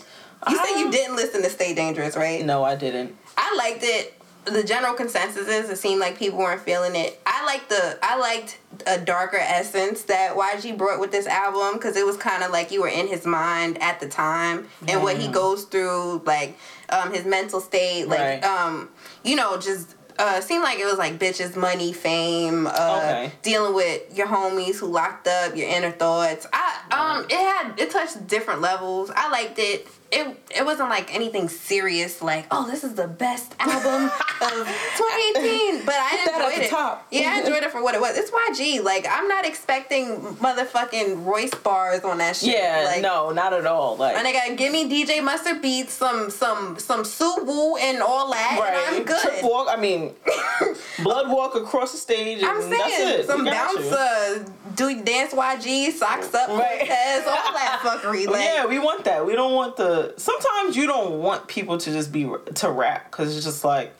You 0.48 0.56
said 0.56 0.78
you 0.78 0.86
Um, 0.86 0.90
didn't 0.90 1.16
listen 1.16 1.42
to 1.42 1.50
Stay 1.50 1.72
Dangerous, 1.74 2.16
right? 2.16 2.44
no, 2.44 2.64
I 2.64 2.74
didn't. 2.74 3.16
I 3.36 3.54
liked 3.56 3.82
it. 3.84 4.14
The 4.44 4.64
general 4.64 4.94
consensus 4.94 5.46
is 5.46 5.70
it 5.70 5.78
seemed 5.78 6.00
like 6.00 6.18
people 6.18 6.38
weren't 6.40 6.62
feeling 6.62 6.96
it. 6.96 7.20
I 7.24 7.44
liked 7.46 7.68
the 7.68 7.96
I 8.02 8.16
liked 8.18 8.58
a 8.86 8.98
darker 8.98 9.36
essence 9.38 10.02
that 10.04 10.34
YG 10.36 10.76
brought 10.76 10.98
with 10.98 11.12
this 11.12 11.28
album 11.28 11.74
because 11.78 11.96
it 11.96 12.04
was 12.04 12.16
kind 12.16 12.42
of 12.42 12.50
like 12.50 12.72
you 12.72 12.80
were 12.82 12.88
in 12.88 13.06
his 13.06 13.24
mind 13.24 13.80
at 13.80 14.00
the 14.00 14.08
time 14.08 14.66
and 14.88 15.00
what 15.02 15.16
he 15.16 15.28
goes 15.28 15.64
through, 15.64 16.22
like 16.24 16.58
um, 16.88 17.12
his 17.14 17.24
mental 17.24 17.60
state, 17.60 18.06
like 18.08 18.42
Right. 18.42 18.44
um, 18.44 18.88
you 19.22 19.36
know, 19.36 19.58
just 19.58 19.94
uh, 20.18 20.40
seemed 20.40 20.64
like 20.64 20.78
it 20.80 20.86
was 20.86 20.98
like 20.98 21.18
bitches, 21.20 21.54
money, 21.56 21.92
fame, 21.92 22.66
uh, 22.66 22.98
Okay. 23.02 23.32
dealing 23.42 23.74
with 23.74 24.02
your 24.16 24.26
homies 24.26 24.76
who 24.76 24.86
locked 24.86 25.28
up, 25.28 25.54
your 25.56 25.68
inner 25.68 25.92
thoughts. 25.92 26.48
I 26.52 26.80
um, 26.90 27.24
it 27.30 27.32
had 27.32 27.78
it 27.78 27.90
touched 27.92 28.26
different 28.26 28.60
levels. 28.60 29.10
I 29.14 29.30
liked 29.30 29.58
it. 29.60 29.86
It 30.14 30.36
it 30.54 30.64
wasn't 30.64 30.90
like 30.90 31.14
anything 31.14 31.48
serious, 31.48 32.20
like 32.20 32.46
oh 32.50 32.66
this 32.70 32.84
is 32.84 32.92
the 32.94 33.08
best 33.08 33.54
album 33.58 34.10
of 34.42 34.66
2018. 34.98 35.86
But 35.86 35.94
I 35.94 36.10
Put 36.10 36.32
that 36.32 36.34
at 36.34 36.34
enjoyed 36.48 36.60
the 36.60 36.66
it. 36.66 36.70
top. 36.70 37.06
Yeah, 37.10 37.32
I 37.34 37.40
enjoyed 37.40 37.62
it 37.62 37.70
for 37.70 37.82
what 37.82 37.94
it 37.94 38.00
was. 38.00 38.16
It's 38.18 38.30
YG. 38.30 38.82
Like 38.84 39.06
I'm 39.10 39.26
not 39.26 39.46
expecting 39.46 40.18
motherfucking 40.36 41.24
Royce 41.24 41.54
bars 41.54 42.00
on 42.04 42.18
that 42.18 42.36
shit. 42.36 42.54
Yeah, 42.58 42.82
like, 42.84 43.00
no, 43.02 43.30
not 43.30 43.54
at 43.54 43.64
all. 43.66 43.96
Like 43.96 44.14
My 44.14 44.22
nigga, 44.22 44.54
give 44.56 44.70
me 44.72 44.84
DJ 44.88 45.24
Mustard 45.24 45.62
beats, 45.62 45.94
some 45.94 46.28
some 46.30 46.78
some 46.78 47.04
Suwu 47.04 47.78
and 47.80 48.02
all 48.02 48.30
that, 48.32 48.58
and 48.90 48.96
I'm 48.96 49.04
good. 49.04 49.20
Trip 49.22 49.42
walk. 49.44 49.68
I 49.70 49.76
mean, 49.80 50.12
blood 51.02 51.30
walk 51.30 51.54
across 51.54 51.92
the 51.92 51.98
stage. 51.98 52.38
And 52.38 52.46
I'm 52.46 52.68
that's 52.70 52.96
saying 52.96 53.20
it. 53.20 53.26
some 53.26 53.44
We 53.44 53.50
got 53.50 53.74
bounce, 53.74 53.86
you. 53.86 53.96
uh, 53.96 54.44
do 54.74 55.02
dance 55.02 55.32
YG, 55.32 55.92
socks 55.92 56.34
up, 56.34 56.48
Right. 56.50 56.80
All 56.82 57.52
that 57.54 57.80
fuckery. 57.82 58.26
Like, 58.26 58.42
yeah, 58.44 58.66
we 58.66 58.78
want 58.78 59.04
that. 59.04 59.24
We 59.24 59.34
don't 59.34 59.52
want 59.54 59.76
the. 59.76 60.01
Sometimes 60.16 60.76
you 60.76 60.86
don't 60.86 61.20
want 61.20 61.48
people 61.48 61.78
to 61.78 61.92
just 61.92 62.12
be 62.12 62.30
to 62.54 62.70
rap 62.70 63.10
because 63.10 63.36
it's 63.36 63.44
just 63.44 63.64
like 63.64 63.94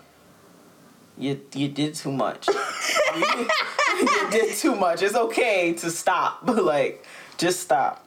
you 1.19 1.41
you 1.55 1.69
did 1.69 1.95
too 1.95 2.12
much. 2.12 2.49
you, 2.49 2.55
you 4.01 4.31
did 4.31 4.57
too 4.57 4.75
much. 4.75 5.03
It's 5.03 5.15
okay 5.15 5.73
to 5.75 5.91
stop, 5.91 6.45
but 6.47 6.65
like 6.65 7.05
just 7.38 7.61
stop. 7.61 8.05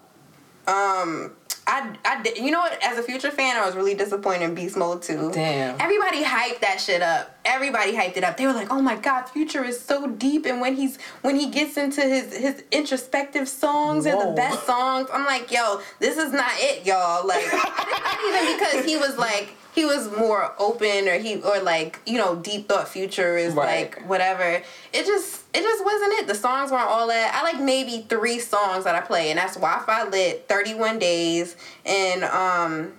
um, 0.68 1.32
I 1.68 1.96
I 2.06 2.22
did, 2.22 2.38
you 2.38 2.52
know 2.52 2.60
what? 2.60 2.78
As 2.84 2.98
a 3.00 3.04
future 3.04 3.32
fan, 3.32 3.58
I 3.58 3.66
was 3.66 3.76
really 3.76 3.96
disappointed 3.96 4.44
in 4.44 4.56
Beast 4.56 4.78
Mode 4.78 5.02
too. 5.02 5.32
Damn. 5.34 5.80
Everybody 5.82 6.24
hyped 6.24 6.60
that 6.62 6.80
shit 6.80 7.02
up. 7.02 7.38
Everybody 7.44 7.94
hyped 7.94 8.18
it 8.18 8.24
up. 8.24 8.38
They 8.38 8.46
were 8.46 8.54
like, 8.54 8.72
"Oh 8.72 8.82
my 8.82 8.96
god, 8.96 9.24
Future 9.24 9.64
is 9.64 9.80
so 9.80 10.08
deep." 10.08 10.46
And 10.46 10.62
when 10.62 10.76
he's 10.76 10.98
when 11.22 11.36
he 11.36 11.50
gets 11.50 11.78
into 11.78 12.02
his 12.02 12.36
his 12.36 12.64
introspective 12.72 13.50
songs 13.50 14.06
and 14.06 14.18
Whoa. 14.18 14.30
the 14.30 14.36
best 14.36 14.66
songs, 14.66 15.10
I'm 15.12 15.26
like, 15.26 15.52
"Yo, 15.52 15.82
this 16.00 16.18
is 16.18 16.32
not 16.32 16.52
it, 16.56 16.86
y'all." 16.86 17.26
Like, 17.26 17.46
not 17.54 18.20
even 18.28 18.58
because 18.58 18.86
he 18.86 18.98
was 18.98 19.18
like 19.18 19.56
he 19.76 19.86
was 19.86 20.10
more 20.18 20.54
open 20.58 21.08
or 21.08 21.20
he 21.20 21.42
or 21.42 21.60
like 21.62 22.00
you 22.06 22.18
know 22.18 22.36
deep 22.38 22.68
thought 22.70 22.88
Future 22.88 23.38
is 23.38 23.54
Right. 23.54 23.94
like 23.94 24.08
whatever. 24.08 24.44
It 24.94 25.06
just 25.06 25.44
it 25.54 25.62
just 25.62 25.84
wasn't 25.86 26.14
it. 26.14 26.28
The 26.28 26.36
songs 26.36 26.72
weren't 26.72 26.90
all 26.90 27.08
that. 27.08 27.34
I 27.36 27.44
like 27.44 27.62
maybe 27.62 28.06
three 28.10 28.40
songs 28.40 28.86
that 28.86 28.96
I 28.96 29.02
play, 29.02 29.30
and 29.30 29.38
that's 29.38 29.56
Wi-Fi 29.56 30.06
lit, 30.10 30.48
31 30.50 30.98
Days, 31.00 31.56
and 31.86 32.24
um 32.24 32.94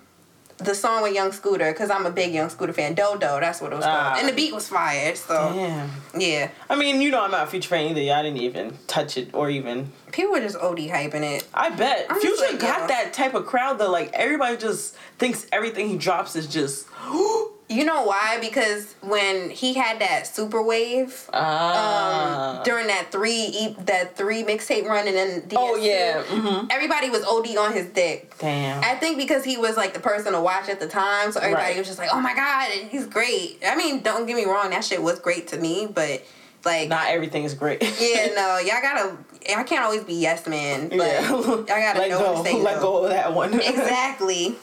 the 0.59 0.75
song 0.75 1.03
with 1.03 1.15
Young 1.15 1.33
Scooter 1.33 1.71
because 1.73 1.91
I'm 1.91 2.07
a 2.07 2.11
big 2.11 2.33
Young 2.33 2.49
Scooter 2.49 2.73
fan. 2.73 2.95
Dodo, 2.95 3.39
that's 3.41 3.61
what 3.61 3.73
it 3.73 3.77
was 3.77 3.85
Ah. 3.85 4.11
called, 4.11 4.21
and 4.21 4.29
the 4.29 4.33
beat 4.33 4.55
was 4.55 4.69
fire. 4.69 5.15
So 5.15 5.53
Damn. 5.55 5.91
yeah, 6.19 6.49
I 6.71 6.77
mean, 6.77 7.01
you 7.03 7.11
know, 7.11 7.23
I'm 7.23 7.31
not 7.31 7.45
a 7.45 7.47
Future 7.47 7.69
fan 7.69 7.95
either. 7.97 8.13
I 8.15 8.23
didn't 8.23 8.39
even 8.39 8.77
touch 8.87 9.17
it 9.19 9.31
or 9.35 9.51
even. 9.51 9.93
people 10.13 10.33
were 10.33 10.41
just 10.41 10.57
OD 10.57 10.89
hyping 10.89 11.23
it. 11.37 11.47
I 11.53 11.69
bet 11.71 12.07
I'm 12.09 12.21
Future 12.21 12.43
like, 12.53 12.59
got 12.61 12.81
yo. 12.83 12.87
that 12.89 13.13
type 13.13 13.35
of 13.35 13.45
crowd 13.47 13.79
though. 13.79 13.91
like 13.91 14.11
everybody 14.15 14.57
just 14.57 14.95
thinks 15.19 15.47
everything 15.53 15.89
he 15.89 15.99
drops 15.99 16.35
is 16.37 16.47
just. 16.47 16.87
You 17.69 17.85
know 17.85 18.05
why? 18.05 18.39
Because 18.41 18.95
when 19.01 19.51
he 19.51 19.75
had 19.75 19.99
that 20.01 20.27
super 20.29 20.63
wave. 20.63 21.29
Ah. 21.33 22.59
Um, 22.59 22.63
during 22.65 22.87
that 22.87 23.11
three 23.11 23.33
e- 23.53 23.77
that 23.87 24.17
three 24.17 24.43
mixtape 24.45 24.85
run 24.87 25.07
and 25.09 25.17
then 25.17 25.43
DS2, 25.43 25.55
oh 25.57 25.77
yeah. 25.77 26.23
hmm 26.23 26.67
everybody 26.71 27.11
was 27.11 27.25
OD 27.25 27.57
on 27.57 27.73
his 27.73 27.87
dick. 27.87 28.35
Damn. 28.39 28.83
I 28.85 28.95
think 28.95 29.17
because 29.19 29.43
he 29.45 29.57
was 29.57 29.77
like 29.77 29.95
the 29.95 30.01
person 30.01 30.33
to 30.33 30.41
watch 30.41 30.69
at 30.69 30.79
the 30.79 30.87
time, 30.89 31.33
so 31.33 31.41
everybody 31.41 31.65
Right. 31.73 31.79
was 31.79 31.87
just 31.89 31.99
like, 31.99 32.11
"Oh 32.13 32.21
my 32.21 32.35
god, 32.35 32.71
he's 32.71 33.07
great." 33.07 33.59
I 33.67 33.75
mean, 33.77 34.01
don't 34.01 34.27
get 34.27 34.37
me 34.37 34.45
wrong, 34.45 34.71
that 34.71 34.85
shit 34.85 35.03
was 35.03 35.19
great 35.19 35.49
to 35.49 35.59
me, 35.59 35.89
but 35.93 36.25
like, 36.65 36.89
Not 36.89 37.09
everything 37.09 37.45
is 37.45 37.55
great. 37.55 37.83
yeah, 38.01 38.27
no, 38.35 38.59
y'all 38.59 38.81
gotta. 38.83 39.17
I 39.57 39.63
can't 39.65 39.85
always 39.85 40.03
be 40.05 40.15
yes 40.15 40.47
man, 40.47 40.89
but 40.89 40.99
yeah. 40.99 41.31
y'all 41.31 41.65
gotta 41.65 41.99
let 41.99 42.11
know 42.11 42.19
go. 42.21 42.33
when 42.35 42.45
to 42.45 42.51
say 42.51 42.63
Let 42.63 42.81
go 42.81 43.05
of 43.05 43.11
that 43.11 43.33
one. 43.35 43.55
Exactly. 43.61 44.55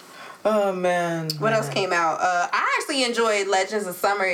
Oh 0.46 0.74
man. 0.74 1.30
What 1.40 1.54
else 1.54 1.70
came 1.70 1.92
out? 1.94 2.20
Uh, 2.20 2.48
I 2.52 2.78
actually 2.80 3.04
enjoyed 3.04 3.48
Legends 3.48 3.88
of 3.88 3.96
Summer 3.96 4.26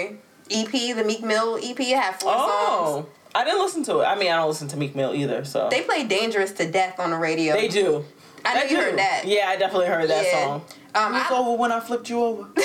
EP, 0.52 0.72
the 0.72 1.04
Meek 1.06 1.22
Mill 1.24 1.58
EP. 1.58 1.80
It 1.80 1.96
had 1.96 2.20
four 2.20 2.34
songs. 2.34 2.46
Oh, 2.46 3.06
I 3.36 3.44
didn't 3.44 3.62
listen 3.62 3.84
to 3.86 4.00
it. 4.00 4.06
I 4.06 4.16
mean, 4.16 4.32
I 4.32 4.38
don't 4.38 4.48
listen 4.48 4.68
to 4.70 4.78
Meek 4.78 4.96
Mill 4.96 5.14
either. 5.14 5.46
So 5.46 5.68
They 5.70 5.82
play 5.82 6.04
"Dangerous 6.06 6.52
to 6.54 6.70
Death" 6.70 7.00
on 7.00 7.12
the 7.12 7.18
radio. 7.18 7.54
They 7.54 7.68
do. 7.68 8.04
I 8.46 8.54
know 8.54 8.60
They 8.62 8.70
you 8.70 8.76
do. 8.78 8.82
heard 8.84 8.98
that. 8.98 9.24
Yeah, 9.26 9.46
I 9.50 9.56
definitely 9.58 9.88
heard 9.88 10.10
that 10.10 10.26
Yeah. 10.26 10.46
song. 10.46 10.66
Um, 10.96 11.16
It's 11.16 11.30
I- 11.30 11.36
over 11.38 11.56
when 11.58 11.72
I 11.72 11.80
flipped 11.80 12.10
you 12.10 12.24
over. 12.24 12.48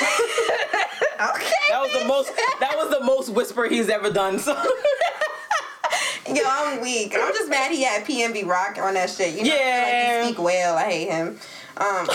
Okay. 1.15 1.53
That 1.71 1.81
was 1.81 1.93
the 1.93 2.05
most. 2.07 2.33
That 2.61 2.73
was 2.77 2.91
the 2.91 3.05
most 3.05 3.29
whisper 3.31 3.69
he's 3.69 3.89
ever 3.89 4.11
done. 4.11 4.39
So 4.41 4.53
Yo, 6.29 6.43
I'm 6.45 6.81
weak. 6.81 7.15
I'm 7.17 7.33
just 7.35 7.49
mad 7.49 7.71
he 7.71 7.83
had 7.85 8.05
PNB 8.05 8.45
Rock 8.47 8.79
on 8.81 8.95
that 8.95 9.11
shit. 9.11 9.35
You 9.37 9.45
know, 9.45 9.55
Yeah. 9.55 10.17
like 10.17 10.27
he 10.27 10.33
speak 10.35 10.43
well. 10.45 10.77
I 10.77 10.85
hate 10.85 11.09
him. 11.11 11.39
Um, 11.77 12.09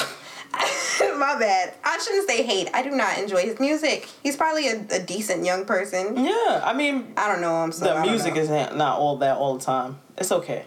my 1.17 1.37
bad. 1.39 1.73
I 1.83 1.97
shouldn't 1.99 2.27
say 2.27 2.43
hate. 2.43 2.69
I 2.73 2.81
do 2.81 2.91
not 2.91 3.17
enjoy 3.17 3.43
his 3.43 3.59
music. 3.59 4.07
He's 4.23 4.35
probably 4.35 4.67
a, 4.67 4.85
a 4.91 4.99
decent 4.99 5.45
young 5.45 5.65
person. 5.65 6.17
yeah, 6.17 6.61
I 6.63 6.73
mean, 6.73 7.13
I 7.17 7.27
don't 7.27 7.41
know 7.41 7.63
him, 7.63 7.71
so 7.71 7.85
the 7.85 8.01
music 8.01 8.35
is 8.35 8.49
not 8.49 8.97
all 8.97 9.17
that 9.17 9.37
all 9.37 9.57
the 9.57 9.63
time. 9.63 9.99
It's 10.17 10.31
okay. 10.31 10.65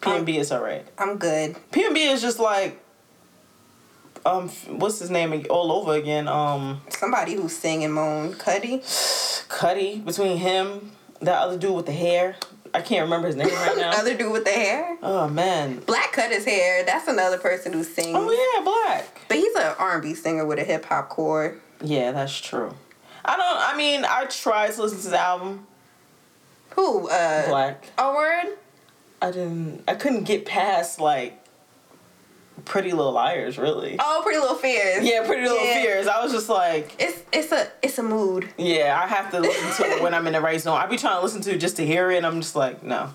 PNB 0.00 0.38
is 0.38 0.52
alright. 0.52 0.86
I'm 0.98 1.16
good. 1.16 1.56
PNB 1.72 2.12
is 2.12 2.20
just 2.22 2.38
like, 2.38 2.80
um, 4.24 4.48
what's 4.48 4.98
his 4.98 5.10
name 5.10 5.44
all 5.50 5.72
over 5.72 5.94
again? 5.94 6.28
Um, 6.28 6.80
Somebody 6.88 7.34
who 7.34 7.48
sing 7.48 7.82
and 7.84 7.92
moan. 7.94 8.34
Cudi. 8.34 8.80
Cudi 9.48 10.04
between 10.04 10.36
him, 10.36 10.92
that 11.20 11.38
other 11.40 11.58
dude 11.58 11.74
with 11.74 11.86
the 11.86 11.92
hair. 11.92 12.36
I 12.76 12.82
can't 12.82 13.04
remember 13.04 13.26
his 13.28 13.36
name 13.36 13.48
right 13.48 13.76
now. 13.78 13.90
Other 13.92 14.14
dude 14.16 14.30
with 14.32 14.44
the 14.44 14.50
hair. 14.50 14.96
oh 15.02 15.28
man. 15.28 15.80
6LACK 15.80 16.12
cut 16.12 16.30
his 16.30 16.44
hair. 16.44 16.84
That's 16.84 17.08
another 17.08 17.38
person 17.38 17.72
who 17.72 17.82
sings. 17.82 18.14
Oh 18.14 18.30
yeah, 18.30 18.62
6LACK. 19.00 19.04
But 19.28 19.36
he's 19.38 19.54
an 19.56 19.74
R&B 19.78 20.14
singer 20.14 20.44
with 20.44 20.58
a 20.58 20.64
hip 20.64 20.84
hop 20.84 21.08
core. 21.08 21.56
Yeah, 21.82 22.12
that's 22.12 22.38
true. 22.38 22.74
I 23.24 23.36
don't. 23.36 23.74
I 23.74 23.76
mean, 23.76 24.04
I 24.04 24.26
tried 24.26 24.72
to 24.72 24.82
listen 24.82 25.00
to 25.00 25.08
the 25.08 25.18
album. 25.20 25.66
Who? 26.70 27.08
Uh, 27.08 27.44
6LACK. 27.46 27.76
A 27.98 28.12
word? 28.14 28.58
I 29.22 29.30
didn't. 29.30 29.82
I 29.88 29.94
couldn't 29.94 30.24
get 30.24 30.44
past 30.44 31.00
like 31.00 31.42
Pretty 32.64 32.92
Little 32.92 33.12
Liars, 33.12 33.58
really. 33.58 33.96
Oh, 33.98 34.20
Pretty 34.24 34.38
Little 34.38 34.56
Fears. 34.56 35.04
Yeah, 35.04 35.24
Pretty 35.26 35.42
Little 35.42 35.64
Yeah. 35.64 35.82
Fears. 35.82 36.06
I 36.08 36.22
was 36.22 36.32
just 36.32 36.48
like, 36.48 36.94
It's 36.98 37.22
it's 37.32 37.52
a 37.52 37.68
it's 37.82 37.98
a 37.98 38.02
mood. 38.02 38.48
yeah, 38.58 38.98
I 39.02 39.06
have 39.06 39.30
to 39.32 39.40
listen 39.40 39.84
to 39.86 39.92
it 39.92 40.02
when 40.02 40.14
I'm 40.14 40.26
in 40.26 40.32
the 40.32 40.40
right 40.40 40.60
zone. 40.60 40.76
I 40.78 40.86
be 40.86 40.96
trying 40.96 41.16
to 41.18 41.22
listen 41.22 41.40
to 41.42 41.54
it 41.54 41.58
just 41.58 41.76
to 41.76 41.86
hear 41.86 42.10
it, 42.10 42.16
and 42.16 42.26
I'm 42.26 42.40
just 42.40 42.56
like, 42.56 42.82
no, 42.82 43.10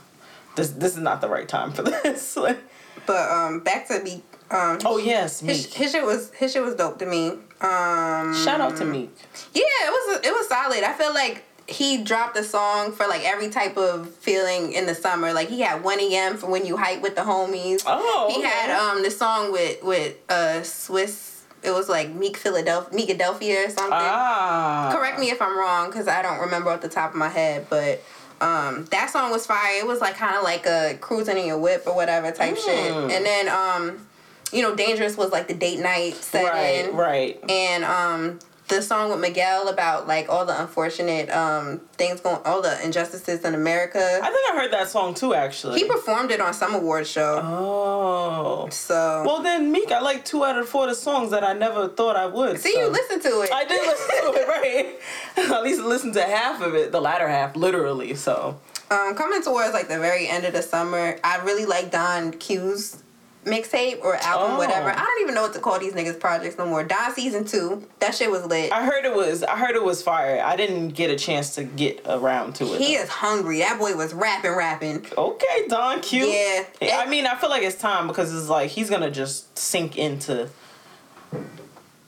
this 0.55 0.69
this 0.71 0.93
is 0.95 1.01
not 1.01 1.21
the 1.21 1.27
right 1.27 1.47
time 1.47 1.71
for 1.73 1.81
this. 2.03 2.37
Like, 2.37 2.59
But 3.05 3.29
um, 3.29 3.59
back 3.61 3.87
to 3.87 4.01
me. 4.01 4.23
Um, 4.51 4.79
oh 4.85 4.97
yes, 4.97 5.39
his, 5.39 5.73
his 5.73 5.91
shit 5.93 6.03
was 6.05 6.31
his 6.33 6.51
shit 6.51 6.61
was 6.61 6.75
dope 6.75 6.99
to 6.99 7.05
me. 7.05 7.29
Um, 7.61 8.35
Shout 8.35 8.59
out 8.59 8.75
to 8.77 8.85
Meek. 8.85 9.15
Yeah, 9.53 9.61
it 9.63 9.91
was 9.91 10.19
it 10.25 10.31
was 10.31 10.47
solid. 10.49 10.83
I 10.83 10.93
feel 10.93 11.13
like 11.13 11.43
he 11.67 12.03
dropped 12.03 12.35
a 12.37 12.43
song 12.43 12.91
for 12.91 13.07
like 13.07 13.23
every 13.23 13.49
type 13.49 13.77
of 13.77 14.09
feeling 14.15 14.73
in 14.73 14.85
the 14.85 14.95
summer. 14.95 15.33
Like 15.33 15.47
he 15.49 15.61
had 15.61 15.83
1 15.83 15.99
a.m. 15.99 16.37
for 16.37 16.49
when 16.49 16.65
you 16.65 16.77
hype 16.77 17.01
with 17.01 17.15
the 17.15 17.21
homies. 17.21 17.83
Oh, 17.85 18.27
He 18.31 18.39
okay. 18.39 18.47
had 18.47 18.71
um 18.71 19.03
the 19.03 19.11
song 19.11 19.51
with 19.51 19.81
with 19.83 20.15
uh 20.29 20.61
Swizz. 20.63 21.29
It 21.63 21.71
was 21.71 21.87
like 21.87 22.09
Meek 22.13 22.37
Philadelphia, 22.37 22.97
Meekadelphia 22.97 23.67
or 23.67 23.69
something. 23.69 23.93
Ah, 23.93 24.91
Correct 24.91 25.19
me 25.19 25.29
if 25.29 25.39
I'm 25.41 25.55
wrong, 25.57 25.89
because 25.91 26.07
I 26.07 26.21
don't 26.23 26.39
remember 26.39 26.71
off 26.71 26.81
the 26.81 26.89
top 26.89 27.11
of 27.11 27.17
my 27.17 27.29
head, 27.29 27.67
but. 27.69 28.01
Um, 28.41 28.85
that 28.85 29.11
song 29.11 29.29
was 29.29 29.45
fire. 29.45 29.77
It 29.77 29.85
was 29.85 30.01
like 30.01 30.15
kind 30.15 30.35
of 30.35 30.41
like 30.41 30.65
a 30.65 30.97
cruising 30.99 31.37
in 31.37 31.45
your 31.45 31.59
whip 31.59 31.83
or 31.85 31.93
whatever 31.93 32.31
type 32.31 32.57
shit. 32.57 32.91
Mm. 32.91 33.11
And 33.11 33.23
then, 33.23 33.47
um, 33.47 34.07
you 34.51 34.63
know, 34.63 34.73
Dangerous 34.75 35.15
was 35.15 35.29
like 35.31 35.47
the 35.47 35.53
date 35.53 35.77
night 35.77 36.15
setting 36.15 36.95
Right, 36.95 37.37
right. 37.39 37.51
and 37.51 37.83
um 37.83 38.39
the 38.71 38.81
song 38.81 39.09
with 39.11 39.19
Miguel 39.19 39.67
about 39.67 40.07
like 40.07 40.29
all 40.29 40.45
the 40.45 40.59
unfortunate 40.59 41.29
um 41.29 41.79
things 41.97 42.21
going 42.21 42.39
all 42.45 42.61
the 42.61 42.83
injustices 42.83 43.43
in 43.43 43.53
America. 43.53 43.99
I 43.99 44.29
think 44.29 44.51
I 44.51 44.55
heard 44.55 44.71
that 44.71 44.87
song 44.89 45.13
too, 45.13 45.33
actually. 45.33 45.79
He 45.79 45.85
performed 45.87 46.31
it 46.31 46.39
on 46.41 46.53
some 46.53 46.73
award 46.73 47.05
show. 47.05 47.39
oh. 47.43 48.67
So 48.71 49.23
Well, 49.25 49.43
then 49.43 49.71
Meek, 49.71 49.91
I 49.91 49.99
like 49.99 50.23
two 50.25 50.43
out 50.45 50.57
of 50.57 50.67
four 50.67 50.83
of 50.85 50.89
the 50.89 50.95
songs 50.95 51.31
that 51.31 51.43
I 51.43 51.53
never 51.53 51.87
thought 51.89 52.15
I 52.15 52.25
would. 52.25 52.59
see 52.59 52.73
so. 52.73 52.79
you 52.79 52.87
listen 52.89 53.19
to 53.21 53.41
it. 53.41 53.51
I 53.53 53.65
did 53.65 53.81
listen 53.85 54.33
to 54.33 54.39
it, 54.39 54.47
right? 54.47 54.99
At 55.53 55.63
least 55.63 55.81
listen 55.81 56.13
to 56.13 56.23
half 56.23 56.61
of 56.61 56.73
it, 56.75 56.91
the 56.91 57.01
latter 57.01 57.27
half, 57.27 57.55
literally. 57.55 58.15
So, 58.15 58.59
um 58.89 59.15
coming 59.15 59.41
towards 59.43 59.73
like 59.73 59.89
the 59.89 59.99
very 59.99 60.27
end 60.27 60.45
of 60.45 60.53
the 60.53 60.61
summer, 60.61 61.17
I 61.23 61.37
really 61.43 61.65
like 61.65 61.91
Don 61.91 62.31
Q's 62.31 63.03
mixtape 63.45 64.03
or 64.03 64.15
album, 64.17 64.51
Oh. 64.55 64.57
whatever. 64.57 64.89
I 64.91 64.99
don't 65.03 65.21
even 65.23 65.33
know 65.33 65.41
what 65.41 65.53
to 65.53 65.59
call 65.59 65.79
these 65.79 65.93
niggas 65.93 66.19
projects 66.19 66.57
no 66.57 66.65
more. 66.65 66.83
Don 66.83 67.13
season 67.13 67.43
two, 67.43 67.87
that 67.99 68.13
shit 68.13 68.29
was 68.29 68.45
lit. 68.45 68.71
I 68.71 68.85
heard 68.85 69.03
it 69.05 69.15
was, 69.15 69.41
I 69.43 69.57
heard 69.57 69.75
it 69.75 69.83
was 69.83 70.03
fire. 70.03 70.41
I 70.45 70.55
didn't 70.55 70.89
get 70.89 71.09
a 71.09 71.15
chance 71.15 71.55
to 71.55 71.63
get 71.63 72.01
around 72.05 72.53
to 72.55 72.73
it. 72.75 72.79
He 72.81 72.95
though. 72.95 73.03
is 73.03 73.09
hungry. 73.09 73.59
That 73.59 73.79
boy 73.79 73.95
was 73.95 74.13
rapping, 74.13 74.51
rapping. 74.51 75.05
Okay, 75.17 75.67
Don 75.67 76.01
Q. 76.01 76.25
Yeah. 76.25 76.65
I 76.99 77.07
mean, 77.07 77.25
I 77.25 77.35
feel 77.35 77.49
like 77.49 77.63
it's 77.63 77.77
time 77.77 78.07
because 78.07 78.33
it's 78.33 78.47
like 78.49 78.69
he's 78.69 78.89
gonna 78.89 79.11
just 79.11 79.57
sink 79.57 79.97
into 79.97 80.47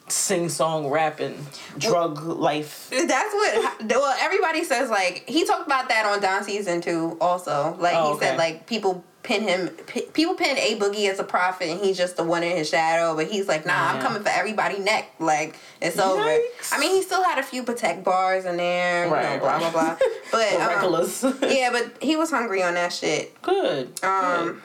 sing 0.09 0.49
song 0.49 0.88
rapping 0.89 1.36
drug 1.79 2.21
life. 2.23 2.89
That's 2.91 3.34
what. 3.34 3.84
Well, 3.89 4.15
everybody 4.19 4.63
says 4.63 4.89
like 4.89 5.23
he 5.27 5.45
talked 5.45 5.65
about 5.65 5.89
that 5.89 6.05
on 6.05 6.21
Don 6.21 6.43
season 6.43 6.81
two. 6.81 7.17
Also, 7.19 7.75
like 7.79 7.95
Oh, 7.95 8.13
he 8.13 8.19
said, 8.19 8.38
like 8.38 8.67
people 8.67 9.03
pin 9.24 9.41
him. 9.41 9.69
P- 9.88 10.01
people 10.13 10.36
pin 10.36 10.57
A 10.57 10.78
Boogie 10.78 11.09
as 11.09 11.19
a 11.19 11.24
prophet, 11.24 11.69
and 11.69 11.80
he's 11.80 11.97
just 11.97 12.17
the 12.17 12.24
one 12.24 12.43
in 12.43 12.55
his 12.55 12.69
shadow. 12.69 13.15
But 13.15 13.28
he's 13.28 13.47
like, 13.47 13.65
nah, 13.65 13.91
I'm 13.91 14.01
coming 14.01 14.21
for 14.21 14.30
everybody 14.30 14.80
neck. 14.80 15.11
Like 15.19 15.57
it's 15.82 15.97
over. 15.97 16.21
I 16.21 16.80
mean, 16.80 16.91
he 16.95 17.01
still 17.01 17.24
had 17.24 17.39
a 17.39 17.43
few 17.43 17.63
protect 17.63 18.03
bars 18.03 18.45
in 18.45 18.57
there. 18.57 19.07
you 19.07 19.13
Right, 19.13 19.39
blah 19.39 19.57
blah 19.59 19.71
blah. 19.71 19.97
But 20.32 20.53
um, 20.53 20.67
Reckless. 20.67 21.24
yeah, 21.41 21.69
but 21.71 22.01
he 22.01 22.15
was 22.15 22.32
hungry 22.32 22.63
on 22.63 22.74
that 22.74 22.91
shit. 22.91 23.39
Good. 23.41 24.03
Um, 24.03 24.61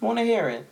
Want 0.00 0.18
to 0.18 0.24
hear 0.24 0.48
it? 0.48 0.66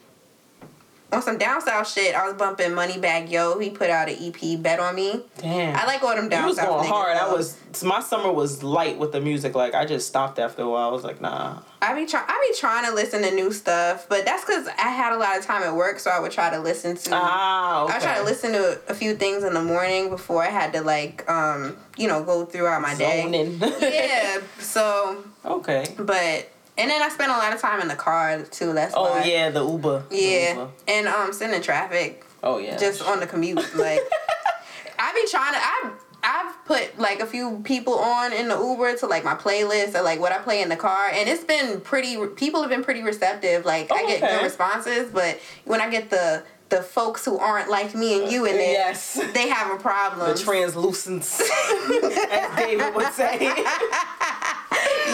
On 1.17 1.23
some 1.23 1.39
down 1.39 1.61
south 1.63 1.91
shit, 1.91 2.15
I 2.15 2.27
was 2.27 2.35
bumping 2.35 2.73
Moneybag 2.73 3.31
Yo. 3.31 3.59
He 3.59 3.71
put 3.71 3.89
out 3.89 4.09
an 4.09 4.17
EP, 4.21 4.63
Bet 4.63 4.79
on 4.79 4.95
Me. 4.95 5.23
Damn. 5.39 5.75
I 5.75 5.87
like 5.87 6.03
all 6.03 6.15
them 6.15 6.29
down 6.29 6.43
He 6.43 6.49
was 6.49 6.57
south 6.57 6.69
going 6.69 6.89
hard. 6.89 7.17
I 7.17 7.33
was 7.33 7.57
my 7.83 8.01
summer 8.01 8.33
was 8.33 8.63
light 8.63 8.99
with 8.99 9.13
the 9.13 9.21
music. 9.21 9.55
Like 9.55 9.75
I 9.75 9.87
just 9.87 10.07
stopped 10.07 10.39
after 10.39 10.63
a 10.63 10.69
while. 10.69 10.89
I 10.89 10.93
was 10.93 11.05
like, 11.05 11.21
nah. 11.21 11.61
I 11.81 11.95
be 11.95 12.07
trying. 12.07 12.25
I 12.29 12.49
be 12.51 12.59
trying 12.59 12.85
to 12.87 12.95
listen 12.95 13.23
to 13.23 13.31
new 13.31 13.51
stuff, 13.53 14.07
but 14.09 14.25
that's 14.25 14.45
because 14.45 14.67
I 14.67 14.89
had 14.89 15.13
a 15.13 15.19
lot 15.19 15.39
of 15.39 15.45
time 15.45 15.63
at 15.63 15.75
work, 15.75 15.99
so 15.99 16.11
I 16.11 16.21
would 16.21 16.33
try 16.33 16.51
to 16.51 16.59
listen 16.59 16.97
to. 16.97 17.11
Ah, 17.13 17.85
okay. 17.85 17.95
I 17.95 17.99
try 17.99 18.19
to 18.19 18.25
listen 18.25 18.53
to 18.53 18.81
a 18.89 18.95
few 18.95 19.15
things 19.15 19.45
in 19.45 19.55
the 19.55 19.63
morning 19.63 20.11
before 20.11 20.43
I 20.43 20.49
had 20.51 20.73
to 20.75 20.83
like, 20.83 21.29
um, 21.31 21.77
you 21.97 22.09
know, 22.09 22.23
go 22.25 22.45
throughout 22.45 22.83
my 22.83 22.95
day. 22.95 23.25
Yeah. 23.81 24.41
So, 24.59 25.25
okay. 25.45 25.87
but 25.99 26.51
and 26.79 26.91
then 26.91 27.03
I 27.03 27.09
spent 27.09 27.31
a 27.31 27.37
lot 27.37 27.53
of 27.53 27.61
time 27.61 27.81
in 27.81 27.89
the 27.89 27.95
car 27.97 28.43
too. 28.43 28.73
That's 28.73 28.95
Oh 28.97 29.11
why. 29.11 29.25
yeah, 29.25 29.51
the 29.51 29.65
Uber. 29.67 30.05
The 30.11 30.17
Yeah, 30.17 30.53
Uber. 30.55 30.69
and 30.89 31.09
um, 31.09 31.33
sitting 31.33 31.55
in 31.55 31.63
traffic 31.63 32.25
Oh 32.43 32.59
yeah. 32.59 32.77
just 32.77 33.03
on 33.03 33.21
the 33.21 33.27
commute. 33.27 33.59
Like, 33.75 34.01
I 34.99 35.13
be 35.13 35.29
trying 35.31 35.53
to. 35.55 35.59
I 35.61 35.91
I've 36.29 36.65
put 36.65 36.99
like 36.99 37.21
a 37.21 37.27
few 37.27 37.61
people 37.63 37.95
on 37.99 38.33
in 38.33 38.49
the 38.49 38.59
Uber 38.59 38.97
to 38.99 39.07
like 39.07 39.23
my 39.25 39.35
playlist 39.35 39.95
or 39.95 40.03
like 40.03 40.19
what 40.19 40.33
I 40.33 40.39
play 40.39 40.61
in 40.63 40.69
the 40.69 40.77
car, 40.77 41.09
and 41.13 41.29
it's 41.29 41.45
been 41.45 41.81
pretty. 41.81 42.17
People 42.35 42.61
have 42.63 42.71
been 42.71 42.83
pretty 42.83 43.03
receptive. 43.03 43.65
Like 43.65 43.93
I 43.93 44.03
Oh, 44.03 44.07
get 44.09 44.23
okay. 44.23 44.35
good 44.37 44.43
responses, 44.45 45.11
but 45.13 45.39
when 45.65 45.81
I 45.81 45.89
get 45.91 46.11
the 46.11 46.43
the 46.69 46.83
folks 46.83 47.25
who 47.25 47.39
aren't 47.39 47.71
like 47.71 47.95
me 47.95 48.21
and 48.21 48.33
you 48.33 48.45
in 48.45 48.57
there, 48.57 48.73
Yes. 48.73 49.21
they 49.35 49.49
have 49.49 49.71
a 49.73 49.81
problem. 49.81 50.29
the 50.29 50.37
translucence, 50.37 51.41
as 51.41 52.57
David 52.59 52.93
would 52.93 53.13
say. 53.13 53.39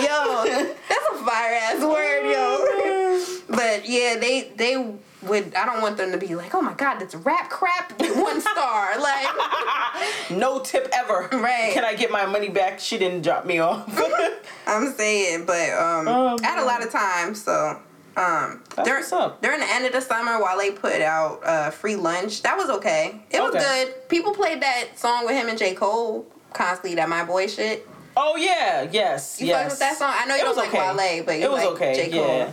yo, 0.03 0.45
that's 0.89 1.07
a 1.11 1.25
fire 1.25 1.55
ass 1.55 1.83
word, 1.83 2.31
yo. 2.31 3.25
but 3.57 3.89
yeah, 3.89 4.17
they 4.19 4.53
they 4.57 4.95
would. 5.23 5.55
I 5.55 5.65
don't 5.67 5.81
want 5.83 5.97
them 5.97 6.11
to 6.13 6.19
be 6.19 6.35
like, 6.35 6.55
oh 6.55 6.61
my 6.63 6.75
god, 6.75 6.99
that's 6.99 7.15
rap 7.15 7.49
crap, 7.51 7.93
one 8.01 8.41
star. 8.41 8.99
Like. 9.01 9.27
no 10.31 10.61
tip 10.61 10.89
ever. 10.93 11.29
Right. 11.33 11.71
Can 11.73 11.85
I 11.85 11.95
get 11.95 12.11
my 12.11 12.27
money 12.27 12.49
back? 12.49 12.81
She 12.81 12.99
didn't 12.99 13.23
drop 13.23 13.47
me 13.47 13.59
off. 13.59 13.87
I'm 14.67 14.93
saying, 14.93 15.45
but 15.47 15.71
um, 15.71 16.09
Oh, 16.09 16.39
I 16.43 16.47
had 16.47 16.63
a 16.63 16.65
lot 16.65 16.83
of 16.85 16.91
time, 16.91 17.35
so 17.35 17.79
um, 18.17 18.63
during, 18.85 19.05
during 19.41 19.61
the 19.61 19.67
end 19.71 19.87
of 19.87 19.93
the 19.93 20.01
summer, 20.01 20.41
while 20.41 20.59
they 20.59 20.71
put 20.71 21.01
out 21.01 21.41
uh, 21.45 21.71
free 21.71 21.97
lunch, 21.97 22.43
that 22.43 22.57
was 22.57 22.69
okay. 22.71 23.21
It 23.31 23.41
was 23.41 23.55
Okay. 23.55 23.85
good. 23.87 24.09
People 24.09 24.33
played 24.33 24.61
that 24.63 24.99
song 24.99 25.25
with 25.27 25.35
him 25.35 25.49
and 25.49 25.59
J 25.59 25.75
Cole 25.75 26.27
constantly. 26.53 26.95
That 26.97 27.09
my 27.09 27.25
boy 27.25 27.47
shit. 27.47 27.87
Oh 28.17 28.37
yeah, 28.37 28.89
yes, 28.91 29.41
You 29.41 29.49
yes. 29.49 29.71
with 29.73 29.79
that 29.81 29.97
song? 29.97 30.13
I 30.15 30.27
know 30.27 30.35
you 30.35 30.41
It 30.43 30.45
don't 30.45 30.57
was 30.57 30.65
like 30.65 30.75
okay. 30.75 30.97
Wale, 30.97 31.25
but 31.25 31.39
you 31.39 31.45
it 31.45 31.51
was 31.51 31.65
like 31.65 31.73
okay. 31.75 31.95
J 31.95 32.11
Cole. 32.11 32.27
Yeah. 32.39 32.51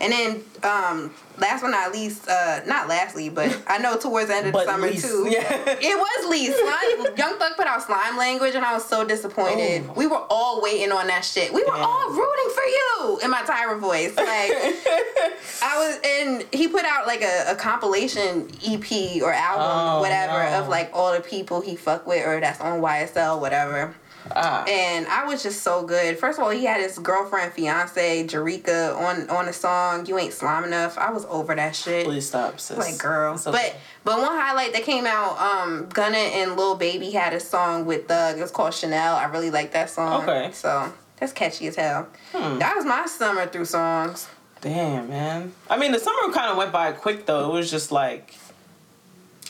And 0.00 0.12
then 0.12 0.42
um, 0.64 1.14
last 1.38 1.60
but 1.62 1.68
not 1.68 1.92
least, 1.92 2.26
uh, 2.28 2.60
not 2.66 2.88
lastly, 2.88 3.28
but 3.28 3.56
I 3.68 3.78
know 3.78 3.96
towards 3.96 4.28
the 4.30 4.34
end 4.34 4.46
of 4.48 4.52
the 4.52 4.64
summer 4.64 4.88
least, 4.88 5.06
too. 5.06 5.28
yeah. 5.30 5.76
It 5.80 5.96
was 5.96 6.28
least. 6.28 6.58
Slime, 6.58 7.16
Young 7.16 7.38
Thug 7.38 7.52
put 7.56 7.68
out 7.68 7.82
slime 7.84 8.16
language, 8.16 8.56
and 8.56 8.64
I 8.64 8.72
was 8.74 8.84
so 8.84 9.04
disappointed. 9.04 9.84
Oh. 9.88 9.92
We 9.94 10.08
were 10.08 10.24
all 10.28 10.60
waiting 10.60 10.90
on 10.90 11.06
that 11.06 11.24
shit. 11.24 11.52
We 11.52 11.62
were 11.62 11.74
Damn. 11.76 11.84
all 11.84 12.10
rooting 12.10 12.50
for 12.52 12.62
you 12.64 13.20
in 13.22 13.30
my 13.30 13.42
Tyra 13.42 13.78
voice. 13.78 14.16
Like 14.16 14.26
I 15.62 15.78
was, 15.78 16.00
and 16.04 16.46
he 16.52 16.66
put 16.66 16.84
out 16.84 17.06
like 17.06 17.22
a, 17.22 17.52
a 17.52 17.54
compilation 17.54 18.48
EP 18.66 19.22
or 19.22 19.32
album, 19.32 19.66
Oh, 19.68 20.00
whatever, 20.00 20.42
no. 20.50 20.58
of 20.60 20.68
like 20.68 20.90
all 20.92 21.12
the 21.12 21.20
people 21.20 21.60
he 21.60 21.76
fuck 21.76 22.08
with 22.08 22.26
or 22.26 22.40
that's 22.40 22.60
on 22.60 22.80
YSL, 22.80 23.40
whatever. 23.40 23.94
Ah. 24.30 24.64
And 24.68 25.06
I 25.08 25.24
was 25.24 25.42
just 25.42 25.62
so 25.62 25.84
good. 25.84 26.18
First 26.18 26.38
of 26.38 26.44
all, 26.44 26.50
he 26.50 26.64
had 26.64 26.80
his 26.80 26.98
girlfriend, 26.98 27.52
fiance, 27.52 28.26
Jerrika, 28.26 28.96
on 28.96 29.28
on 29.28 29.46
the 29.46 29.52
song 29.52 30.06
"You 30.06 30.18
Ain't 30.18 30.32
Slime 30.32 30.64
Enough." 30.64 30.96
I 30.96 31.10
was 31.10 31.24
over 31.26 31.54
that 31.54 31.74
shit. 31.74 32.06
Please 32.06 32.28
stop, 32.28 32.60
sis. 32.60 32.78
Like 32.78 32.98
girl, 32.98 33.34
okay. 33.34 33.50
but 33.50 33.76
but 34.04 34.18
one 34.18 34.38
highlight 34.38 34.72
that 34.72 34.84
came 34.84 35.06
out, 35.06 35.38
um, 35.38 35.88
Gunna 35.92 36.16
and 36.16 36.56
Lil 36.56 36.76
Baby 36.76 37.10
had 37.10 37.32
a 37.32 37.40
song 37.40 37.84
with 37.84 38.08
Thug. 38.08 38.38
It 38.38 38.40
was 38.40 38.50
called 38.50 38.74
Chanel. 38.74 39.16
I 39.16 39.24
really 39.24 39.50
like 39.50 39.72
that 39.72 39.90
song. 39.90 40.22
Okay. 40.22 40.50
so 40.52 40.92
that's 41.18 41.32
catchy 41.32 41.66
as 41.66 41.76
hell. 41.76 42.08
Hmm. 42.32 42.58
That 42.58 42.76
was 42.76 42.84
my 42.84 43.06
summer 43.06 43.46
through 43.46 43.66
songs. 43.66 44.28
Damn, 44.60 45.08
man. 45.08 45.52
I 45.68 45.76
mean, 45.76 45.90
the 45.90 45.98
summer 45.98 46.32
kind 46.32 46.50
of 46.50 46.56
went 46.56 46.72
by 46.72 46.92
quick 46.92 47.26
though. 47.26 47.50
It 47.50 47.52
was 47.52 47.70
just 47.70 47.90
like 47.90 48.34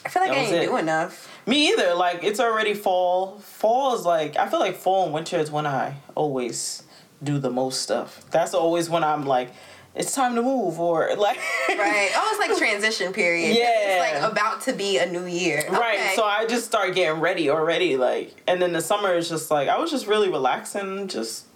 I 0.05 0.09
feel 0.09 0.23
like 0.23 0.33
I 0.33 0.45
didn't 0.47 0.63
it. 0.63 0.67
do 0.67 0.77
enough. 0.77 1.32
Me 1.47 1.69
either. 1.71 1.95
Like 1.95 2.23
it's 2.25 2.41
already 2.41 2.75
fall. 2.75 3.39
Fall 3.39 3.95
is 3.95 4.05
like 4.05 4.37
I 4.37 4.49
feel 4.49 4.61
like 4.61 4.77
fall 4.77 5.05
and 5.05 5.13
winter 5.15 5.39
is 5.39 5.51
when 5.51 5.67
I 5.67 5.97
always 6.15 6.83
do 7.23 7.39
the 7.39 7.51
most 7.51 7.83
stuff. 7.83 8.25
That's 8.31 8.55
always 8.55 8.91
when 8.91 9.05
I'm 9.05 9.25
like, 9.25 9.51
it's 9.95 10.15
time 10.15 10.35
to 10.37 10.43
move 10.43 10.81
or 10.81 11.15
like. 11.17 11.39
Right. 11.69 12.11
Oh, 12.15 12.29
it's 12.39 12.49
like 12.49 12.59
transition 12.59 13.13
period. 13.13 13.57
Yeah. 13.57 13.69
It's 14.05 14.23
like 14.23 14.33
about 14.33 14.63
to 14.63 14.73
be 14.73 14.99
a 14.99 15.07
new 15.11 15.27
year. 15.27 15.65
Right, 15.71 15.99
Okay. 15.99 16.13
so 16.17 16.25
I 16.25 16.47
just 16.47 16.65
start 16.67 16.95
getting 16.95 17.21
ready 17.21 17.49
already, 17.51 17.97
like, 17.97 18.43
and 18.49 18.61
then 18.61 18.73
the 18.73 18.81
summer 18.81 19.15
is 19.15 19.29
just 19.29 19.51
like 19.51 19.69
I 19.69 19.79
was 19.79 19.91
just 19.91 20.07
really 20.07 20.29
relaxing, 20.29 21.09
just 21.09 21.47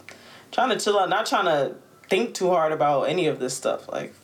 trying 0.53 0.69
to 0.71 0.79
chill 0.79 0.99
out, 0.99 1.09
not 1.09 1.27
trying 1.27 1.47
to 1.47 1.75
think 2.09 2.35
too 2.35 2.51
hard 2.51 2.71
about 2.73 3.05
any 3.05 3.27
of 3.27 3.41
this 3.41 3.55
stuff. 3.55 3.89
Like, 3.91 4.15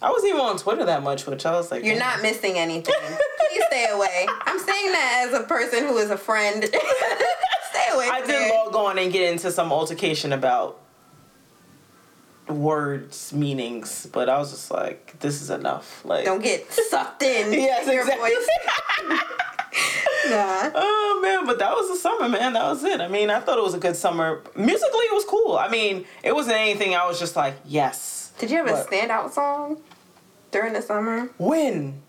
I 0.00 0.10
wasn't 0.10 0.30
even 0.30 0.40
on 0.40 0.56
Twitter 0.58 0.84
that 0.84 1.02
much, 1.02 1.26
which 1.26 1.44
I 1.44 1.52
was 1.52 1.70
like, 1.70 1.84
You're 1.84 1.98
not 1.98 2.22
missing 2.22 2.56
anything. 2.56 2.94
Please 3.00 3.64
stay 3.66 3.86
away. 3.90 4.26
I'm 4.46 4.58
saying 4.58 4.92
that 4.92 5.26
as 5.28 5.34
a 5.34 5.42
person 5.44 5.86
who 5.86 5.96
is 5.98 6.10
a 6.10 6.16
friend. 6.16 6.64
stay 7.70 7.86
away. 7.94 8.08
I 8.10 8.20
did 8.20 8.28
there. 8.28 8.50
log 8.54 8.74
on 8.74 8.98
and 8.98 9.12
get 9.12 9.32
into 9.32 9.50
some 9.50 9.72
altercation 9.72 10.32
about 10.32 10.80
words 12.48 13.32
meanings, 13.32 14.08
but 14.12 14.28
I 14.28 14.38
was 14.38 14.50
just 14.50 14.70
like, 14.70 15.18
this 15.20 15.42
is 15.42 15.50
enough. 15.50 16.04
Like, 16.04 16.24
Don't 16.24 16.42
get 16.42 16.70
sucked 16.72 17.22
in. 17.22 17.52
yes, 17.60 17.88
exactly. 17.88 18.30
Nah. 20.28 20.70
Oh 20.74 21.20
man, 21.22 21.46
but 21.46 21.58
that 21.58 21.72
was 21.72 21.88
the 21.88 21.96
summer, 21.96 22.28
man. 22.28 22.52
That 22.52 22.64
was 22.64 22.82
it. 22.84 23.00
I 23.00 23.08
mean, 23.08 23.30
I 23.30 23.40
thought 23.40 23.56
it 23.56 23.62
was 23.64 23.74
a 23.74 23.78
good 23.78 23.96
summer. 23.96 24.42
Musically, 24.56 25.04
it 25.06 25.14
was 25.14 25.24
cool. 25.24 25.56
I 25.56 25.68
mean, 25.68 26.04
it 26.22 26.34
wasn't 26.34 26.56
anything. 26.56 26.94
I 26.94 27.06
was 27.06 27.18
just 27.18 27.36
like, 27.36 27.54
yes. 27.64 28.27
Did 28.38 28.50
you 28.50 28.56
have 28.58 28.68
a 28.68 28.84
standout 28.84 29.32
song 29.32 29.80
during 30.50 30.72
the 30.72 30.82
summer? 30.82 31.28
When, 31.38 32.00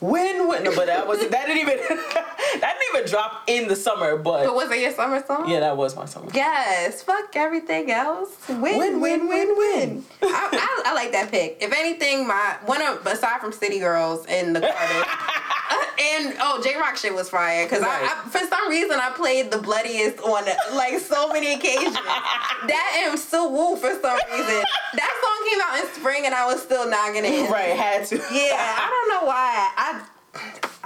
when, 0.00 0.48
when? 0.48 0.64
No, 0.64 0.74
but 0.74 0.86
that 0.86 1.06
was 1.06 1.20
that 1.28 1.46
didn't 1.46 1.58
even 1.58 1.76
that 1.78 2.76
didn't 2.80 2.96
even 2.96 3.10
drop 3.10 3.42
in 3.46 3.68
the 3.68 3.76
summer. 3.76 4.16
But 4.16 4.44
But 4.46 4.54
was 4.54 4.70
it 4.70 4.80
your 4.80 4.92
summer 4.92 5.22
song? 5.26 5.48
yeah, 5.48 5.60
that 5.60 5.76
was 5.76 5.94
my 5.96 6.06
summer. 6.06 6.28
Yes. 6.34 7.02
Fuck 7.02 7.36
everything 7.36 7.90
else. 7.90 8.30
Win, 8.48 8.60
Win, 8.60 8.78
win, 8.78 9.00
win, 9.00 9.00
win, 9.00 9.28
win, 9.28 9.56
win. 9.56 9.88
win. 9.88 10.04
I, 10.22 10.48
I, 10.86 10.90
I 10.90 10.94
like 10.94 11.12
that 11.12 11.30
pick. 11.30 11.58
If 11.60 11.72
anything, 11.72 12.26
my 12.26 12.56
one 12.66 12.82
of 12.82 13.06
aside 13.06 13.40
from 13.40 13.52
City 13.52 13.78
Girls 13.78 14.26
and 14.26 14.56
the 14.56 14.60
Carter. 14.60 15.04
And 15.98 16.36
oh, 16.40 16.60
Jay 16.62 16.76
Rock 16.76 16.96
shit 16.96 17.14
was 17.14 17.28
fire 17.30 17.64
because 17.64 17.82
Right. 17.82 18.02
I, 18.02 18.22
I, 18.26 18.28
for 18.28 18.38
some 18.46 18.68
reason, 18.68 18.98
I 19.00 19.10
played 19.10 19.50
the 19.50 19.58
bloodiest 19.58 20.18
on 20.20 20.44
like 20.74 20.98
so 21.00 21.28
many 21.32 21.54
occasions. 21.54 21.94
that 22.66 23.04
and 23.08 23.18
so 23.18 23.48
woo 23.50 23.76
for 23.76 23.90
some 24.00 24.18
reason. 24.32 24.62
That 24.94 25.12
song 25.22 25.50
came 25.50 25.60
out 25.62 25.78
in 25.80 25.94
spring 25.94 26.26
and 26.26 26.34
I 26.34 26.46
was 26.46 26.62
still 26.62 26.88
knocking 26.88 27.24
it. 27.24 27.50
Right, 27.50 27.76
had 27.76 28.06
to. 28.08 28.16
Yeah, 28.16 28.76
I 28.78 28.88
don't 28.90 29.20
know 29.20 29.26
why. 29.26 29.70
I 29.76 30.02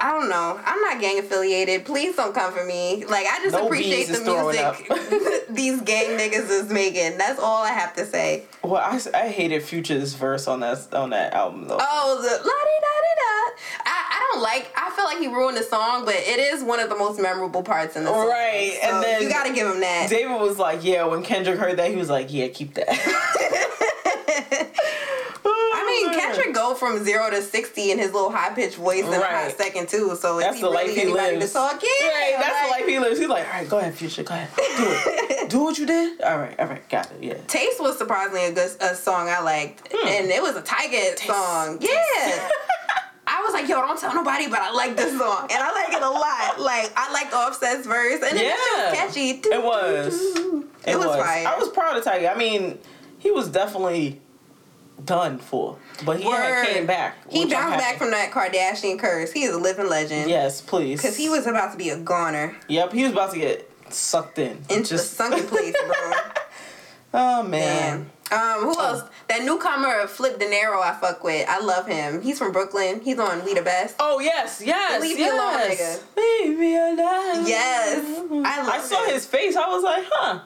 I 0.03 0.12
don't 0.12 0.30
know. 0.30 0.59
I'm 0.64 0.80
not 0.80 0.98
gang 0.98 1.18
affiliated. 1.18 1.84
Please 1.84 2.16
don't 2.16 2.34
come 2.34 2.53
for 2.55 2.64
me. 2.64 3.05
Like 3.05 3.26
I 3.26 3.38
just 3.42 3.55
No 3.55 3.66
appreciate 3.66 4.09
the 4.09 4.20
music 4.20 5.46
these 5.51 5.80
gang 5.82 6.18
niggas 6.18 6.48
is 6.48 6.70
making. 6.70 7.18
That's 7.18 7.38
all 7.38 7.62
I 7.62 7.72
have 7.72 7.94
to 7.96 8.07
say. 8.07 8.44
Well, 8.62 8.76
I, 8.76 8.98
I 9.14 9.28
hated 9.28 9.62
Future's 9.62 10.14
verse 10.14 10.48
on 10.48 10.61
that 10.61 10.92
on 10.94 11.11
that 11.11 11.34
album 11.34 11.68
though. 11.68 11.76
Oh, 11.78 12.16
the 12.16 12.28
la 12.28 12.38
di 12.38 12.78
da 12.80 12.94
di 13.03 13.14
da. 13.16 13.53
I, 13.84 14.05
I 14.11 14.30
don't 14.32 14.42
like. 14.42 14.72
I 14.74 14.90
feel 14.90 15.05
like 15.05 15.18
he 15.18 15.28
ruined 15.28 15.59
the 15.59 15.62
song, 15.62 16.07
but 16.07 16.14
it 16.14 16.38
is 16.38 16.62
one 16.64 16.80
of 16.80 16.88
the 16.88 16.96
most 16.96 17.20
memorable 17.20 17.62
parts 17.62 17.96
in 17.96 18.05
the 18.05 18.11
song. 18.11 18.28
Right, 18.28 18.78
So 18.82 18.88
and 18.88 19.05
then 19.05 19.22
you 19.22 19.28
got 19.28 19.46
to 19.46 19.53
give 19.53 19.68
him 19.68 19.80
that. 19.80 20.09
David 20.09 20.40
was 20.40 20.59
like, 20.59 20.82
"Yeah." 20.82 21.05
When 21.05 21.22
Kendrick 21.22 21.59
heard 21.59 21.76
that, 21.78 21.90
he 21.90 21.96
was 21.96 22.09
like, 22.09 22.32
"Yeah, 22.32 22.48
keep 22.48 22.74
that." 22.74 22.88
I 25.91 26.11
mean, 26.11 26.18
Kendrick 26.20 26.55
go 26.55 26.74
from 26.74 27.03
zero 27.05 27.30
to 27.30 27.43
sixty 27.43 27.91
in 27.91 27.99
his 27.99 28.12
little 28.12 28.30
high 28.30 28.55
pitched 28.55 28.76
voice 28.76 29.05
in 29.05 29.12
a 29.12 29.20
hot 29.20 29.53
second 29.57 29.88
too. 29.88 30.16
So 30.16 30.38
is 30.38 30.45
That's 30.45 30.57
he 30.57 30.62
the 30.62 30.70
really 30.70 30.86
life 30.88 30.97
he 30.97 31.07
lives. 31.07 31.47
to 31.49 31.53
talk? 31.53 31.82
Yeah, 31.82 32.09
Right, 32.09 32.34
that's 32.38 32.53
like- 32.53 32.64
the 32.64 32.70
life 32.70 32.86
he 32.88 32.99
lives. 32.99 33.18
He's 33.18 33.28
like, 33.28 33.47
all 33.47 33.53
right, 33.53 33.68
go 33.68 33.78
ahead, 33.78 33.95
Future, 33.95 34.22
go 34.22 34.34
ahead, 34.34 34.49
do 34.57 34.64
it, 34.66 35.51
do 35.51 35.59
what 35.64 35.78
you 35.78 35.86
did. 35.86 36.20
All 36.22 36.38
right, 36.38 36.59
all 36.61 36.66
right, 36.66 36.88
got 36.88 37.11
it. 37.12 37.22
Yeah. 37.22 37.34
Taste 37.47 37.80
was 37.80 37.99
surprisingly 37.99 38.45
a 38.47 38.53
good 38.53 38.70
a 38.80 38.95
song 38.95 39.28
I 39.28 39.41
liked, 39.41 39.88
Hmm. 39.93 40.09
and 40.09 40.26
it 40.30 40.43
was 40.43 40.57
a 40.57 40.62
Tyga 40.62 41.18
song. 41.18 41.78
Yeah. 41.80 42.49
I 43.32 43.43
was 43.43 43.53
like, 43.53 43.68
yo, 43.68 43.80
don't 43.80 43.99
tell 43.99 44.12
nobody, 44.14 44.49
but 44.49 44.59
I 44.59 44.72
like 44.72 44.97
this 44.97 45.16
song, 45.16 45.43
and 45.51 45.62
I 45.62 45.70
like 45.72 45.93
it 45.95 46.03
a 46.03 46.11
lot. 46.11 46.61
Like, 46.61 46.93
I 46.97 47.12
liked 47.12 47.32
Offset's 47.32 47.86
verse, 47.86 48.20
and 48.28 48.36
Yeah. 48.38 48.57
shit 48.57 48.76
was 48.76 48.95
catchy. 48.99 49.38
Too. 49.41 49.51
It 49.53 49.62
was. 49.62 50.20
It, 50.86 50.97
was, 50.99 51.07
fire. 51.07 51.47
I 51.47 51.57
was 51.59 51.68
proud 51.68 51.97
of 51.97 52.05
Tyga. 52.05 52.34
I 52.34 52.36
mean, 52.36 52.78
he 53.18 53.30
was 53.30 53.49
definitely 53.49 54.20
done 55.05 55.38
for, 55.38 55.76
but 56.05 56.18
he 56.18 56.24
came 56.24 56.86
back. 56.86 57.16
He 57.30 57.46
bounced 57.46 57.78
back 57.78 57.98
from 57.98 58.11
that 58.11 58.30
Kardashian 58.32 58.98
curse. 58.98 59.32
He 59.32 59.44
is 59.44 59.55
a 59.55 59.59
living 59.59 59.88
legend. 59.88 60.28
Yes, 60.30 60.61
please. 60.61 61.01
Because 61.01 61.16
he 61.16 61.28
was 61.28 61.46
about 61.46 61.72
to 61.72 61.78
be 61.78 61.90
a 61.90 61.98
goner 61.98 62.57
Yep, 62.68 62.92
he 62.92 63.03
was 63.05 63.12
about 63.12 63.32
to 63.32 63.38
get 63.38 63.70
sucked 63.92 64.38
in. 64.38 64.59
into 64.68 64.74
the 64.74 64.82
Just 64.82 65.14
sunken 65.14 65.46
place, 65.46 65.74
bro. 65.86 65.94
oh 67.14 67.42
Man. 67.42 67.51
man. 67.51 68.11
Um, 68.32 68.61
who 68.62 68.78
else? 68.80 69.03
That 69.28 69.42
newcomer, 69.42 70.07
Flipp 70.07 70.38
Dinero, 70.38 70.80
I 70.80 70.96
fuck 71.01 71.24
with. 71.24 71.48
I 71.48 71.59
love 71.59 71.88
him. 71.88 72.22
He's 72.22 72.38
from 72.38 72.53
Brooklyn. 72.53 73.01
He's 73.01 73.18
on 73.18 73.44
We 73.44 73.55
the 73.55 73.62
Best. 73.62 73.96
Oh 73.98 74.20
yes, 74.20 74.62
yes. 74.64 75.03
Leave 75.03 75.16
me 75.16 75.26
alone, 75.28 75.70
yes. 75.70 76.05
Leave 76.16 76.57
me 76.57 76.76
alone. 76.76 77.44
Yes. 77.48 78.05
I 78.07 78.62
love 78.62 78.68
I 78.68 78.80
saw 78.82 79.05
him. 79.05 79.14
his 79.14 79.26
face. 79.26 79.57
I 79.57 79.66
was 79.68 79.82
like, 79.82 80.05
huh. 80.09 80.40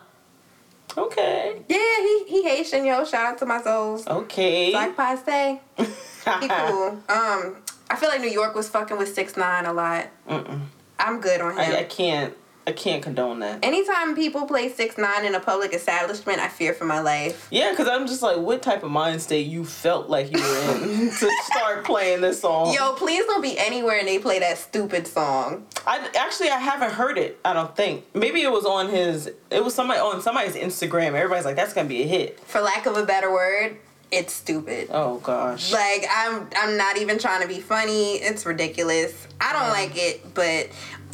Okay. 0.97 1.63
Yeah, 1.69 1.77
he 1.79 2.25
he 2.29 2.43
Haitian, 2.45 2.85
yo. 2.85 3.05
Shout 3.05 3.27
out 3.27 3.39
to 3.39 3.47
my 3.47 3.63
souls. 3.63 4.07
Okay. 4.07 4.71
Black 4.71 4.97
Paste. 4.97 5.61
He 5.77 6.49
cool. 6.49 6.89
Um, 7.09 7.57
I 7.91 7.97
feel 7.97 8.09
like 8.09 8.21
New 8.21 8.31
York 8.31 8.55
was 8.55 8.69
fucking 8.69 8.97
with 8.97 9.15
six 9.15 9.37
nine 9.37 9.67
a 9.67 9.73
lot. 9.73 10.09
Mm-mm. 10.29 10.61
I'm 10.99 11.21
good 11.21 11.41
on 11.41 11.53
him. 11.53 11.59
I, 11.59 11.81
I 11.81 11.85
can't. 11.85 12.35
I 12.67 12.73
can't 12.73 13.03
condone 13.03 13.41
that. 13.41 13.63
Anytime 13.63 14.15
people 14.15 14.47
play 14.47 14.71
six 14.71 14.97
nine 14.97 15.25
in 15.25 15.35
a 15.35 15.41
public 15.41 15.75
establishment, 15.75 16.39
I 16.39 16.49
fear 16.49 16.73
for 16.73 16.85
my 16.85 17.01
life. 17.01 17.47
Yeah, 17.51 17.71
because 17.71 17.89
I'm 17.89 18.07
just 18.07 18.23
like, 18.23 18.39
what 18.39 18.63
type 18.63 18.83
of 18.83 18.91
mind 18.91 19.21
state 19.21 19.47
you 19.47 19.65
felt 19.65 20.09
like 20.09 20.33
you 20.33 20.43
were 20.43 20.75
in 20.77 21.11
to 21.11 21.31
start 21.43 21.85
playing 21.85 22.23
this 22.23 22.41
song? 22.41 22.73
Yo, 22.73 22.95
please 22.95 23.25
don't 23.27 23.43
be 23.43 23.59
anywhere 23.59 23.99
and 23.99 24.09
they 24.09 24.19
play 24.19 24.39
that 24.39 24.57
stupid 24.57 25.07
song. 25.07 25.67
I 25.87 26.09
actually 26.17 26.49
I 26.49 26.59
haven't 26.59 26.93
heard 26.93 27.19
it. 27.19 27.39
I 27.45 27.53
don't 27.53 27.75
think. 27.77 28.05
Maybe 28.15 28.43
it 28.43 28.51
was 28.51 28.65
on 28.65 28.89
his. 28.89 29.31
It 29.51 29.63
was 29.63 29.75
somebody 29.75 30.01
on 30.01 30.23
somebody's 30.23 30.55
Instagram. 30.55 31.09
Everybody's 31.09 31.45
like, 31.45 31.57
that's 31.57 31.75
gonna 31.75 31.89
be 31.89 32.03
a 32.03 32.07
hit. 32.07 32.41
For 32.41 32.61
lack 32.61 32.87
of 32.87 32.97
a 32.97 33.05
better 33.05 33.31
word, 33.31 33.77
it's 34.11 34.33
stupid. 34.33 34.89
Oh 34.91 35.19
gosh. 35.19 35.73
Like 35.73 36.07
I'm 36.11 36.49
I'm 36.57 36.77
not 36.77 36.99
even 36.99 37.19
trying 37.19 37.43
to 37.43 37.49
be 37.49 37.61
funny. 37.61 38.15
It's 38.15 38.47
ridiculous. 38.47 39.27
I 39.41 39.53
don't 39.53 39.69
like 39.69 39.97
it, 39.97 40.35
but 40.35 40.69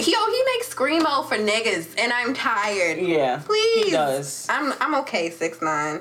yo, 0.07 0.18
he 0.30 0.42
makes 0.55 0.74
screamo 0.74 1.28
for 1.28 1.36
niggas, 1.36 1.94
and 1.98 2.12
I'm 2.12 2.34
tired. 2.34 2.98
yeah. 2.98 3.40
Please. 3.44 3.84
He 3.86 3.90
does. 3.90 4.46
I'm 4.48 4.72
I'm 4.80 4.94
okay, 4.96 5.30
six 5.30 5.61
nine. 5.62 6.01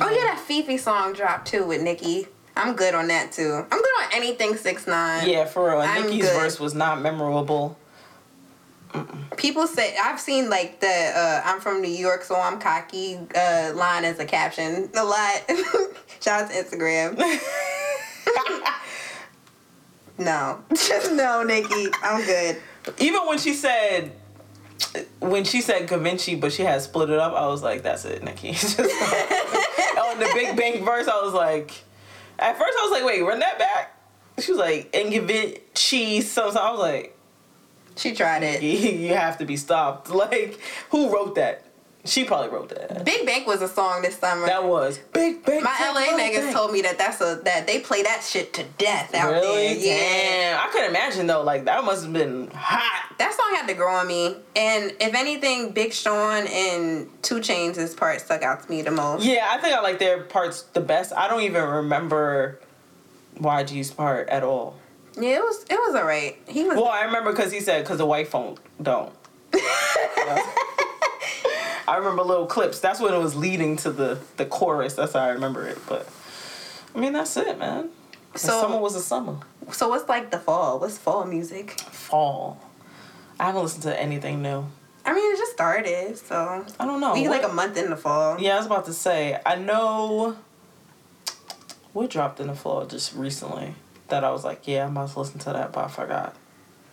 Oh 0.00 0.10
yeah, 0.10 0.34
that 0.34 0.44
FEFE 0.46 0.78
song 0.78 1.12
dropped 1.12 1.48
too 1.48 1.64
with 1.66 1.82
Nicki. 1.82 2.28
I'm 2.56 2.74
good 2.74 2.94
on 2.94 3.08
that 3.08 3.32
too. 3.32 3.52
I'm 3.70 3.78
good 3.78 4.02
on 4.02 4.08
anything 4.14 4.56
six 4.56 4.86
nine. 4.86 5.28
Yeah, 5.28 5.44
for 5.44 5.68
real. 5.70 5.80
I'm 5.80 6.04
Nicki's 6.06 6.24
good. 6.24 6.40
verse 6.40 6.58
was 6.60 6.74
not 6.74 7.00
memorable. 7.00 7.76
People 9.36 9.66
say 9.66 9.94
I've 10.02 10.18
seen 10.18 10.48
like 10.48 10.80
the 10.80 11.12
uh, 11.14 11.42
"I'm 11.44 11.60
from 11.60 11.82
New 11.82 11.88
York, 11.90 12.22
so 12.24 12.34
I'm 12.34 12.58
cocky" 12.58 13.18
uh, 13.34 13.72
line 13.74 14.04
as 14.04 14.18
a 14.18 14.24
caption 14.24 14.88
a 14.96 15.04
lot. 15.04 15.42
Shout 16.20 16.44
out 16.44 16.50
to 16.50 16.56
Instagram. 16.56 17.16
no, 20.18 20.62
just 20.74 21.12
no, 21.12 21.42
Nicki. 21.42 21.88
I'm 22.02 22.24
good. 22.24 22.56
Even 22.98 23.26
when 23.26 23.38
she 23.38 23.52
said, 23.52 24.12
when 25.20 25.44
she 25.44 25.60
said 25.60 25.86
Da 25.88 25.98
Vinci, 25.98 26.34
but 26.34 26.52
she 26.52 26.62
had 26.62 26.80
split 26.82 27.10
it 27.10 27.18
up, 27.18 27.32
I 27.34 27.46
was 27.46 27.62
like, 27.62 27.82
that's 27.82 28.04
it. 28.04 28.22
Just 28.42 28.78
on 28.80 30.18
the 30.18 30.30
Big 30.34 30.56
Bank 30.56 30.84
verse, 30.84 31.08
I 31.08 31.20
was 31.22 31.34
like, 31.34 31.72
at 32.38 32.58
first 32.58 32.74
I 32.78 32.82
was 32.82 32.92
like, 32.92 33.04
wait, 33.04 33.22
run 33.22 33.40
that 33.40 33.58
back. 33.58 33.92
She 34.38 34.52
was 34.52 34.58
like, 34.58 34.94
and 34.94 35.12
cheese. 35.74 36.30
So 36.30 36.50
so 36.50 36.60
I 36.60 36.70
was 36.70 36.80
like, 36.80 37.16
She 37.96 38.12
tried 38.14 38.42
it. 38.42 38.62
you 38.62 39.14
have 39.14 39.38
to 39.38 39.44
be 39.44 39.56
stopped. 39.56 40.10
Like, 40.16 40.58
who 40.90 41.12
wrote 41.12 41.34
that? 41.36 41.65
She 42.06 42.24
probably 42.24 42.48
wrote 42.50 42.68
that. 42.70 43.04
Big 43.04 43.26
Bank 43.26 43.46
was 43.46 43.60
a 43.62 43.68
song 43.68 44.02
this 44.02 44.16
summer. 44.18 44.46
That 44.46 44.64
was 44.64 44.98
Big 45.12 45.44
Bang. 45.44 45.62
My 45.62 45.76
Big 45.78 45.94
LA 46.12 46.18
niggas 46.18 46.44
Bang. 46.44 46.52
told 46.54 46.72
me 46.72 46.82
that 46.82 46.96
that's 46.98 47.20
a 47.20 47.40
that 47.44 47.66
they 47.66 47.80
play 47.80 48.02
that 48.02 48.22
shit 48.22 48.52
to 48.54 48.64
death 48.78 49.14
out 49.14 49.32
Really? 49.32 49.74
there. 49.74 49.76
Yeah. 49.76 50.56
Damn. 50.58 50.68
I 50.68 50.72
could 50.72 50.84
imagine 50.88 51.26
though. 51.26 51.42
Like 51.42 51.64
that 51.64 51.84
must 51.84 52.04
have 52.04 52.12
been 52.12 52.48
hot. 52.52 53.14
That 53.18 53.32
song 53.34 53.54
had 53.56 53.66
to 53.66 53.74
grow 53.74 53.92
on 53.94 54.06
me. 54.06 54.36
And 54.54 54.92
if 55.00 55.14
anything, 55.14 55.72
Big 55.72 55.92
Sean 55.92 56.46
and 56.46 57.08
2 57.22 57.36
Chainz' 57.36 57.96
part 57.96 58.20
stuck 58.20 58.42
out 58.42 58.62
to 58.62 58.70
me 58.70 58.82
the 58.82 58.90
most. 58.90 59.24
Yeah, 59.24 59.48
I 59.50 59.58
think 59.58 59.74
I 59.74 59.80
like 59.80 59.98
their 59.98 60.22
parts 60.24 60.62
the 60.72 60.80
best. 60.80 61.12
I 61.16 61.26
don't 61.28 61.42
even 61.42 61.62
remember 61.64 62.60
YG's 63.40 63.90
part 63.90 64.28
at 64.28 64.42
all. 64.42 64.76
Yeah, 65.18 65.36
it 65.38 65.42
was 65.42 65.64
it 65.70 65.74
was 65.74 65.94
alright. 65.94 66.38
He 66.46 66.64
was 66.64 66.76
Well, 66.76 66.88
I 66.88 67.04
remember 67.04 67.32
because 67.32 67.50
he 67.50 67.60
said 67.60 67.82
because 67.84 67.98
the 67.98 68.06
white 68.06 68.28
phone 68.28 68.58
don't. 68.82 69.12
I 71.88 71.96
remember 71.96 72.22
little 72.22 72.46
clips. 72.46 72.80
That's 72.80 73.00
when 73.00 73.14
it 73.14 73.18
was 73.18 73.34
leading 73.36 73.76
to 73.78 73.90
the 73.92 74.18
the 74.36 74.46
chorus. 74.46 74.94
That's 74.94 75.12
how 75.12 75.20
I 75.20 75.28
remember 75.30 75.66
it. 75.66 75.78
But 75.88 76.08
I 76.94 76.98
mean, 76.98 77.12
that's 77.12 77.36
it, 77.36 77.58
man. 77.58 77.90
The 78.32 78.38
So- 78.38 78.60
summer 78.62 78.78
was 78.78 78.94
a 78.94 79.00
summer. 79.02 79.36
So 79.72 79.88
what's 79.88 80.08
like 80.08 80.30
the 80.30 80.38
fall? 80.38 80.78
What's 80.78 80.98
fall 80.98 81.24
music? 81.24 81.80
Fall. 81.80 82.58
I 83.38 83.44
haven't 83.46 83.62
listened 83.62 83.82
to 83.84 84.00
anything 84.00 84.42
new. 84.42 84.64
I 85.04 85.12
mean, 85.14 85.32
it 85.32 85.36
just 85.38 85.52
started, 85.52 86.18
so 86.18 86.64
I 86.80 86.84
don't 86.84 87.00
know. 87.00 87.14
we 87.14 87.22
What- 87.28 87.42
like 87.42 87.44
a 87.50 87.52
month 87.54 87.76
in 87.76 87.90
the 87.90 87.96
fall. 87.96 88.40
Yeah, 88.40 88.54
I 88.54 88.56
was 88.58 88.66
about 88.66 88.86
to 88.86 88.92
say. 88.92 89.40
I 89.46 89.54
know. 89.56 90.36
What 91.92 92.10
dropped 92.10 92.40
in 92.40 92.48
the 92.48 92.54
fall 92.54 92.84
just 92.86 93.14
recently 93.14 93.74
that 94.08 94.22
I 94.24 94.30
was 94.30 94.44
like, 94.44 94.66
yeah, 94.68 94.84
I'm 94.84 94.96
about 94.96 95.10
to 95.12 95.18
listen 95.20 95.38
to 95.40 95.52
that, 95.52 95.72
but 95.72 95.84
I 95.84 95.88
forgot. 95.88 96.34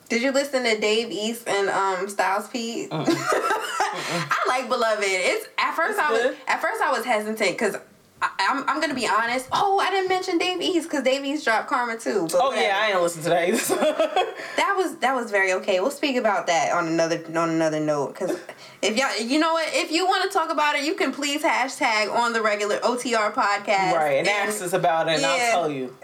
Did 0.09 0.21
you 0.21 0.31
listen 0.31 0.63
to 0.63 0.79
Dave 0.79 1.11
East 1.11 1.47
and 1.47 1.69
um 1.69 2.07
Styles 2.09 2.47
P? 2.47 2.87
I 2.91 4.45
like 4.47 4.69
Beloved. 4.69 5.03
It's 5.05 5.47
at 5.57 5.75
first 5.75 5.97
It's 5.97 5.99
I 5.99 6.11
was 6.11 6.21
good. 6.21 6.37
at 6.47 6.61
first 6.61 6.81
I 6.81 6.91
was 6.91 7.05
hesitant 7.05 7.51
because 7.51 7.75
I'm, 8.39 8.63
I'm 8.69 8.79
gonna 8.79 8.93
be 8.93 9.07
honest. 9.07 9.47
Oh, 9.51 9.79
I 9.79 9.89
didn't 9.89 10.07
mention 10.09 10.37
Dave 10.37 10.61
East 10.61 10.89
because 10.89 11.03
Dave 11.03 11.25
East 11.25 11.43
dropped 11.43 11.67
Karma 11.67 11.97
too. 11.97 12.27
oh 12.33 12.49
whatever. 12.49 12.61
yeah, 12.61 12.77
I 12.77 12.87
didn't 12.87 13.01
listen 13.03 13.23
to 13.23 13.29
that 13.29 13.47
either. 13.49 13.57
that 14.55 14.75
was 14.77 14.95
that 14.97 15.13
was 15.13 15.29
very 15.31 15.51
okay. 15.53 15.79
We'll 15.79 15.91
speak 15.91 16.15
about 16.15 16.47
that 16.47 16.71
on 16.71 16.87
another 16.87 17.21
on 17.37 17.49
another 17.49 17.79
note 17.79 18.13
because 18.13 18.39
if 18.81 18.95
y'all 18.95 19.19
you 19.19 19.39
know 19.39 19.53
what 19.53 19.67
if 19.73 19.91
you 19.91 20.05
want 20.05 20.23
to 20.23 20.29
talk 20.29 20.49
about 20.51 20.75
it, 20.75 20.85
you 20.85 20.95
can 20.95 21.11
please 21.11 21.43
hashtag 21.43 22.13
on 22.13 22.31
the 22.33 22.41
regular 22.41 22.77
OTR 22.79 23.33
podcast. 23.33 23.93
Right, 23.93 24.19
and, 24.19 24.27
and 24.27 24.49
ask 24.49 24.61
us 24.61 24.73
about 24.73 25.09
it, 25.09 25.13
and 25.13 25.21
yeah. 25.23 25.51
I'll 25.53 25.61
tell 25.63 25.71
you. 25.71 25.93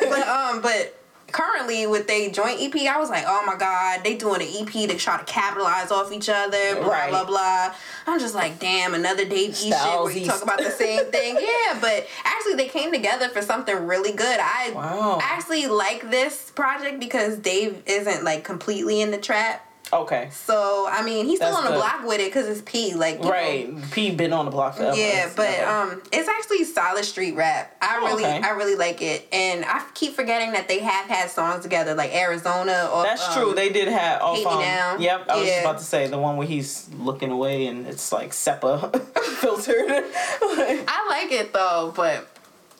but 0.00 0.26
um, 0.26 0.60
but 0.60 0.98
currently 1.32 1.86
with 1.86 2.06
they 2.06 2.30
joint 2.30 2.60
EP, 2.60 2.74
I 2.88 2.98
was 2.98 3.10
like, 3.10 3.24
oh 3.26 3.42
my 3.46 3.56
god, 3.56 4.04
they 4.04 4.16
doing 4.16 4.42
an 4.42 4.48
EP 4.48 4.88
to 4.88 4.96
try 4.96 5.18
to 5.18 5.24
capitalize 5.24 5.90
off 5.90 6.12
each 6.12 6.28
other, 6.28 6.76
blah 6.76 6.88
right. 6.88 7.10
blah 7.10 7.24
blah. 7.24 7.74
I'm 8.06 8.20
just 8.20 8.34
like, 8.34 8.58
damn, 8.58 8.94
another 8.94 9.24
Dave 9.24 9.50
E 9.50 9.70
shit 9.70 9.72
where 9.72 10.12
you 10.12 10.26
talk 10.26 10.42
about 10.42 10.58
the 10.58 10.70
same 10.70 11.06
thing. 11.06 11.36
yeah, 11.40 11.78
but 11.80 12.06
actually 12.24 12.54
they 12.54 12.68
came 12.68 12.92
together 12.92 13.28
for 13.28 13.42
something 13.42 13.86
really 13.86 14.12
good. 14.12 14.38
I 14.40 14.72
wow. 14.74 15.18
actually 15.22 15.66
like 15.66 16.10
this 16.10 16.50
project 16.50 17.00
because 17.00 17.38
Dave 17.38 17.82
isn't 17.86 18.24
like 18.24 18.44
completely 18.44 19.00
in 19.00 19.10
the 19.10 19.18
trap 19.18 19.66
Okay. 19.92 20.28
So 20.30 20.88
I 20.90 21.02
mean, 21.02 21.26
he's 21.26 21.38
still 21.38 21.52
That's 21.52 21.66
on 21.66 21.70
the 21.70 21.78
block 21.78 22.06
with 22.06 22.20
it 22.20 22.28
because 22.28 22.48
it's 22.48 22.62
P. 22.62 22.94
Like 22.94 23.22
right, 23.22 23.70
know. 23.70 23.82
P 23.90 24.10
been 24.10 24.32
on 24.32 24.46
the 24.46 24.50
block 24.50 24.76
forever. 24.76 24.96
Yeah, 24.96 25.30
but 25.36 25.60
um, 25.60 26.00
it's 26.10 26.28
actually 26.28 26.64
solid 26.64 27.04
street 27.04 27.34
rap. 27.34 27.76
I 27.82 27.98
oh, 28.00 28.06
really, 28.06 28.24
okay. 28.24 28.40
I 28.40 28.50
really 28.50 28.74
like 28.74 29.02
it, 29.02 29.28
and 29.32 29.64
I 29.66 29.84
keep 29.94 30.14
forgetting 30.14 30.52
that 30.52 30.66
they 30.66 30.78
have 30.78 31.06
had 31.06 31.28
songs 31.30 31.62
together, 31.62 31.94
like 31.94 32.14
Arizona. 32.14 32.88
Or, 32.92 33.02
That's 33.02 33.26
um, 33.28 33.34
true. 33.34 33.54
They 33.54 33.68
did 33.68 33.88
have. 33.88 34.22
Off, 34.22 34.46
um, 34.46 34.60
Down. 34.60 35.02
Yep, 35.02 35.26
I 35.28 35.38
was 35.38 35.48
yeah. 35.48 35.60
about 35.60 35.78
to 35.78 35.84
say 35.84 36.06
the 36.06 36.18
one 36.18 36.36
where 36.36 36.46
he's 36.46 36.88
looking 36.94 37.30
away 37.30 37.66
and 37.66 37.86
it's 37.86 38.12
like 38.12 38.30
SEPA 38.30 38.98
filtered. 39.40 39.86
I 39.90 41.06
like 41.08 41.32
it 41.32 41.52
though, 41.52 41.92
but 41.94 42.20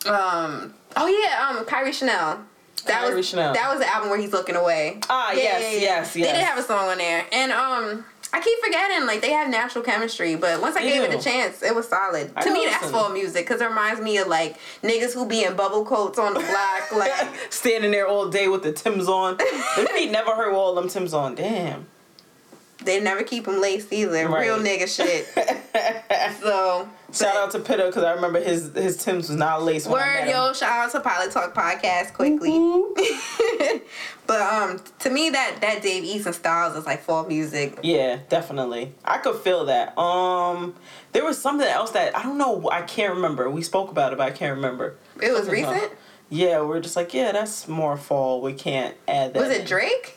um, 0.06 0.72
oh 0.96 1.06
yeah, 1.06 1.48
um, 1.48 1.64
Kairi 1.66 1.92
Chanel. 1.92 2.44
That 2.86 3.14
was 3.14 3.28
Chanel. 3.28 3.54
that 3.54 3.70
was 3.70 3.80
the 3.80 3.92
album 3.92 4.10
where 4.10 4.18
he's 4.18 4.32
looking 4.32 4.56
away. 4.56 4.98
Ah, 5.08 5.32
yeah, 5.32 5.42
yes, 5.42 5.62
yeah, 5.62 5.68
yeah. 5.68 5.80
yes, 5.80 6.16
yes. 6.16 6.26
They 6.26 6.32
did 6.32 6.44
have 6.44 6.58
a 6.58 6.62
song 6.62 6.88
on 6.88 6.98
there, 6.98 7.24
and 7.32 7.52
um, 7.52 8.04
I 8.32 8.40
keep 8.40 8.58
forgetting 8.64 9.06
like 9.06 9.20
they 9.20 9.32
have 9.32 9.50
natural 9.50 9.84
chemistry, 9.84 10.36
but 10.36 10.60
once 10.60 10.74
I 10.76 10.82
they 10.82 10.90
gave 10.90 11.10
do. 11.10 11.16
it 11.16 11.20
a 11.20 11.22
chance, 11.22 11.62
it 11.62 11.74
was 11.74 11.88
solid. 11.88 12.32
I 12.34 12.42
to 12.42 12.52
me, 12.52 12.64
that's 12.64 12.90
fall 12.90 13.10
music 13.10 13.46
because 13.46 13.60
it 13.60 13.66
reminds 13.68 14.00
me 14.00 14.16
of 14.18 14.28
like 14.28 14.56
niggas 14.82 15.12
who 15.12 15.26
be 15.26 15.44
in 15.44 15.54
bubble 15.54 15.84
coats 15.84 16.18
on 16.18 16.32
the 16.34 16.40
block, 16.40 16.92
like 16.96 17.12
standing 17.50 17.90
there 17.90 18.06
all 18.08 18.28
day 18.30 18.48
with 18.48 18.62
the 18.62 18.72
Tims 18.72 19.06
on. 19.08 19.36
Them 19.36 19.86
feet 19.88 20.10
never 20.10 20.34
heard 20.34 20.54
all 20.54 20.74
them 20.74 20.88
Tims 20.88 21.12
on. 21.12 21.34
Damn. 21.34 21.86
They 22.84 23.00
never 23.00 23.22
keep 23.22 23.44
them 23.44 23.60
laced 23.60 23.92
either. 23.92 24.28
Right. 24.28 24.46
Real 24.46 24.58
nigga 24.58 24.88
shit. 24.88 25.26
so 26.40 26.88
Shout 27.12 27.36
out 27.36 27.50
to 27.50 27.58
Pitta 27.58 27.86
because 27.86 28.04
I 28.04 28.12
remember 28.12 28.40
his 28.40 28.72
his 28.74 28.96
Tim's 28.96 29.28
was 29.28 29.36
not 29.36 29.62
laced. 29.62 29.86
Word, 29.86 30.28
yo! 30.28 30.52
Shout 30.54 30.86
out 30.86 30.92
to 30.92 31.00
Pilot 31.00 31.30
Talk 31.30 31.54
podcast 31.54 32.14
quickly. 32.14 32.52
Mm-hmm. 32.52 33.78
but 34.26 34.40
um, 34.40 34.80
to 35.00 35.10
me 35.10 35.28
that 35.28 35.58
that 35.60 35.82
Dave 35.82 36.04
East 36.04 36.24
and 36.24 36.34
Styles 36.34 36.74
is 36.74 36.86
like 36.86 37.02
fall 37.02 37.26
music. 37.26 37.78
Yeah, 37.82 38.20
definitely. 38.30 38.94
I 39.04 39.18
could 39.18 39.36
feel 39.36 39.66
that. 39.66 39.96
Um, 39.98 40.74
there 41.12 41.24
was 41.24 41.38
something 41.38 41.68
else 41.68 41.90
that 41.90 42.16
I 42.16 42.22
don't 42.22 42.38
know. 42.38 42.70
I 42.70 42.80
can't 42.80 43.14
remember. 43.14 43.50
We 43.50 43.60
spoke 43.60 43.90
about 43.90 44.12
it, 44.12 44.16
but 44.16 44.26
I 44.26 44.30
can't 44.30 44.56
remember. 44.56 44.96
It 45.20 45.32
was 45.32 45.46
something 45.46 45.66
recent. 45.66 45.92
Yeah, 46.30 46.62
we 46.62 46.78
are 46.78 46.80
just 46.80 46.96
like, 46.96 47.12
yeah, 47.12 47.32
that's 47.32 47.68
more 47.68 47.98
fall. 47.98 48.40
We 48.40 48.54
can't 48.54 48.96
add 49.06 49.34
that. 49.34 49.40
Was 49.40 49.50
it 49.50 49.66
Drake? 49.66 50.16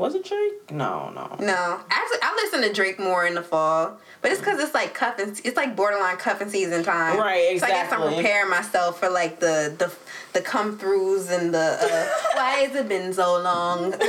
Was 0.00 0.14
it 0.14 0.24
Drake? 0.24 0.72
No, 0.72 1.10
no. 1.10 1.36
No. 1.44 1.78
Actually, 1.90 2.18
I 2.22 2.32
listen 2.42 2.62
to 2.62 2.72
Drake 2.72 2.98
more 2.98 3.26
in 3.26 3.34
the 3.34 3.42
fall. 3.42 3.98
But 4.22 4.30
it's 4.30 4.40
because 4.40 4.58
it's 4.58 4.72
like 4.72 4.94
cuffing. 4.94 5.36
It's 5.44 5.58
like 5.58 5.76
borderline 5.76 6.16
cuffing 6.16 6.48
season 6.48 6.82
time. 6.82 7.18
Right. 7.18 7.50
Exactly. 7.52 7.58
So 7.58 7.66
I 7.66 7.82
guess 7.82 7.92
I'm 7.92 8.14
preparing 8.14 8.48
myself 8.48 8.98
for 8.98 9.10
like 9.10 9.40
the 9.40 9.74
the 9.78 9.92
the 10.32 10.40
come 10.40 10.78
throughs 10.78 11.30
and 11.30 11.52
the 11.52 11.58
uh, 11.58 12.08
why 12.34 12.52
has 12.62 12.74
it 12.74 12.88
been 12.88 13.12
so 13.12 13.42
long? 13.42 13.90
Like 13.90 14.00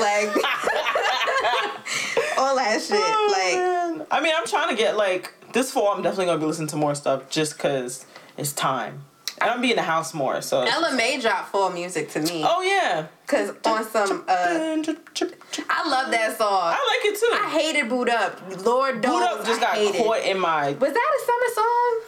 all 2.37 2.55
that 2.55 2.81
shit. 2.87 2.97
Oh, 2.97 3.27
like 3.31 3.55
man. 3.99 4.07
I 4.11 4.21
mean, 4.21 4.33
I'm 4.33 4.47
trying 4.47 4.69
to 4.69 4.77
get 4.81 4.95
like 4.95 5.33
this 5.51 5.73
fall. 5.73 5.93
I'm 5.93 6.01
definitely 6.01 6.27
gonna 6.27 6.39
be 6.39 6.45
listening 6.45 6.69
to 6.69 6.77
more 6.77 6.95
stuff 6.95 7.29
just 7.29 7.57
because 7.57 8.05
it's 8.37 8.53
time. 8.53 9.03
I'm 9.49 9.61
be 9.61 9.71
in 9.71 9.75
the 9.75 9.81
house 9.81 10.13
more, 10.13 10.41
so. 10.41 10.61
Ella 10.61 10.95
Mai 10.95 11.19
dropped 11.19 11.49
fall 11.49 11.69
music 11.69 12.09
to 12.11 12.21
me. 12.21 12.43
Oh 12.45 12.61
yeah. 12.61 13.07
Cause 13.27 13.53
on 13.65 13.83
some, 13.85 14.23
uh, 14.27 14.83
I 15.69 15.89
love 15.89 16.11
that 16.11 16.35
song. 16.37 16.75
I 16.75 16.99
like 17.01 17.13
it 17.13 17.19
too. 17.19 17.29
I 17.31 17.49
hated 17.49 17.89
Boo'd 17.89 18.09
Up. 18.09 18.65
Lord 18.65 19.01
Boo'd 19.01 19.23
Up 19.23 19.45
just 19.45 19.61
I 19.61 19.91
got 19.91 19.95
caught 19.95 20.23
in 20.23 20.39
my. 20.39 20.73
Was 20.73 20.93
that 20.93 21.19
a 21.19 21.25
summer 21.25 21.53
song? 21.55 22.01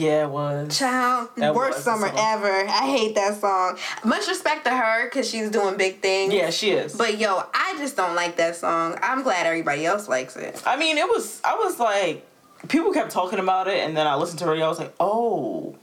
Yeah, 0.00 0.24
it 0.24 0.30
was. 0.30 0.78
Child, 0.78 1.28
that 1.36 1.54
worst 1.54 1.76
was 1.76 1.84
summer 1.84 2.10
ever. 2.16 2.66
I 2.66 2.86
hate 2.90 3.14
that 3.16 3.38
song. 3.38 3.78
Much 4.02 4.26
respect 4.26 4.64
to 4.64 4.70
her 4.70 5.04
because 5.04 5.28
she's 5.28 5.50
doing 5.50 5.76
big 5.76 6.00
things. 6.00 6.32
Yeah, 6.32 6.48
she 6.48 6.70
is. 6.70 6.96
But 6.96 7.18
yo, 7.18 7.42
I 7.52 7.74
just 7.78 7.94
don't 7.94 8.14
like 8.14 8.36
that 8.36 8.56
song. 8.56 8.98
I'm 9.02 9.22
glad 9.22 9.46
everybody 9.46 9.84
else 9.84 10.08
likes 10.08 10.36
it. 10.36 10.62
I 10.64 10.76
mean, 10.76 10.96
it 10.96 11.06
was. 11.06 11.40
I 11.44 11.54
was 11.56 11.78
like, 11.78 12.26
people 12.68 12.92
kept 12.94 13.10
talking 13.10 13.38
about 13.38 13.68
it, 13.68 13.86
and 13.86 13.94
then 13.94 14.06
I 14.06 14.14
listened 14.14 14.38
to 14.38 14.46
her. 14.46 14.54
I 14.54 14.68
was 14.68 14.78
like, 14.78 14.94
oh 14.98 15.76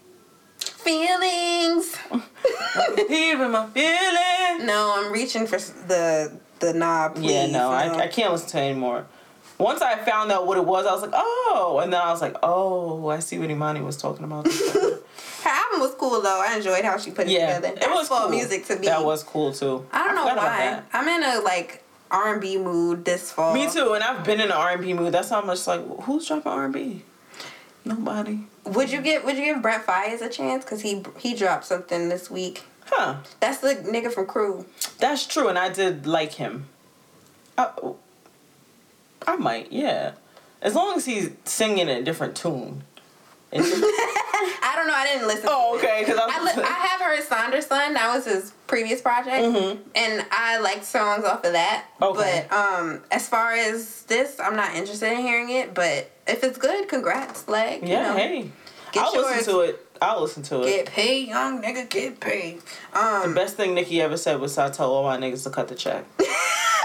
feelings. 0.83 1.97
Even 3.09 3.51
my 3.51 3.67
feelings. 3.67 4.63
No, 4.63 4.93
I'm 4.97 5.11
reaching 5.11 5.47
for 5.47 5.57
the 5.57 6.37
the 6.59 6.73
knob. 6.73 7.15
Please. 7.15 7.31
Yeah, 7.31 7.47
no, 7.47 7.71
I, 7.71 8.03
I 8.03 8.07
can't 8.07 8.31
listen 8.31 8.49
to 8.49 8.57
it 8.59 8.69
anymore. 8.71 9.05
Once 9.57 9.81
I 9.81 9.95
found 9.97 10.31
out 10.31 10.47
what 10.47 10.57
it 10.57 10.65
was, 10.65 10.87
I 10.87 10.91
was 10.91 11.03
like, 11.03 11.11
oh, 11.13 11.79
and 11.83 11.93
then 11.93 12.01
I 12.01 12.09
was 12.09 12.21
like, 12.21 12.35
oh, 12.41 13.09
I 13.09 13.19
see 13.19 13.37
what 13.37 13.51
Imani 13.51 13.81
was 13.81 13.95
talking 13.95 14.25
about. 14.25 14.47
Her 14.51 15.49
album 15.49 15.81
was 15.81 15.93
cool 15.95 16.21
though. 16.21 16.41
I 16.45 16.55
enjoyed 16.55 16.83
how 16.83 16.97
she 16.97 17.11
put 17.11 17.27
it 17.27 17.33
yeah, 17.33 17.57
together. 17.59 17.77
It 17.79 17.89
was 17.89 18.09
cool 18.09 18.29
music 18.29 18.65
to 18.65 18.77
me. 18.77 18.87
That 18.87 19.03
was 19.03 19.23
cool 19.23 19.53
too. 19.53 19.85
I 19.91 20.07
don't 20.07 20.17
I 20.17 20.25
know 20.25 20.35
why. 20.35 20.81
I'm 20.93 21.07
in 21.07 21.23
a 21.23 21.41
like 21.43 21.83
R 22.11 22.33
and 22.33 22.41
B 22.41 22.57
mood 22.57 23.05
this 23.05 23.31
fall. 23.31 23.53
Me 23.53 23.69
too, 23.69 23.93
and 23.93 24.03
I've 24.03 24.23
been 24.23 24.39
in 24.39 24.47
an 24.47 24.51
R 24.51 24.71
and 24.71 24.81
B 24.81 24.93
mood. 24.93 25.13
That's 25.13 25.29
how 25.29 25.41
much 25.41 25.65
like 25.65 25.81
who's 26.01 26.27
dropping 26.27 26.51
R 26.51 26.65
and 26.65 26.73
B? 26.73 27.03
Nobody. 27.83 28.39
Would 28.65 28.91
you 28.91 29.01
get 29.01 29.25
Would 29.25 29.37
you 29.37 29.45
give 29.45 29.61
Brent 29.61 29.85
Faiyaz 29.85 30.21
a 30.21 30.29
chance? 30.29 30.63
Cause 30.65 30.81
he 30.81 31.03
he 31.17 31.33
dropped 31.33 31.65
something 31.65 32.09
this 32.09 32.29
week. 32.29 32.63
Huh. 32.85 33.17
That's 33.39 33.59
the 33.59 33.75
nigga 33.75 34.11
from 34.11 34.27
Crew. 34.27 34.65
That's 34.99 35.25
true, 35.25 35.47
and 35.47 35.57
I 35.57 35.69
did 35.69 36.05
like 36.05 36.33
him. 36.33 36.65
I, 37.57 37.69
I 39.25 39.35
might, 39.37 39.71
yeah. 39.71 40.13
As 40.61 40.75
long 40.75 40.97
as 40.97 41.05
he's 41.05 41.31
singing 41.45 41.89
a 41.89 42.03
different 42.03 42.35
tune. 42.35 42.83
I 43.53 44.73
don't 44.75 44.87
know. 44.87 44.93
I 44.93 45.07
didn't 45.11 45.27
listen. 45.27 45.49
Oh, 45.49 45.75
okay. 45.77 46.03
Because 46.05 46.17
I, 46.17 46.27
I, 46.29 46.43
li- 46.43 46.63
I, 46.63 46.87
have 46.87 47.01
heard 47.01 47.19
Sonder 47.21 47.61
Son. 47.61 47.93
That 47.93 48.15
was 48.15 48.25
his 48.25 48.53
previous 48.65 49.01
project, 49.01 49.43
mm-hmm. 49.43 49.81
and 49.93 50.25
I 50.31 50.57
liked 50.59 50.85
songs 50.85 51.25
off 51.25 51.43
of 51.43 51.51
that. 51.51 51.85
Okay. 52.01 52.45
But 52.49 52.55
um, 52.55 53.01
as 53.11 53.27
far 53.27 53.51
as 53.51 54.03
this, 54.03 54.39
I'm 54.39 54.55
not 54.55 54.73
interested 54.75 55.11
in 55.11 55.17
hearing 55.17 55.49
it. 55.49 55.73
But 55.73 56.09
if 56.31 56.43
it's 56.43 56.57
good, 56.57 56.87
congrats, 56.87 57.47
like 57.47 57.81
yeah. 57.81 57.87
You 57.87 57.95
know, 57.95 58.15
hey, 58.15 58.51
I'll 58.95 59.13
yours. 59.13 59.25
listen 59.37 59.53
to 59.53 59.59
it. 59.61 59.87
I'll 60.01 60.21
listen 60.21 60.41
to 60.43 60.61
it. 60.61 60.65
Get 60.65 60.85
paid, 60.87 61.27
young 61.27 61.61
nigga. 61.61 61.87
Get 61.89 62.19
paid. 62.19 62.61
Um, 62.93 63.29
the 63.29 63.35
best 63.35 63.55
thing 63.55 63.75
Nicki 63.75 64.01
ever 64.01 64.17
said 64.17 64.39
was, 64.39 64.57
"I 64.57 64.69
tell 64.69 64.91
all 64.91 65.03
my 65.03 65.17
niggas 65.17 65.43
to 65.43 65.49
cut 65.49 65.67
the 65.67 65.75
check." 65.75 66.05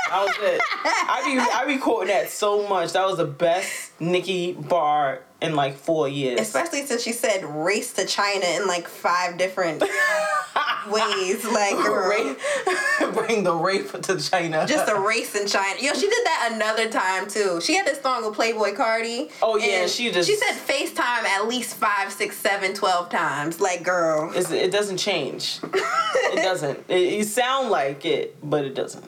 I 0.08 0.24
was 0.24 0.34
it. 0.40 0.60
I 0.84 1.22
be 1.24 1.40
I 1.40 1.64
be 1.66 1.80
quoting 1.80 2.08
that 2.08 2.30
so 2.30 2.68
much. 2.68 2.92
That 2.92 3.06
was 3.06 3.16
the 3.16 3.24
best 3.24 3.98
Nicki 4.00 4.52
bar 4.52 5.22
in 5.46 5.54
like 5.54 5.76
four 5.76 6.08
years. 6.08 6.40
Especially 6.40 6.84
since 6.84 7.02
she 7.02 7.12
said 7.12 7.44
race 7.44 7.92
to 7.94 8.04
China 8.04 8.44
in 8.44 8.66
like 8.66 8.88
five 8.88 9.38
different 9.38 9.80
ways. 10.90 11.44
Like 11.44 11.76
bring 13.14 13.44
the 13.44 13.54
rape 13.54 13.90
to 14.02 14.18
China. 14.18 14.66
Just 14.66 14.90
a 14.90 14.98
race 14.98 15.34
in 15.34 15.46
China. 15.46 15.78
Yo, 15.80 15.92
she 15.94 16.08
did 16.08 16.24
that 16.24 16.50
another 16.52 16.88
time 16.90 17.28
too. 17.28 17.60
She 17.60 17.74
had 17.74 17.86
this 17.86 18.00
song 18.00 18.26
with 18.26 18.36
Playboi 18.36 18.76
Carti. 18.76 19.30
Oh 19.40 19.56
yeah, 19.56 19.86
she 19.86 20.10
just 20.10 20.28
she 20.28 20.36
said 20.36 20.52
FaceTime 20.52 21.24
at 21.24 21.46
least 21.46 21.76
five, 21.76 22.12
six, 22.12 22.36
seven, 22.36 22.74
twelve 22.74 23.08
times. 23.08 23.60
Like 23.60 23.82
girl, 23.82 24.32
it's, 24.34 24.50
it 24.50 24.72
doesn't 24.72 24.98
change. 24.98 25.60
it 25.62 26.42
doesn't. 26.42 26.84
It, 26.88 27.14
you 27.14 27.24
sound 27.24 27.70
like 27.70 28.04
it, 28.04 28.36
but 28.42 28.64
it 28.64 28.74
doesn't. 28.74 29.04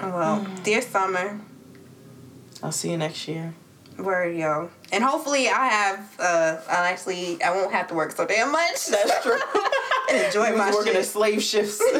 Well, 0.00 0.40
mm. 0.40 0.62
dear 0.62 0.82
summer. 0.82 1.40
I'll 2.62 2.72
see 2.72 2.90
you 2.90 2.98
next 2.98 3.26
year. 3.26 3.54
Word, 4.02 4.36
yo. 4.36 4.70
And 4.92 5.04
hopefully 5.04 5.48
I 5.48 5.66
have, 5.66 6.16
uh, 6.18 6.60
I'll 6.68 6.84
actually, 6.84 7.42
I 7.42 7.50
won't 7.50 7.72
have 7.72 7.88
to 7.88 7.94
work 7.94 8.12
so 8.12 8.26
damn 8.26 8.52
much. 8.52 8.86
That's 8.86 9.22
true. 9.22 9.38
and 10.10 10.26
enjoy 10.26 10.56
my 10.56 10.70
working 10.70 10.92
shit. 10.92 10.96
at 10.96 11.06
slave 11.06 11.42
shifts. 11.42 11.82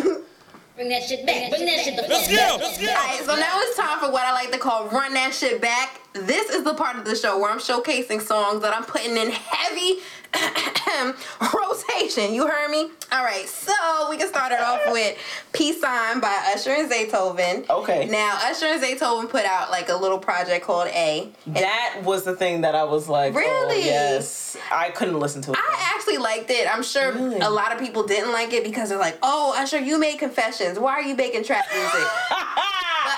Bring 0.77 0.89
that 0.89 1.03
shit 1.03 1.27
back. 1.27 1.51
Bring 1.51 1.67
that 1.67 1.85
shit 1.85 1.95
the 1.97 2.03
Let's 2.09 2.27
go. 2.27 2.57
Let's 2.59 2.79
go. 2.79 2.87
Alright, 2.89 3.21
so 3.21 3.37
now 3.37 3.61
it's 3.61 3.77
time 3.77 3.99
for 3.99 4.11
what 4.11 4.25
I 4.25 4.33
like 4.33 4.51
to 4.53 4.59
call 4.59 4.89
run 4.89 5.13
that 5.13 5.35
shit 5.35 5.61
back. 5.61 6.01
this 6.15 6.49
is 6.49 6.65
the 6.65 6.73
part 6.73 6.97
of 6.97 7.05
the 7.05 7.15
show 7.15 7.39
where 7.39 7.51
I'm 7.51 7.59
showcasing 7.59 8.23
songs 8.23 8.63
that 8.63 8.75
I'm 8.75 8.85
putting 8.85 9.17
in 9.17 9.31
heavy 9.31 9.99
rotation. 11.55 12.35
You 12.35 12.47
heard 12.47 12.70
me? 12.70 12.91
All 13.12 13.24
right, 13.24 13.49
so 13.49 13.72
we 14.09 14.16
can 14.16 14.28
start 14.28 14.53
it 14.53 14.61
off 14.61 14.81
with 14.89 15.16
Peace 15.53 15.81
Sign 15.81 16.20
by 16.20 16.53
Usher 16.55 16.70
and 16.70 16.91
Zaytoven. 16.91 17.68
Okay. 17.68 18.07
Now, 18.07 18.39
Usher 18.45 18.66
and 18.66 18.83
Zaytoven 18.83 19.28
put 19.28 19.45
out 19.45 19.70
like 19.70 19.89
a 19.89 19.95
little 19.97 20.18
project 20.18 20.64
called 20.64 20.89
A. 20.89 21.28
That 21.49 22.03
was 22.05 22.24
the 22.24 22.37
thing 22.37 22.61
that 22.62 22.74
I 22.74 22.85
was 22.85 23.09
like, 23.09 23.35
oh, 23.35 23.39
Really? 23.39 23.85
yes. 23.85 24.57
I 24.70 24.91
couldn't 24.91 25.18
listen 25.18 25.43
to 25.43 25.53
it. 25.53 25.59
I 25.59 25.93
actually 25.95 26.18
liked 26.18 26.51
it. 26.51 26.72
I'm 26.72 26.83
sure 26.83 27.12
Really? 27.12 27.39
a 27.41 27.51
lot 27.51 27.72
of 27.72 27.78
people 27.78 28.03
didn't 28.05 28.33
like 28.33 28.53
it 28.53 28.64
because 28.64 28.89
they're 28.91 28.99
like, 28.99 29.18
oh, 29.22 29.55
Usher, 29.57 29.78
you 29.81 29.99
made 29.99 30.18
confessions. 30.18 30.78
Why 30.78 30.93
are 30.93 31.03
you 31.03 31.14
making 31.16 31.45
trap 31.45 31.64
music? 31.72 31.91
but 32.28 32.39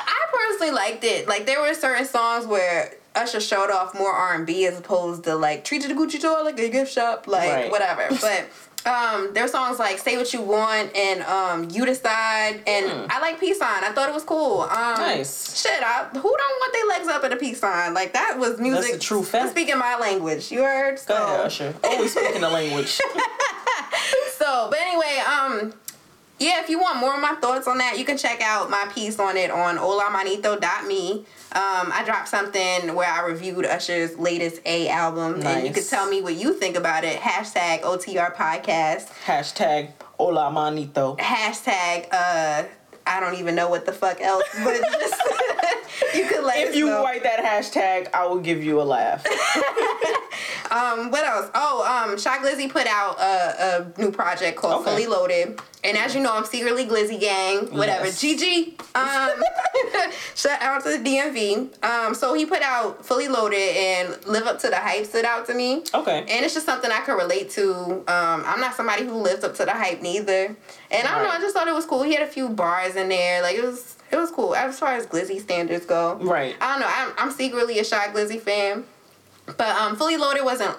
I 0.06 0.26
personally 0.32 0.72
liked 0.72 1.04
it. 1.04 1.28
Like 1.28 1.46
there 1.46 1.60
were 1.60 1.74
certain 1.74 2.06
songs 2.06 2.46
where 2.46 2.94
Usher 3.14 3.40
showed 3.40 3.70
off 3.70 3.94
more 3.94 4.12
R 4.12 4.34
and 4.34 4.46
B 4.46 4.66
as 4.66 4.78
opposed 4.78 5.24
to 5.24 5.34
like 5.36 5.64
treated 5.64 5.90
the 5.90 5.94
Gucci 5.94 6.18
store 6.18 6.42
like 6.44 6.58
a 6.58 6.68
gift 6.68 6.92
shop, 6.92 7.26
like 7.26 7.50
Right. 7.50 7.70
whatever. 7.70 8.08
But 8.20 8.48
um, 8.84 9.32
were 9.32 9.46
songs 9.46 9.78
like 9.78 9.98
"Say 9.98 10.16
What 10.16 10.32
You 10.32 10.40
Want" 10.42 10.94
and 10.96 11.22
um, 11.22 11.68
"You 11.70 11.86
Decide," 11.86 12.62
and 12.66 13.06
I 13.12 13.20
like 13.20 13.38
"Peace 13.38 13.58
Sign." 13.60 13.84
I 13.84 13.92
thought 13.92 14.08
it 14.08 14.14
was 14.14 14.24
cool. 14.24 14.62
Um. 14.62 14.94
Nice. 14.96 15.60
Shit, 15.62 15.80
I, 15.84 16.08
who 16.12 16.20
don't 16.20 16.22
want 16.32 16.72
their 16.72 16.86
legs 16.86 17.06
up 17.08 17.22
at 17.22 17.32
a 17.32 17.36
peace 17.36 17.60
sign? 17.60 17.94
Like 17.94 18.12
that 18.14 18.36
was 18.38 18.58
music. 18.58 18.92
That's 18.92 19.04
a 19.04 19.06
true 19.06 19.22
fact. 19.22 19.50
Speaking 19.52 19.78
my 19.78 19.96
language, 19.98 20.50
you 20.50 20.64
heard. 20.64 20.96
Go 20.96 21.02
So, 21.02 21.14
ahead, 21.14 21.40
Usher. 21.46 21.74
Always 21.84 22.10
speaking 22.12 22.40
the 22.40 22.50
language. 22.50 22.88
so, 24.36 24.66
but 24.70 24.78
anyway, 24.80 25.22
um, 25.26 25.72
yeah, 26.40 26.60
if 26.60 26.68
you 26.68 26.80
want 26.80 26.98
more 26.98 27.14
of 27.14 27.20
my 27.20 27.34
thoughts 27.40 27.68
on 27.68 27.78
that, 27.78 27.98
you 27.98 28.04
can 28.04 28.16
check 28.18 28.40
out 28.40 28.68
my 28.68 28.90
piece 28.92 29.18
on 29.20 29.36
it 29.36 29.50
on 29.52 29.76
olamanito.me. 29.78 31.24
Um, 31.54 31.92
I 31.92 32.02
dropped 32.04 32.28
something 32.28 32.94
where 32.94 33.08
I 33.08 33.26
reviewed 33.26 33.66
Usher's 33.66 34.16
latest 34.18 34.62
A 34.64 34.88
album, 34.88 35.42
and 35.44 35.66
you 35.66 35.72
can 35.72 35.84
tell 35.84 36.08
me 36.08 36.22
what 36.22 36.34
you 36.36 36.54
think 36.54 36.76
about 36.76 37.04
it. 37.04 37.20
Hashtag 37.20 37.82
OTR 37.82 38.34
podcast. 38.34 39.08
Hashtag 39.26 39.90
hola 40.18 40.50
manito. 40.50 41.16
Hashtag 41.16 42.06
uh, 42.10 42.64
I 43.06 43.20
don't 43.20 43.34
even 43.38 43.54
know 43.54 43.68
what 43.68 43.84
the 43.84 43.92
fuck 43.92 44.20
else, 44.22 44.44
but 44.64 44.80
just 44.98 45.22
you 46.14 46.24
could 46.26 46.42
let 46.44 46.68
If 46.68 46.74
you 46.76 46.86
know. 46.86 47.02
write 47.04 47.22
that 47.24 47.40
hashtag, 47.40 48.08
I 48.14 48.24
will 48.26 48.40
give 48.40 48.64
you 48.64 48.80
a 48.80 48.84
laugh. 48.84 49.24
Um, 50.70 51.10
what 51.10 51.22
else? 51.22 51.50
Oh, 51.54 51.84
um, 52.10 52.18
Shy 52.18 52.38
Glizzy 52.38 52.70
put 52.70 52.86
out 52.86 53.20
a, 53.20 53.92
a 53.94 54.00
new 54.00 54.10
project 54.10 54.56
called 54.56 54.80
Okay. 54.86 54.90
Fully 54.92 55.06
Loaded, 55.06 55.60
and 55.84 55.98
as 55.98 56.14
you 56.14 56.22
know, 56.22 56.34
I'm 56.34 56.46
secretly 56.46 56.86
Glizzy 56.86 57.20
Gang. 57.20 57.66
Whatever, 57.76 58.06
Yes. 58.06 58.22
GG. 58.22 58.80
Um, 58.94 59.42
shout 60.34 60.60
out 60.60 60.82
to 60.84 60.98
the 60.98 60.98
DMV. 60.98 61.84
Um, 61.84 62.14
so 62.14 62.34
he 62.34 62.46
put 62.46 62.62
out 62.62 63.04
Fully 63.04 63.28
Loaded 63.28 63.76
and 63.76 64.26
Live 64.26 64.46
Up 64.46 64.58
to 64.60 64.68
the 64.68 64.76
Hype 64.76 65.06
stood 65.06 65.24
out 65.24 65.46
to 65.46 65.54
me. 65.54 65.84
Okay. 65.94 66.20
And 66.20 66.44
it's 66.44 66.54
just 66.54 66.66
something 66.66 66.90
I 66.90 67.00
could 67.00 67.14
relate 67.14 67.50
to. 67.50 67.74
Um, 67.74 68.42
I'm 68.46 68.60
not 68.60 68.74
somebody 68.74 69.04
who 69.04 69.14
lives 69.14 69.44
up 69.44 69.54
to 69.56 69.64
the 69.64 69.72
hype 69.72 70.02
neither. 70.02 70.56
And 70.90 71.08
I 71.08 71.14
don't 71.14 71.24
know, 71.24 71.30
I 71.30 71.38
just 71.40 71.54
thought 71.54 71.68
it 71.68 71.74
was 71.74 71.86
cool. 71.86 72.02
He 72.02 72.14
had 72.14 72.22
a 72.22 72.30
few 72.30 72.48
bars 72.48 72.96
in 72.96 73.08
there. 73.08 73.42
Like 73.42 73.56
it 73.56 73.64
was 73.64 73.96
it 74.10 74.16
was 74.16 74.30
cool 74.30 74.54
as 74.54 74.78
far 74.78 74.94
as 74.94 75.06
Glizzy 75.06 75.40
standards 75.40 75.86
go. 75.86 76.16
Right. 76.16 76.54
I 76.60 76.72
don't 76.72 76.80
know. 76.80 76.88
I'm, 76.88 77.12
I'm 77.18 77.30
secretly 77.34 77.78
a 77.78 77.84
Shy 77.84 78.08
Glizzy 78.08 78.40
fan. 78.40 78.84
But 79.46 79.76
um, 79.76 79.96
Fully 79.96 80.16
Loaded 80.16 80.44
wasn't 80.44 80.76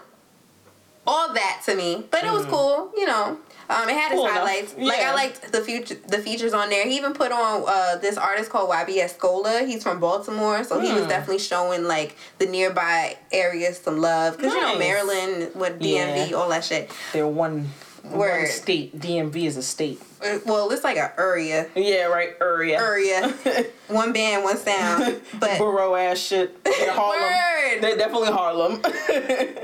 all 1.05 1.33
that 1.33 1.61
to 1.65 1.75
me. 1.75 2.05
But 2.11 2.23
it 2.23 2.31
was 2.31 2.45
cool, 2.45 2.91
you 2.95 3.05
know. 3.05 3.37
Um, 3.73 3.89
it 3.89 3.93
had 3.95 4.11
its 4.11 4.13
Mm. 4.13 4.15
Cool 4.15 4.25
enough. 4.27 4.37
highlights. 4.37 4.75
Like 4.77 4.99
I 4.99 5.13
liked 5.13 5.51
the 5.51 5.61
future, 5.61 5.95
the 6.07 6.19
features 6.19 6.53
on 6.53 6.69
there. 6.69 6.85
He 6.85 6.95
even 6.97 7.13
put 7.13 7.31
on 7.31 7.63
uh, 7.67 7.95
this 7.97 8.17
artist 8.17 8.49
called 8.49 8.69
YBS 8.69 9.17
Skola. 9.17 9.65
He's 9.65 9.83
from 9.83 9.99
Baltimore, 9.99 10.63
so 10.63 10.79
he 10.79 10.91
was 10.91 11.03
Hmm. 11.03 11.09
definitely 11.09 11.39
showing 11.39 11.83
like 11.85 12.15
the 12.37 12.45
nearby 12.45 13.17
areas 13.31 13.79
some 13.79 13.99
love. 13.99 14.37
Cause 14.37 14.53
you 14.53 14.61
know 14.61 14.77
Maryland 14.77 15.51
with 15.55 15.79
DMV, 15.79 16.29
Yeah. 16.31 16.35
all 16.37 16.49
that 16.49 16.63
shit. 16.63 16.91
They're 17.13 17.27
one, 17.27 17.69
one 18.03 18.45
state. 18.47 18.99
DMV 18.99 19.35
is 19.45 19.57
a 19.57 19.63
state. 19.63 20.01
Uh, 20.23 20.39
Well, 20.45 20.69
it's 20.71 20.83
like 20.83 20.97
a 20.97 21.11
area, 21.19 21.67
Yeah, 21.75 22.05
right. 22.05 22.29
Area. 22.41 22.79
area, 22.79 23.33
one 23.87 24.13
band, 24.13 24.43
one 24.43 24.57
sound. 24.57 25.21
But 25.39 25.57
Borough 25.57 25.95
ass 25.95 26.19
shit. 26.19 26.63
They're 26.63 26.91
Harlem. 26.93 27.81
They're 27.81 27.97
definitely 27.97 28.31
Harlem. 28.31 28.81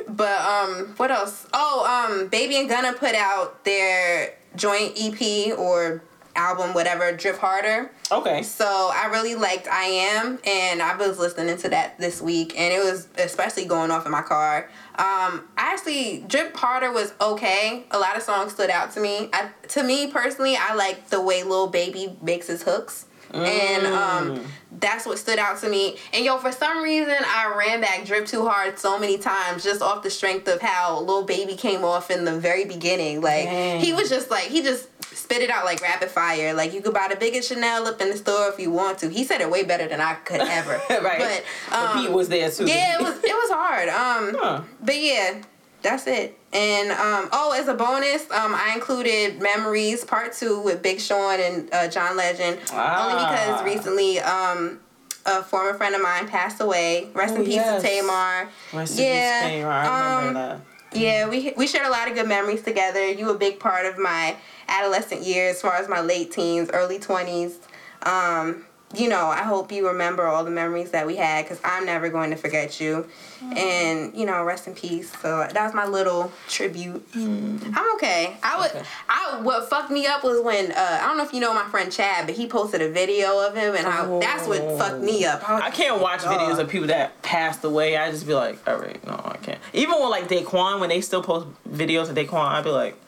But 0.08 0.42
um, 0.42 0.94
what 0.98 1.12
else? 1.12 1.48
Oh, 1.54 1.86
um, 1.86 2.28
Baby 2.28 2.58
and 2.58 2.68
Gunna 2.70 2.94
put 2.94 3.16
out 3.16 3.64
their 3.66 4.36
joint 4.56 4.94
EP 5.00 5.58
or 5.58 6.02
album, 6.40 6.74
whatever, 6.74 7.12
Drip 7.12 7.38
Harder. 7.38 7.92
okay. 8.12 8.42
So 8.42 8.90
I 8.94 9.08
really 9.08 9.36
liked 9.36 9.68
I 9.68 9.84
Am, 9.84 10.40
and 10.46 10.82
I 10.82 10.96
was 10.96 11.20
listening 11.20 11.58
to 11.58 11.70
that 11.70 12.00
this 12.00 12.22
week, 12.22 12.58
and 12.58 12.74
it 12.74 12.84
was 12.84 13.10
especially 13.18 13.66
going 13.66 13.92
off 13.92 14.06
in 14.06 14.12
my 14.12 14.22
car. 14.22 14.70
Um, 14.96 15.48
I 15.58 15.74
actually 15.74 16.24
Drip 16.28 16.56
Harder 16.56 16.92
was 16.92 17.14
okay. 17.20 17.86
A 17.92 18.00
lot 18.00 18.16
of 18.16 18.24
songs 18.24 18.54
stood 18.54 18.70
out 18.70 18.94
to 18.94 19.00
me. 19.02 19.30
I, 19.34 19.50
to 19.70 19.84
me 19.84 20.08
personally, 20.08 20.56
I 20.58 20.74
like 20.76 21.10
the 21.10 21.22
way 21.22 21.44
Lil 21.44 21.68
Baby 21.68 22.18
makes 22.22 22.48
his 22.48 22.64
hooks. 22.64 23.06
And 23.32 23.86
um, 23.86 24.44
that's 24.80 25.06
what 25.06 25.20
stood 25.20 25.38
out 25.38 25.60
to 25.60 25.70
me. 25.70 25.98
And 26.14 26.26
yo, 26.26 26.40
for 26.40 26.52
some 26.52 26.82
reason, 26.82 27.14
I 27.14 27.54
ran 27.56 27.80
back 27.80 28.04
Drip 28.06 28.26
Too 28.26 28.48
Hard 28.48 28.80
so 28.80 28.98
many 28.98 29.20
times 29.20 29.64
just 29.64 29.84
off 29.84 30.02
the 30.02 30.10
strength 30.10 30.48
of 30.48 30.62
how 30.62 31.02
Lil 31.02 31.26
Baby 31.26 31.56
came 31.56 31.84
off 31.84 32.10
in 32.10 32.26
the 32.26 32.40
very 32.40 32.66
beginning. 32.66 33.22
Like, 33.22 33.46
Dang. 33.46 33.82
he 33.82 33.94
was 33.94 34.10
just 34.10 34.32
like, 34.32 34.46
he 34.46 34.64
just 34.64 34.88
spit 35.30 35.44
it 35.44 35.50
out 35.52 35.64
like 35.64 35.80
rapid 35.82 36.10
fire. 36.10 36.54
Like, 36.56 36.74
you 36.74 36.82
could 36.82 36.94
buy 36.94 37.08
the 37.10 37.16
biggest 37.16 37.50
Chanel 37.50 37.86
up 37.88 38.02
in 38.02 38.10
the 38.10 38.18
store 38.18 38.50
if 38.50 38.60
you 38.60 38.72
want 38.72 38.98
to. 39.00 39.10
He 39.10 39.24
said 39.24 39.42
it 39.42 39.50
way 39.50 39.64
better 39.64 39.88
than 39.88 40.02
I 40.02 40.16
could 40.16 40.42
ever. 40.42 40.82
right. 40.90 41.20
But, 41.20 41.44
the 41.70 41.88
um, 41.98 42.04
beat 42.04 42.12
was 42.12 42.30
there 42.30 42.50
too. 42.50 42.66
yeah, 42.66 42.96
it 42.96 43.02
was, 43.02 43.16
it 43.24 43.34
was 43.34 43.52
hard. 43.52 43.90
Um, 43.90 44.36
Huh. 44.40 44.62
but 44.84 44.98
yeah, 44.98 45.42
that's 45.84 46.08
it. 46.08 46.40
And 46.52 46.90
um, 46.92 47.30
oh, 47.32 47.54
as 47.56 47.68
a 47.68 47.76
bonus, 47.76 48.24
um, 48.32 48.56
I 48.56 48.72
included 48.74 49.40
Memories 49.40 50.04
Part 50.04 50.34
Two 50.34 50.62
with 50.62 50.82
Big 50.82 51.00
Sean 51.00 51.40
and 51.40 51.72
uh, 51.72 51.88
John 51.90 52.18
Legend. 52.18 52.60
Ah. 52.72 53.06
Only 53.06 53.24
because 53.24 53.64
recently, 53.78 54.20
um, 54.20 54.80
a 55.28 55.44
former 55.44 55.78
friend 55.78 55.94
of 55.94 56.02
mine 56.02 56.28
passed 56.28 56.60
away. 56.60 57.10
Rest 57.14 57.36
Oh, 57.36 57.38
in 57.38 57.46
peace 57.46 57.56
yes. 57.56 57.84
to 57.84 57.88
Tamar. 57.88 58.50
Rest 58.74 58.98
in 58.98 59.06
yeah, 59.06 59.42
peace, 59.44 59.52
Tamar. 59.60 59.72
I 59.72 60.16
remember 60.22 60.28
um, 60.28 60.34
that. 60.34 60.60
Yeah, 60.92 61.30
we 61.30 61.54
we 61.56 61.68
shared 61.68 61.86
a 61.86 61.92
lot 61.92 62.08
of 62.08 62.16
good 62.16 62.28
memories 62.28 62.64
together. 62.64 63.08
You 63.08 63.28
were 63.28 63.36
a 63.36 63.38
big 63.38 63.60
part 63.60 63.86
of 63.86 64.00
my 64.00 64.36
adolescent 64.70 65.24
years, 65.24 65.56
as 65.56 65.62
far 65.62 65.76
as 65.76 65.90
my 65.90 66.02
late 66.02 66.32
teens, 66.32 66.70
early 66.74 67.00
twenties. 67.00 67.60
Um, 68.04 68.66
you 68.96 69.08
know, 69.08 69.28
I 69.28 69.44
hope 69.44 69.72
you 69.72 69.88
remember 69.88 70.26
all 70.26 70.44
the 70.44 70.50
memories 70.50 70.90
that 70.92 71.06
we 71.06 71.16
had, 71.16 71.46
because 71.46 71.60
I'm 71.64 71.86
never 71.86 72.10
going 72.10 72.32
to 72.32 72.36
forget 72.36 72.82
you. 72.82 73.08
And 73.56 74.16
you 74.16 74.26
know, 74.26 74.44
rest 74.44 74.66
in 74.66 74.74
peace. 74.74 75.12
So 75.22 75.46
that 75.54 75.64
was 75.64 75.76
my 75.76 75.86
little 75.86 76.32
tribute. 76.48 77.06
I'm 77.14 77.94
okay. 77.96 78.36
I 78.42 78.58
would. 78.60 78.72
Okay. 78.72 78.84
I 79.08 79.42
what 79.44 79.70
fucked 79.70 79.92
me 79.92 80.08
up 80.08 80.24
was 80.24 80.42
when 80.44 80.72
uh, 80.72 81.00
I 81.02 81.06
don't 81.06 81.18
know 81.18 81.24
if 81.24 81.34
you 81.34 81.40
know 81.40 81.54
my 81.54 81.66
friend 81.66 81.92
Chad, 81.92 82.26
but 82.26 82.36
he 82.36 82.48
posted 82.48 82.82
a 82.82 82.90
video 82.90 83.46
of 83.46 83.56
him, 83.56 83.76
and 83.76 83.86
I, 83.86 84.20
that's 84.20 84.48
what 84.48 84.60
fucked 84.80 85.04
me 85.04 85.24
up. 85.24 85.48
was 85.48 85.62
I 85.62 85.70
can't 85.70 86.02
watch 86.02 86.24
Dog. 86.24 86.40
videos 86.40 86.58
of 86.58 86.68
people 86.68 86.88
that 86.88 87.22
passed 87.22 87.64
away. 87.64 87.96
I 87.96 88.10
just 88.10 88.26
be 88.26 88.34
like, 88.34 88.58
all 88.68 88.78
right, 88.78 89.06
no, 89.06 89.22
I 89.24 89.38
can't. 89.38 89.60
Even 89.74 90.00
with 90.00 90.10
like 90.10 90.28
Daquan, 90.28 90.80
when 90.80 90.90
they 90.90 91.02
still 91.02 91.22
post 91.22 91.46
videos 91.70 92.10
of 92.10 92.16
Daquan, 92.16 92.48
I'd 92.48 92.64
be 92.64 92.72
like, 92.72 93.00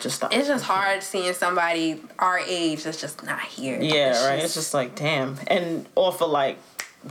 just 0.00 0.16
stop. 0.16 0.32
It's 0.32 0.48
just 0.48 0.64
hard 0.64 1.02
seeing 1.02 1.32
somebody 1.32 2.02
our 2.18 2.38
age 2.38 2.84
that's 2.84 3.00
just 3.00 3.24
not 3.24 3.40
here. 3.40 3.80
yeah, 3.80 4.26
right. 4.26 4.42
It's 4.42 4.54
just 4.54 4.74
like, 4.74 4.94
damn, 4.94 5.36
and 5.46 5.86
all 5.94 6.12
for 6.12 6.26
like 6.26 6.58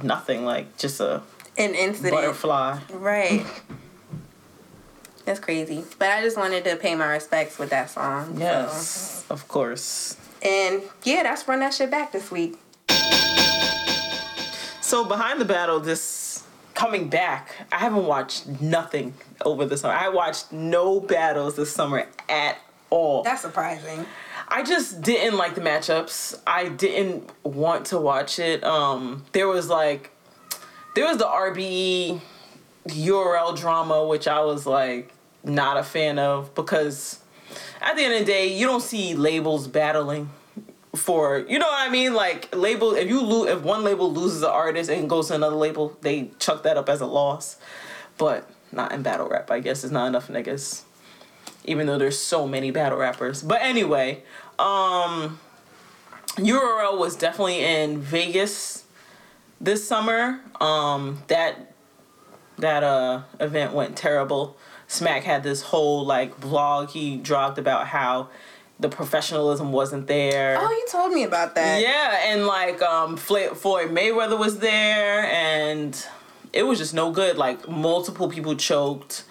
nothing, 0.04 0.46
like 0.46 0.78
just 0.78 1.00
a 1.00 1.22
an 1.58 1.76
incident. 1.76 2.14
butterfly. 2.14 2.80
Right. 2.94 3.46
That's 5.26 5.42
crazy. 5.42 5.84
But 6.00 6.10
I 6.10 6.22
just 6.22 6.38
wanted 6.38 6.64
to 6.64 6.78
pay 6.78 6.96
my 6.96 7.08
respects 7.08 7.60
with 7.60 7.72
that 7.72 7.90
song. 7.90 8.36
so. 8.36 8.40
Yes, 8.40 9.26
of 9.30 9.46
course. 9.50 10.16
And 10.42 10.82
yeah, 11.04 11.24
that's 11.24 11.46
run 11.50 11.60
that 11.60 11.74
shit 11.74 11.92
back 11.92 12.14
this 12.14 12.32
week. 12.32 12.58
So 14.80 15.04
behind 15.04 15.42
the 15.42 15.46
battle, 15.46 15.82
this 15.82 16.46
coming 16.76 17.10
back, 17.10 17.52
I 17.74 17.78
haven't 17.80 18.06
watched 18.06 18.48
nothing 18.62 19.16
over 19.44 19.66
the 19.66 19.76
summer. 19.76 19.94
I 19.96 20.08
watched 20.08 20.54
no 20.54 21.02
battles 21.02 21.58
this 21.58 21.74
summer 21.74 22.08
at 22.30 22.58
all. 22.90 23.24
That's 23.24 23.42
surprising. 23.42 24.06
I 24.48 24.64
just 24.64 25.02
didn't 25.02 25.38
like 25.38 25.56
the 25.56 25.62
matchups. 25.62 26.40
I 26.48 26.70
didn't 26.70 27.30
want 27.44 27.86
to 27.88 28.00
watch 28.00 28.40
it. 28.40 28.64
Um, 28.64 29.26
there 29.34 29.48
was 29.48 29.70
like, 29.70 30.12
there 30.96 31.06
was 31.06 31.18
the 31.18 31.26
RBE 31.26 32.22
URL 32.88 33.58
drama, 33.58 34.06
which 34.06 34.28
I 34.28 34.42
was 34.42 34.66
like 34.66 35.14
not 35.44 35.78
a 35.78 35.84
fan 35.84 36.20
of 36.20 36.54
because 36.56 37.20
at 37.82 37.96
the 37.96 38.04
end 38.04 38.14
of 38.14 38.20
the 38.22 38.26
day, 38.26 38.58
you 38.58 38.66
don't 38.66 38.82
see 38.82 39.16
labels 39.16 39.68
battling 39.68 40.30
for 40.96 41.46
you 41.48 41.60
know 41.60 41.68
what 41.68 41.88
I 41.88 41.92
mean. 41.92 42.14
Like 42.14 42.56
label, 42.56 42.94
if 42.96 43.08
you 43.08 43.22
lose, 43.22 43.50
if 43.50 43.62
one 43.62 43.84
label 43.84 44.12
loses 44.12 44.42
an 44.42 44.50
artist 44.50 44.90
and 44.90 45.10
goes 45.10 45.28
to 45.28 45.36
another 45.36 45.56
label, 45.56 45.98
they 46.02 46.32
chuck 46.40 46.64
that 46.64 46.78
up 46.78 46.90
as 46.90 47.02
a 47.02 47.06
loss. 47.06 47.58
But 48.18 48.50
not 48.72 48.92
in 48.92 49.04
battle 49.04 49.28
rap. 49.28 49.52
I 49.52 49.60
guess 49.60 49.84
it's 49.84 49.94
not 49.94 50.08
enough 50.08 50.28
niggas 50.28 50.84
even 51.68 51.86
though 51.86 51.98
there's 51.98 52.18
so 52.18 52.48
many 52.48 52.72
battle 52.72 52.98
rappers. 52.98 53.44
But 53.44 53.62
anyway, 53.62 54.24
um 54.58 55.40
URL 56.38 56.98
was 56.98 57.16
definitely 57.16 57.64
in 57.64 58.00
Vegas 58.00 58.86
this 59.60 59.88
summer. 59.88 60.40
Um, 60.62 61.24
that 61.28 61.74
that 62.58 62.84
uh 62.84 63.22
event 63.40 63.74
went 63.74 63.96
terrible. 63.96 64.58
Smack 64.88 65.24
had 65.24 65.44
this 65.44 65.62
whole 65.62 66.06
like 66.06 66.40
blog 66.40 66.90
he 66.90 67.18
dropped 67.18 67.58
about 67.58 67.88
how 67.88 68.30
the 68.80 68.90
professionalism 68.90 69.72
wasn't 69.72 70.08
there. 70.08 70.58
Oh, 70.60 70.70
you 70.70 70.86
told 70.92 71.12
me 71.12 71.24
about 71.24 71.56
that. 71.56 71.82
Yeah, 71.82 72.32
and 72.32 72.46
like 72.48 72.82
um 72.82 73.18
Floyd 73.18 73.52
Mayweather 73.56 74.38
was 74.38 74.60
there 74.60 75.26
and 75.26 76.06
it 76.54 76.64
was 76.64 76.78
just 76.78 76.94
no 76.94 77.12
good. 77.12 77.38
Like 77.38 77.68
multiple 77.68 78.30
people 78.30 78.56
choked, 78.56 79.24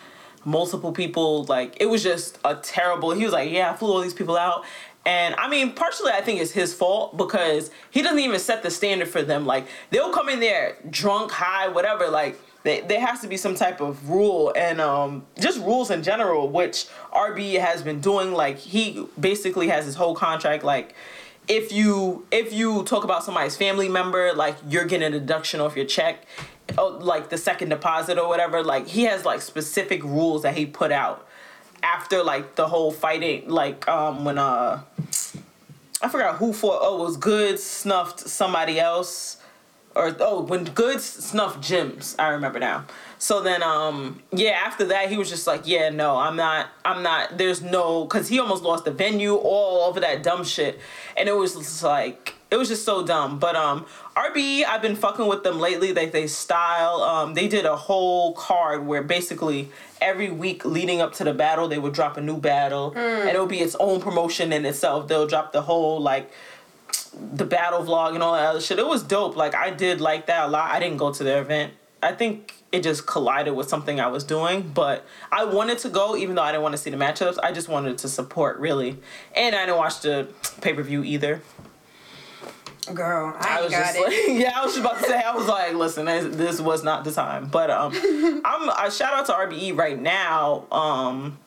multiple 0.47 0.93
people 0.93 1.45
like 1.45 1.77
it 1.81 1.87
was 1.87 2.03
just 2.03 2.39
a 2.45 2.55
terrible. 2.55 3.11
He 3.11 3.25
was 3.25 3.33
like, 3.33 3.51
"Yeah, 3.51 3.71
I 3.71 3.77
flew 3.77 3.93
all 3.93 4.01
these 4.01 4.15
people 4.15 4.37
out." 4.37 4.65
And 5.05 5.35
I 5.37 5.49
mean, 5.49 5.73
partially 5.73 6.13
I 6.13 6.21
think 6.21 6.41
it's 6.41 6.51
his 6.51 6.75
fault 6.75 7.17
because 7.17 7.71
he 7.91 8.03
doesn't 8.03 8.19
even 8.19 8.41
set 8.41 8.63
the 8.63 8.71
standard 8.71 9.09
for 9.09 9.23
them. 9.23 9.47
Like 9.47 9.67
they'll 9.91 10.13
come 10.13 10.29
in 10.29 10.41
there 10.41 10.77
drunk, 10.91 11.31
high, 11.31 11.69
whatever, 11.69 12.09
like 12.09 12.41
they, 12.65 12.81
there 12.81 13.01
has 13.01 13.21
to 13.21 13.29
be 13.29 13.37
some 13.37 13.55
type 13.55 13.81
of 13.81 14.11
rule 14.11 14.53
and 14.57 14.81
um, 14.81 15.25
just 15.39 15.61
rules 15.61 15.93
in 15.93 16.03
general, 16.03 16.49
which 16.49 16.87
RB 17.13 17.61
has 17.61 17.83
been 17.83 18.01
doing. 18.01 18.33
Like 18.33 18.59
he 18.59 19.07
basically 19.19 19.69
has 19.69 19.85
his 19.85 19.95
whole 19.95 20.17
contract. 20.17 20.65
Like 20.65 20.97
if 21.47 21.71
you 21.71 22.27
if 22.33 22.53
you 22.53 22.83
talk 22.83 23.05
about 23.05 23.23
somebody's 23.23 23.57
family 23.57 23.89
member, 23.89 24.33
like 24.33 24.57
you're 24.69 24.85
getting 24.85 25.07
a 25.07 25.19
deduction 25.19 25.61
off 25.61 25.77
your 25.77 25.87
check, 25.87 26.27
oh, 26.79 26.99
like 27.01 27.29
the 27.31 27.39
second 27.39 27.69
deposit 27.69 28.19
or 28.19 28.29
whatever. 28.29 28.63
Like 28.63 28.87
he 28.87 29.05
has 29.05 29.25
like 29.25 29.41
specific 29.41 30.03
rules 30.03 30.43
that 30.43 30.57
he 30.57 30.67
put 30.67 30.93
out 30.93 31.27
after 31.83 32.23
like 32.23 32.57
the 32.57 32.69
whole 32.69 32.91
fighting. 32.91 33.49
Like 33.49 33.87
um, 33.89 34.25
when 34.25 34.39
uh. 34.39 34.83
I 36.03 36.09
forgot 36.09 36.37
who 36.37 36.53
fought. 36.53 36.81
Oh, 36.83 37.03
was 37.03 37.17
Goodz 37.17 37.63
snuffed 37.63 38.21
somebody 38.21 38.79
else 38.79 39.39
or 39.97 40.15
oh 40.21 40.43
when 40.43 40.65
goods 40.65 41.05
snuffed 41.05 41.61
gyms 41.61 42.15
i 42.19 42.29
remember 42.29 42.59
now 42.59 42.85
so 43.19 43.41
then 43.41 43.63
um 43.63 44.23
yeah 44.31 44.51
after 44.51 44.85
that 44.85 45.09
he 45.09 45.17
was 45.17 45.29
just 45.29 45.47
like 45.47 45.67
yeah 45.67 45.89
no 45.89 46.17
i'm 46.17 46.37
not 46.37 46.69
i'm 46.85 47.03
not 47.03 47.39
there's 47.39 47.63
no 47.63 48.05
because 48.05 48.29
he 48.29 48.39
almost 48.39 48.63
lost 48.63 48.85
the 48.85 48.91
venue 48.91 49.35
all 49.35 49.89
over 49.89 49.99
that 49.99 50.23
dumb 50.23 50.45
shit 50.45 50.79
and 51.17 51.29
it 51.29 51.35
was 51.35 51.55
just 51.55 51.83
like 51.83 52.36
it 52.51 52.57
was 52.57 52.69
just 52.69 52.85
so 52.85 53.05
dumb 53.05 53.39
but 53.39 53.57
um 53.57 53.85
rbe 54.17 54.65
i've 54.65 54.83
been 54.83 54.97
fucking 54.97 55.27
with 55.27 55.43
them 55.43 55.59
lately 55.59 55.93
like 55.93 56.13
they 56.13 56.27
style 56.27 57.03
um 57.03 57.35
they 57.35 57.49
did 57.49 57.65
a 57.65 57.77
whole 57.77 58.33
card 58.35 58.87
where 58.87 59.03
basically 59.03 59.69
every 60.01 60.31
week 60.31 60.65
leading 60.65 61.01
up 61.01 61.13
to 61.13 61.25
the 61.25 61.35
battle 61.35 61.67
they 61.69 61.79
would 61.79 61.93
drop 61.93 62.17
a 62.17 62.21
new 62.21 62.37
battle 62.37 62.93
mm. 62.93 62.97
and 62.97 63.31
it 63.31 63.41
would 63.41 63.49
be 63.49 63.61
its 63.61 63.75
own 63.81 64.01
promotion 64.01 64.53
in 64.53 64.65
itself 64.65 65.09
they'll 65.09 65.27
drop 65.27 65.53
the 65.53 65.63
whole 65.63 66.01
like 66.01 66.31
the 67.33 67.45
battle 67.45 67.85
vlog 67.85 68.15
and 68.15 68.23
all 68.23 68.35
that 68.35 68.47
other 68.47 68.61
shit. 68.61 68.79
It 68.79 68.87
was 68.87 69.03
dope. 69.03 69.37
Like 69.37 69.55
I 69.55 69.71
did 69.71 70.01
like 70.01 70.27
that 70.27 70.47
a 70.47 70.49
lot. 70.49 70.71
I 70.71 70.81
didn't 70.81 70.99
go 70.99 71.13
to 71.13 71.25
their 71.25 71.41
event. 71.41 71.73
I 72.03 72.13
think 72.13 72.55
it 72.73 72.83
just 72.83 73.07
collided 73.07 73.55
with 73.55 73.69
something 73.69 74.01
I 74.01 74.09
was 74.09 74.23
doing, 74.23 74.71
but 74.75 75.05
I 75.33 75.45
wanted 75.45 75.79
to 75.79 75.89
go 75.89 76.17
even 76.17 76.35
though 76.35 76.43
I 76.43 76.53
didn't 76.53 76.63
want 76.63 76.75
to 76.75 76.79
see 76.79 76.91
the 76.91 76.97
matchups. 76.97 77.39
I 77.43 77.53
just 77.53 77.69
wanted 77.69 77.99
to 77.99 78.09
support 78.09 78.59
really, 78.59 78.99
and 79.35 79.55
I 79.57 79.65
didn't 79.67 79.79
watch 79.79 80.01
the 80.01 80.29
pay 80.61 80.75
per 80.75 80.83
view 80.83 81.03
either. 81.03 81.43
Girl, 82.95 83.35
I, 83.39 83.59
I 83.59 83.63
was 83.63 83.71
got 83.71 83.95
just 83.95 83.97
it. 83.97 84.29
Like, 84.29 84.41
yeah, 84.43 84.53
I 84.55 84.65
was 84.65 84.75
just 84.75 84.85
about 84.85 84.99
to 85.03 85.09
say. 85.09 85.21
I 85.21 85.35
was 85.35 85.47
like, 85.47 85.75
listen, 85.75 86.05
this 86.05 86.61
was 86.61 86.85
not 86.85 87.05
the 87.05 87.13
time. 87.13 87.49
But 87.49 87.71
um, 87.71 87.93
I'm 88.45 88.71
I 88.71 88.89
shout 88.91 89.13
out 89.13 89.27
to 89.27 89.33
RBE 89.33 89.77
right 89.77 90.01
now. 90.01 90.67
Um, 90.71 91.39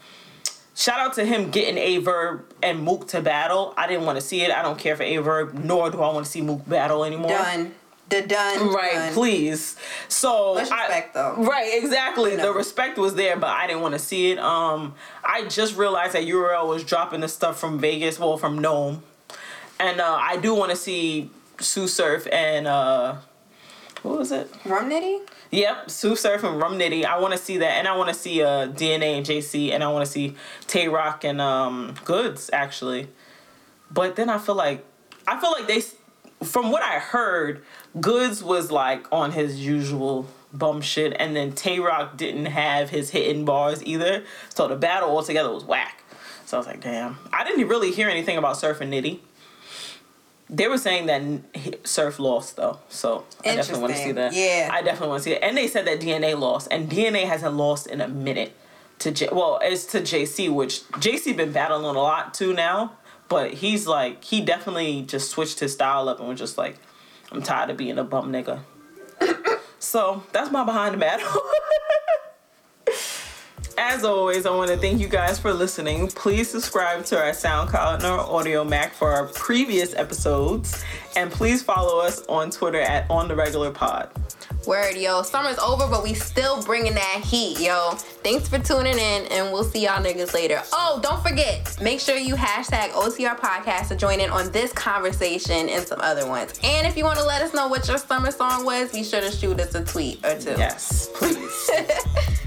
shout 0.76 1.00
out 1.00 1.14
to 1.16 1.26
him 1.26 1.50
getting 1.52 1.76
Averb 1.76 2.44
and 2.62 2.82
Mook 2.82 3.08
to 3.10 3.22
battle. 3.22 3.74
I 3.78 3.88
didn't 3.88 4.06
want 4.06 4.18
to 4.18 4.22
see 4.22 4.42
it. 4.42 4.52
I 4.52 4.62
don't 4.62 4.78
care 4.78 4.96
for 4.96 5.04
Averb, 5.04 5.54
nor 5.54 5.90
do 5.90 6.02
I 6.02 6.14
want 6.14 6.26
to 6.26 6.32
see 6.32 6.42
Mook 6.42 6.68
battle 6.68 7.06
anymore. 7.06 7.30
Done. 7.30 7.74
The 8.10 8.24
done. 8.24 8.74
Right, 8.74 8.94
done. 8.94 9.14
please. 9.14 9.76
So 10.08 10.56
Much 10.56 10.72
respect 10.72 11.16
I, 11.16 11.22
though. 11.22 11.44
Right, 11.44 11.82
exactly. 11.82 12.36
The 12.36 12.52
respect 12.52 12.98
was 12.98 13.14
there, 13.14 13.38
but 13.38 13.50
I 13.50 13.68
didn't 13.68 13.84
want 13.84 13.94
to 13.94 14.00
see 14.00 14.32
it. 14.32 14.40
Um, 14.40 14.96
I 15.24 15.46
just 15.46 15.78
realized 15.78 16.14
that 16.14 16.24
URL 16.24 16.68
was 16.68 16.84
dropping 16.84 17.22
the 17.22 17.28
stuff 17.28 17.60
from 17.60 17.78
Vegas, 17.78 18.18
well, 18.18 18.38
from 18.38 18.58
Nome, 18.58 19.04
and 19.80 20.02
uh, 20.02 20.18
I 20.20 20.38
do 20.38 20.54
want 20.54 20.72
to 20.72 20.76
see 20.76 21.30
Tsu 21.58 21.88
Surf 21.88 22.28
and 22.32 22.68
uh, 22.68 23.16
what 24.04 24.18
was 24.18 24.32
it? 24.32 24.50
Rum 24.66 24.90
Nitty. 24.90 25.28
Yep, 25.52 25.88
Tsu 25.88 26.16
Surf 26.16 26.44
and 26.44 26.60
Rum 26.60 26.78
Nitty. 26.78 27.06
I 27.06 27.20
want 27.20 27.34
to 27.34 27.40
see 27.40 27.58
that, 27.58 27.72
and 27.72 27.88
I 27.88 27.96
want 27.98 28.10
to 28.10 28.16
see 28.16 28.42
uh, 28.42 28.68
DNA 28.68 29.18
and 29.18 29.26
JC, 29.26 29.72
and 29.72 29.84
I 29.84 29.90
want 29.90 30.06
to 30.06 30.12
see 30.12 30.36
Tay 30.68 30.88
Roc 30.88 31.24
and 31.24 31.42
um, 31.42 31.96
Goodz 32.06 32.50
actually. 32.54 33.08
But 33.92 34.16
then 34.16 34.30
I 34.30 34.38
feel 34.38 34.56
like 34.56 34.86
I 35.28 35.40
feel 35.40 35.52
like 35.52 35.68
they, 35.68 35.82
from 36.46 36.72
what 36.72 36.84
I 36.84 37.00
heard, 37.00 37.64
Goodz 38.00 38.44
was 38.44 38.72
like 38.72 39.08
on 39.12 39.32
his 39.32 39.66
usual 39.66 40.28
bum 40.54 40.82
shit, 40.82 41.16
and 41.20 41.36
then 41.36 41.54
Tay 41.54 41.80
Roc 41.80 42.18
didn't 42.18 42.48
have 42.48 42.90
his 42.90 43.10
hitting 43.10 43.46
bars 43.46 43.84
either. 43.84 44.24
So 44.50 44.68
the 44.68 44.76
battle 44.76 45.10
altogether 45.10 45.52
was 45.52 45.64
whack. 45.64 46.04
So 46.46 46.58
I 46.58 46.60
was 46.60 46.68
like, 46.68 46.82
damn. 46.82 47.18
I 47.32 47.44
didn't 47.44 47.68
really 47.68 47.92
hear 47.92 48.10
anything 48.10 48.38
about 48.38 48.58
Surf 48.58 48.82
and 48.82 48.92
Nitty. 48.92 49.20
They 50.50 50.68
were 50.68 50.80
saying 50.80 51.06
that 51.06 51.88
Surf 51.88 52.18
lost 52.20 52.56
though, 52.56 52.80
so 52.90 53.26
I 53.46 53.56
definitely 53.56 53.82
want 53.82 53.94
to 53.94 54.00
see 54.00 54.12
that. 54.14 54.34
Yeah, 54.34 54.70
I 54.72 54.82
definitely 54.82 55.10
want 55.10 55.24
to 55.24 55.24
see 55.30 55.34
it. 55.34 55.44
And 55.44 55.56
they 55.56 55.68
said 55.68 55.86
that 55.86 56.00
DNA 56.00 56.38
lost, 56.38 56.68
and 56.72 56.90
DNA 56.90 57.26
hasn't 57.26 57.56
lost 57.56 57.86
in 57.86 58.02
a 58.02 58.08
minute 58.08 58.54
to 59.00 59.12
J. 59.12 59.30
Well, 59.32 59.60
it's 59.62 59.86
to 59.88 60.02
JC, 60.02 60.52
which 60.52 60.84
JC 60.94 61.38
been 61.38 61.52
battling 61.52 61.86
a 61.86 61.92
lot 61.92 62.34
too 62.34 62.54
now. 62.54 62.94
But 63.28 63.54
he's 63.54 63.86
like, 63.86 64.24
he 64.24 64.42
definitely 64.42 65.04
just 65.04 65.30
switched 65.30 65.60
his 65.60 65.74
style 65.74 66.10
up 66.10 66.20
and 66.20 66.28
was 66.28 66.40
just 66.40 66.58
like, 66.58 66.78
I'm 67.32 67.44
tired 67.44 67.70
of 67.70 67.78
being 67.78 68.00
a 68.00 68.04
bum 68.04 68.32
nigga. 68.32 68.62
so 69.80 70.24
that's 70.32 70.52
my 70.52 70.64
behind 70.64 70.96
the 70.96 70.98
battle. 70.98 71.28
As 73.82 74.04
always, 74.04 74.46
I 74.46 74.54
want 74.54 74.70
to 74.72 74.76
thank 74.76 75.00
you 75.00 75.08
guys 75.08 75.40
for 75.40 75.54
listening. 75.54 76.10
Please 76.10 76.50
subscribe 76.50 77.06
to 77.06 77.18
our 77.18 77.32
SoundCloud 77.32 77.96
and 77.96 78.04
our 78.04 78.26
Audiomack 78.26 78.90
for 78.90 79.10
our 79.10 79.28
previous 79.28 79.96
episodes. 79.96 80.84
And 81.16 81.32
please 81.32 81.64
follow 81.64 82.02
us 82.02 82.26
on 82.28 82.52
Twitter 82.52 82.82
at 82.82 83.10
On 83.10 83.30
The 83.30 83.36
Regular 83.38 83.72
Pod. 83.72 84.10
Word, 84.68 84.98
yo. 84.98 85.22
Summer's 85.22 85.58
over, 85.60 85.88
but 85.88 86.04
we 86.04 86.14
still 86.14 86.62
bringing 86.64 86.94
that 86.94 87.22
heat, 87.24 87.58
yo. 87.62 87.92
Thanks 88.22 88.50
for 88.50 88.60
tuning 88.60 89.00
in, 89.00 89.26
and 89.32 89.54
we'll 89.54 89.64
see 89.64 89.86
y'all 89.86 90.04
niggas 90.04 90.34
later. 90.34 90.62
Oh, 90.74 91.00
don't 91.02 91.24
forget, 91.24 91.78
make 91.82 92.02
sure 92.02 92.18
you 92.18 92.36
hashtag 92.36 92.90
OTR 92.90 93.40
Podcast 93.40 93.88
to 93.88 93.96
join 93.96 94.20
in 94.20 94.30
on 94.30 94.52
this 94.52 94.74
conversation 94.74 95.70
and 95.70 95.88
some 95.88 96.02
other 96.02 96.28
ones. 96.28 96.60
And 96.66 96.86
if 96.86 96.98
you 96.98 97.06
want 97.06 97.18
to 97.20 97.26
let 97.26 97.42
us 97.42 97.54
know 97.54 97.70
what 97.70 97.88
your 97.88 97.98
summer 97.98 98.32
song 98.32 98.66
was, 98.66 98.92
be 98.92 99.06
sure 99.06 99.22
to 99.22 99.32
shoot 99.32 99.58
us 99.62 99.74
a 99.74 99.86
tweet 99.86 100.24
or 100.26 100.38
two. 100.38 100.56
Yes, 100.58 101.10
please. 101.14 101.72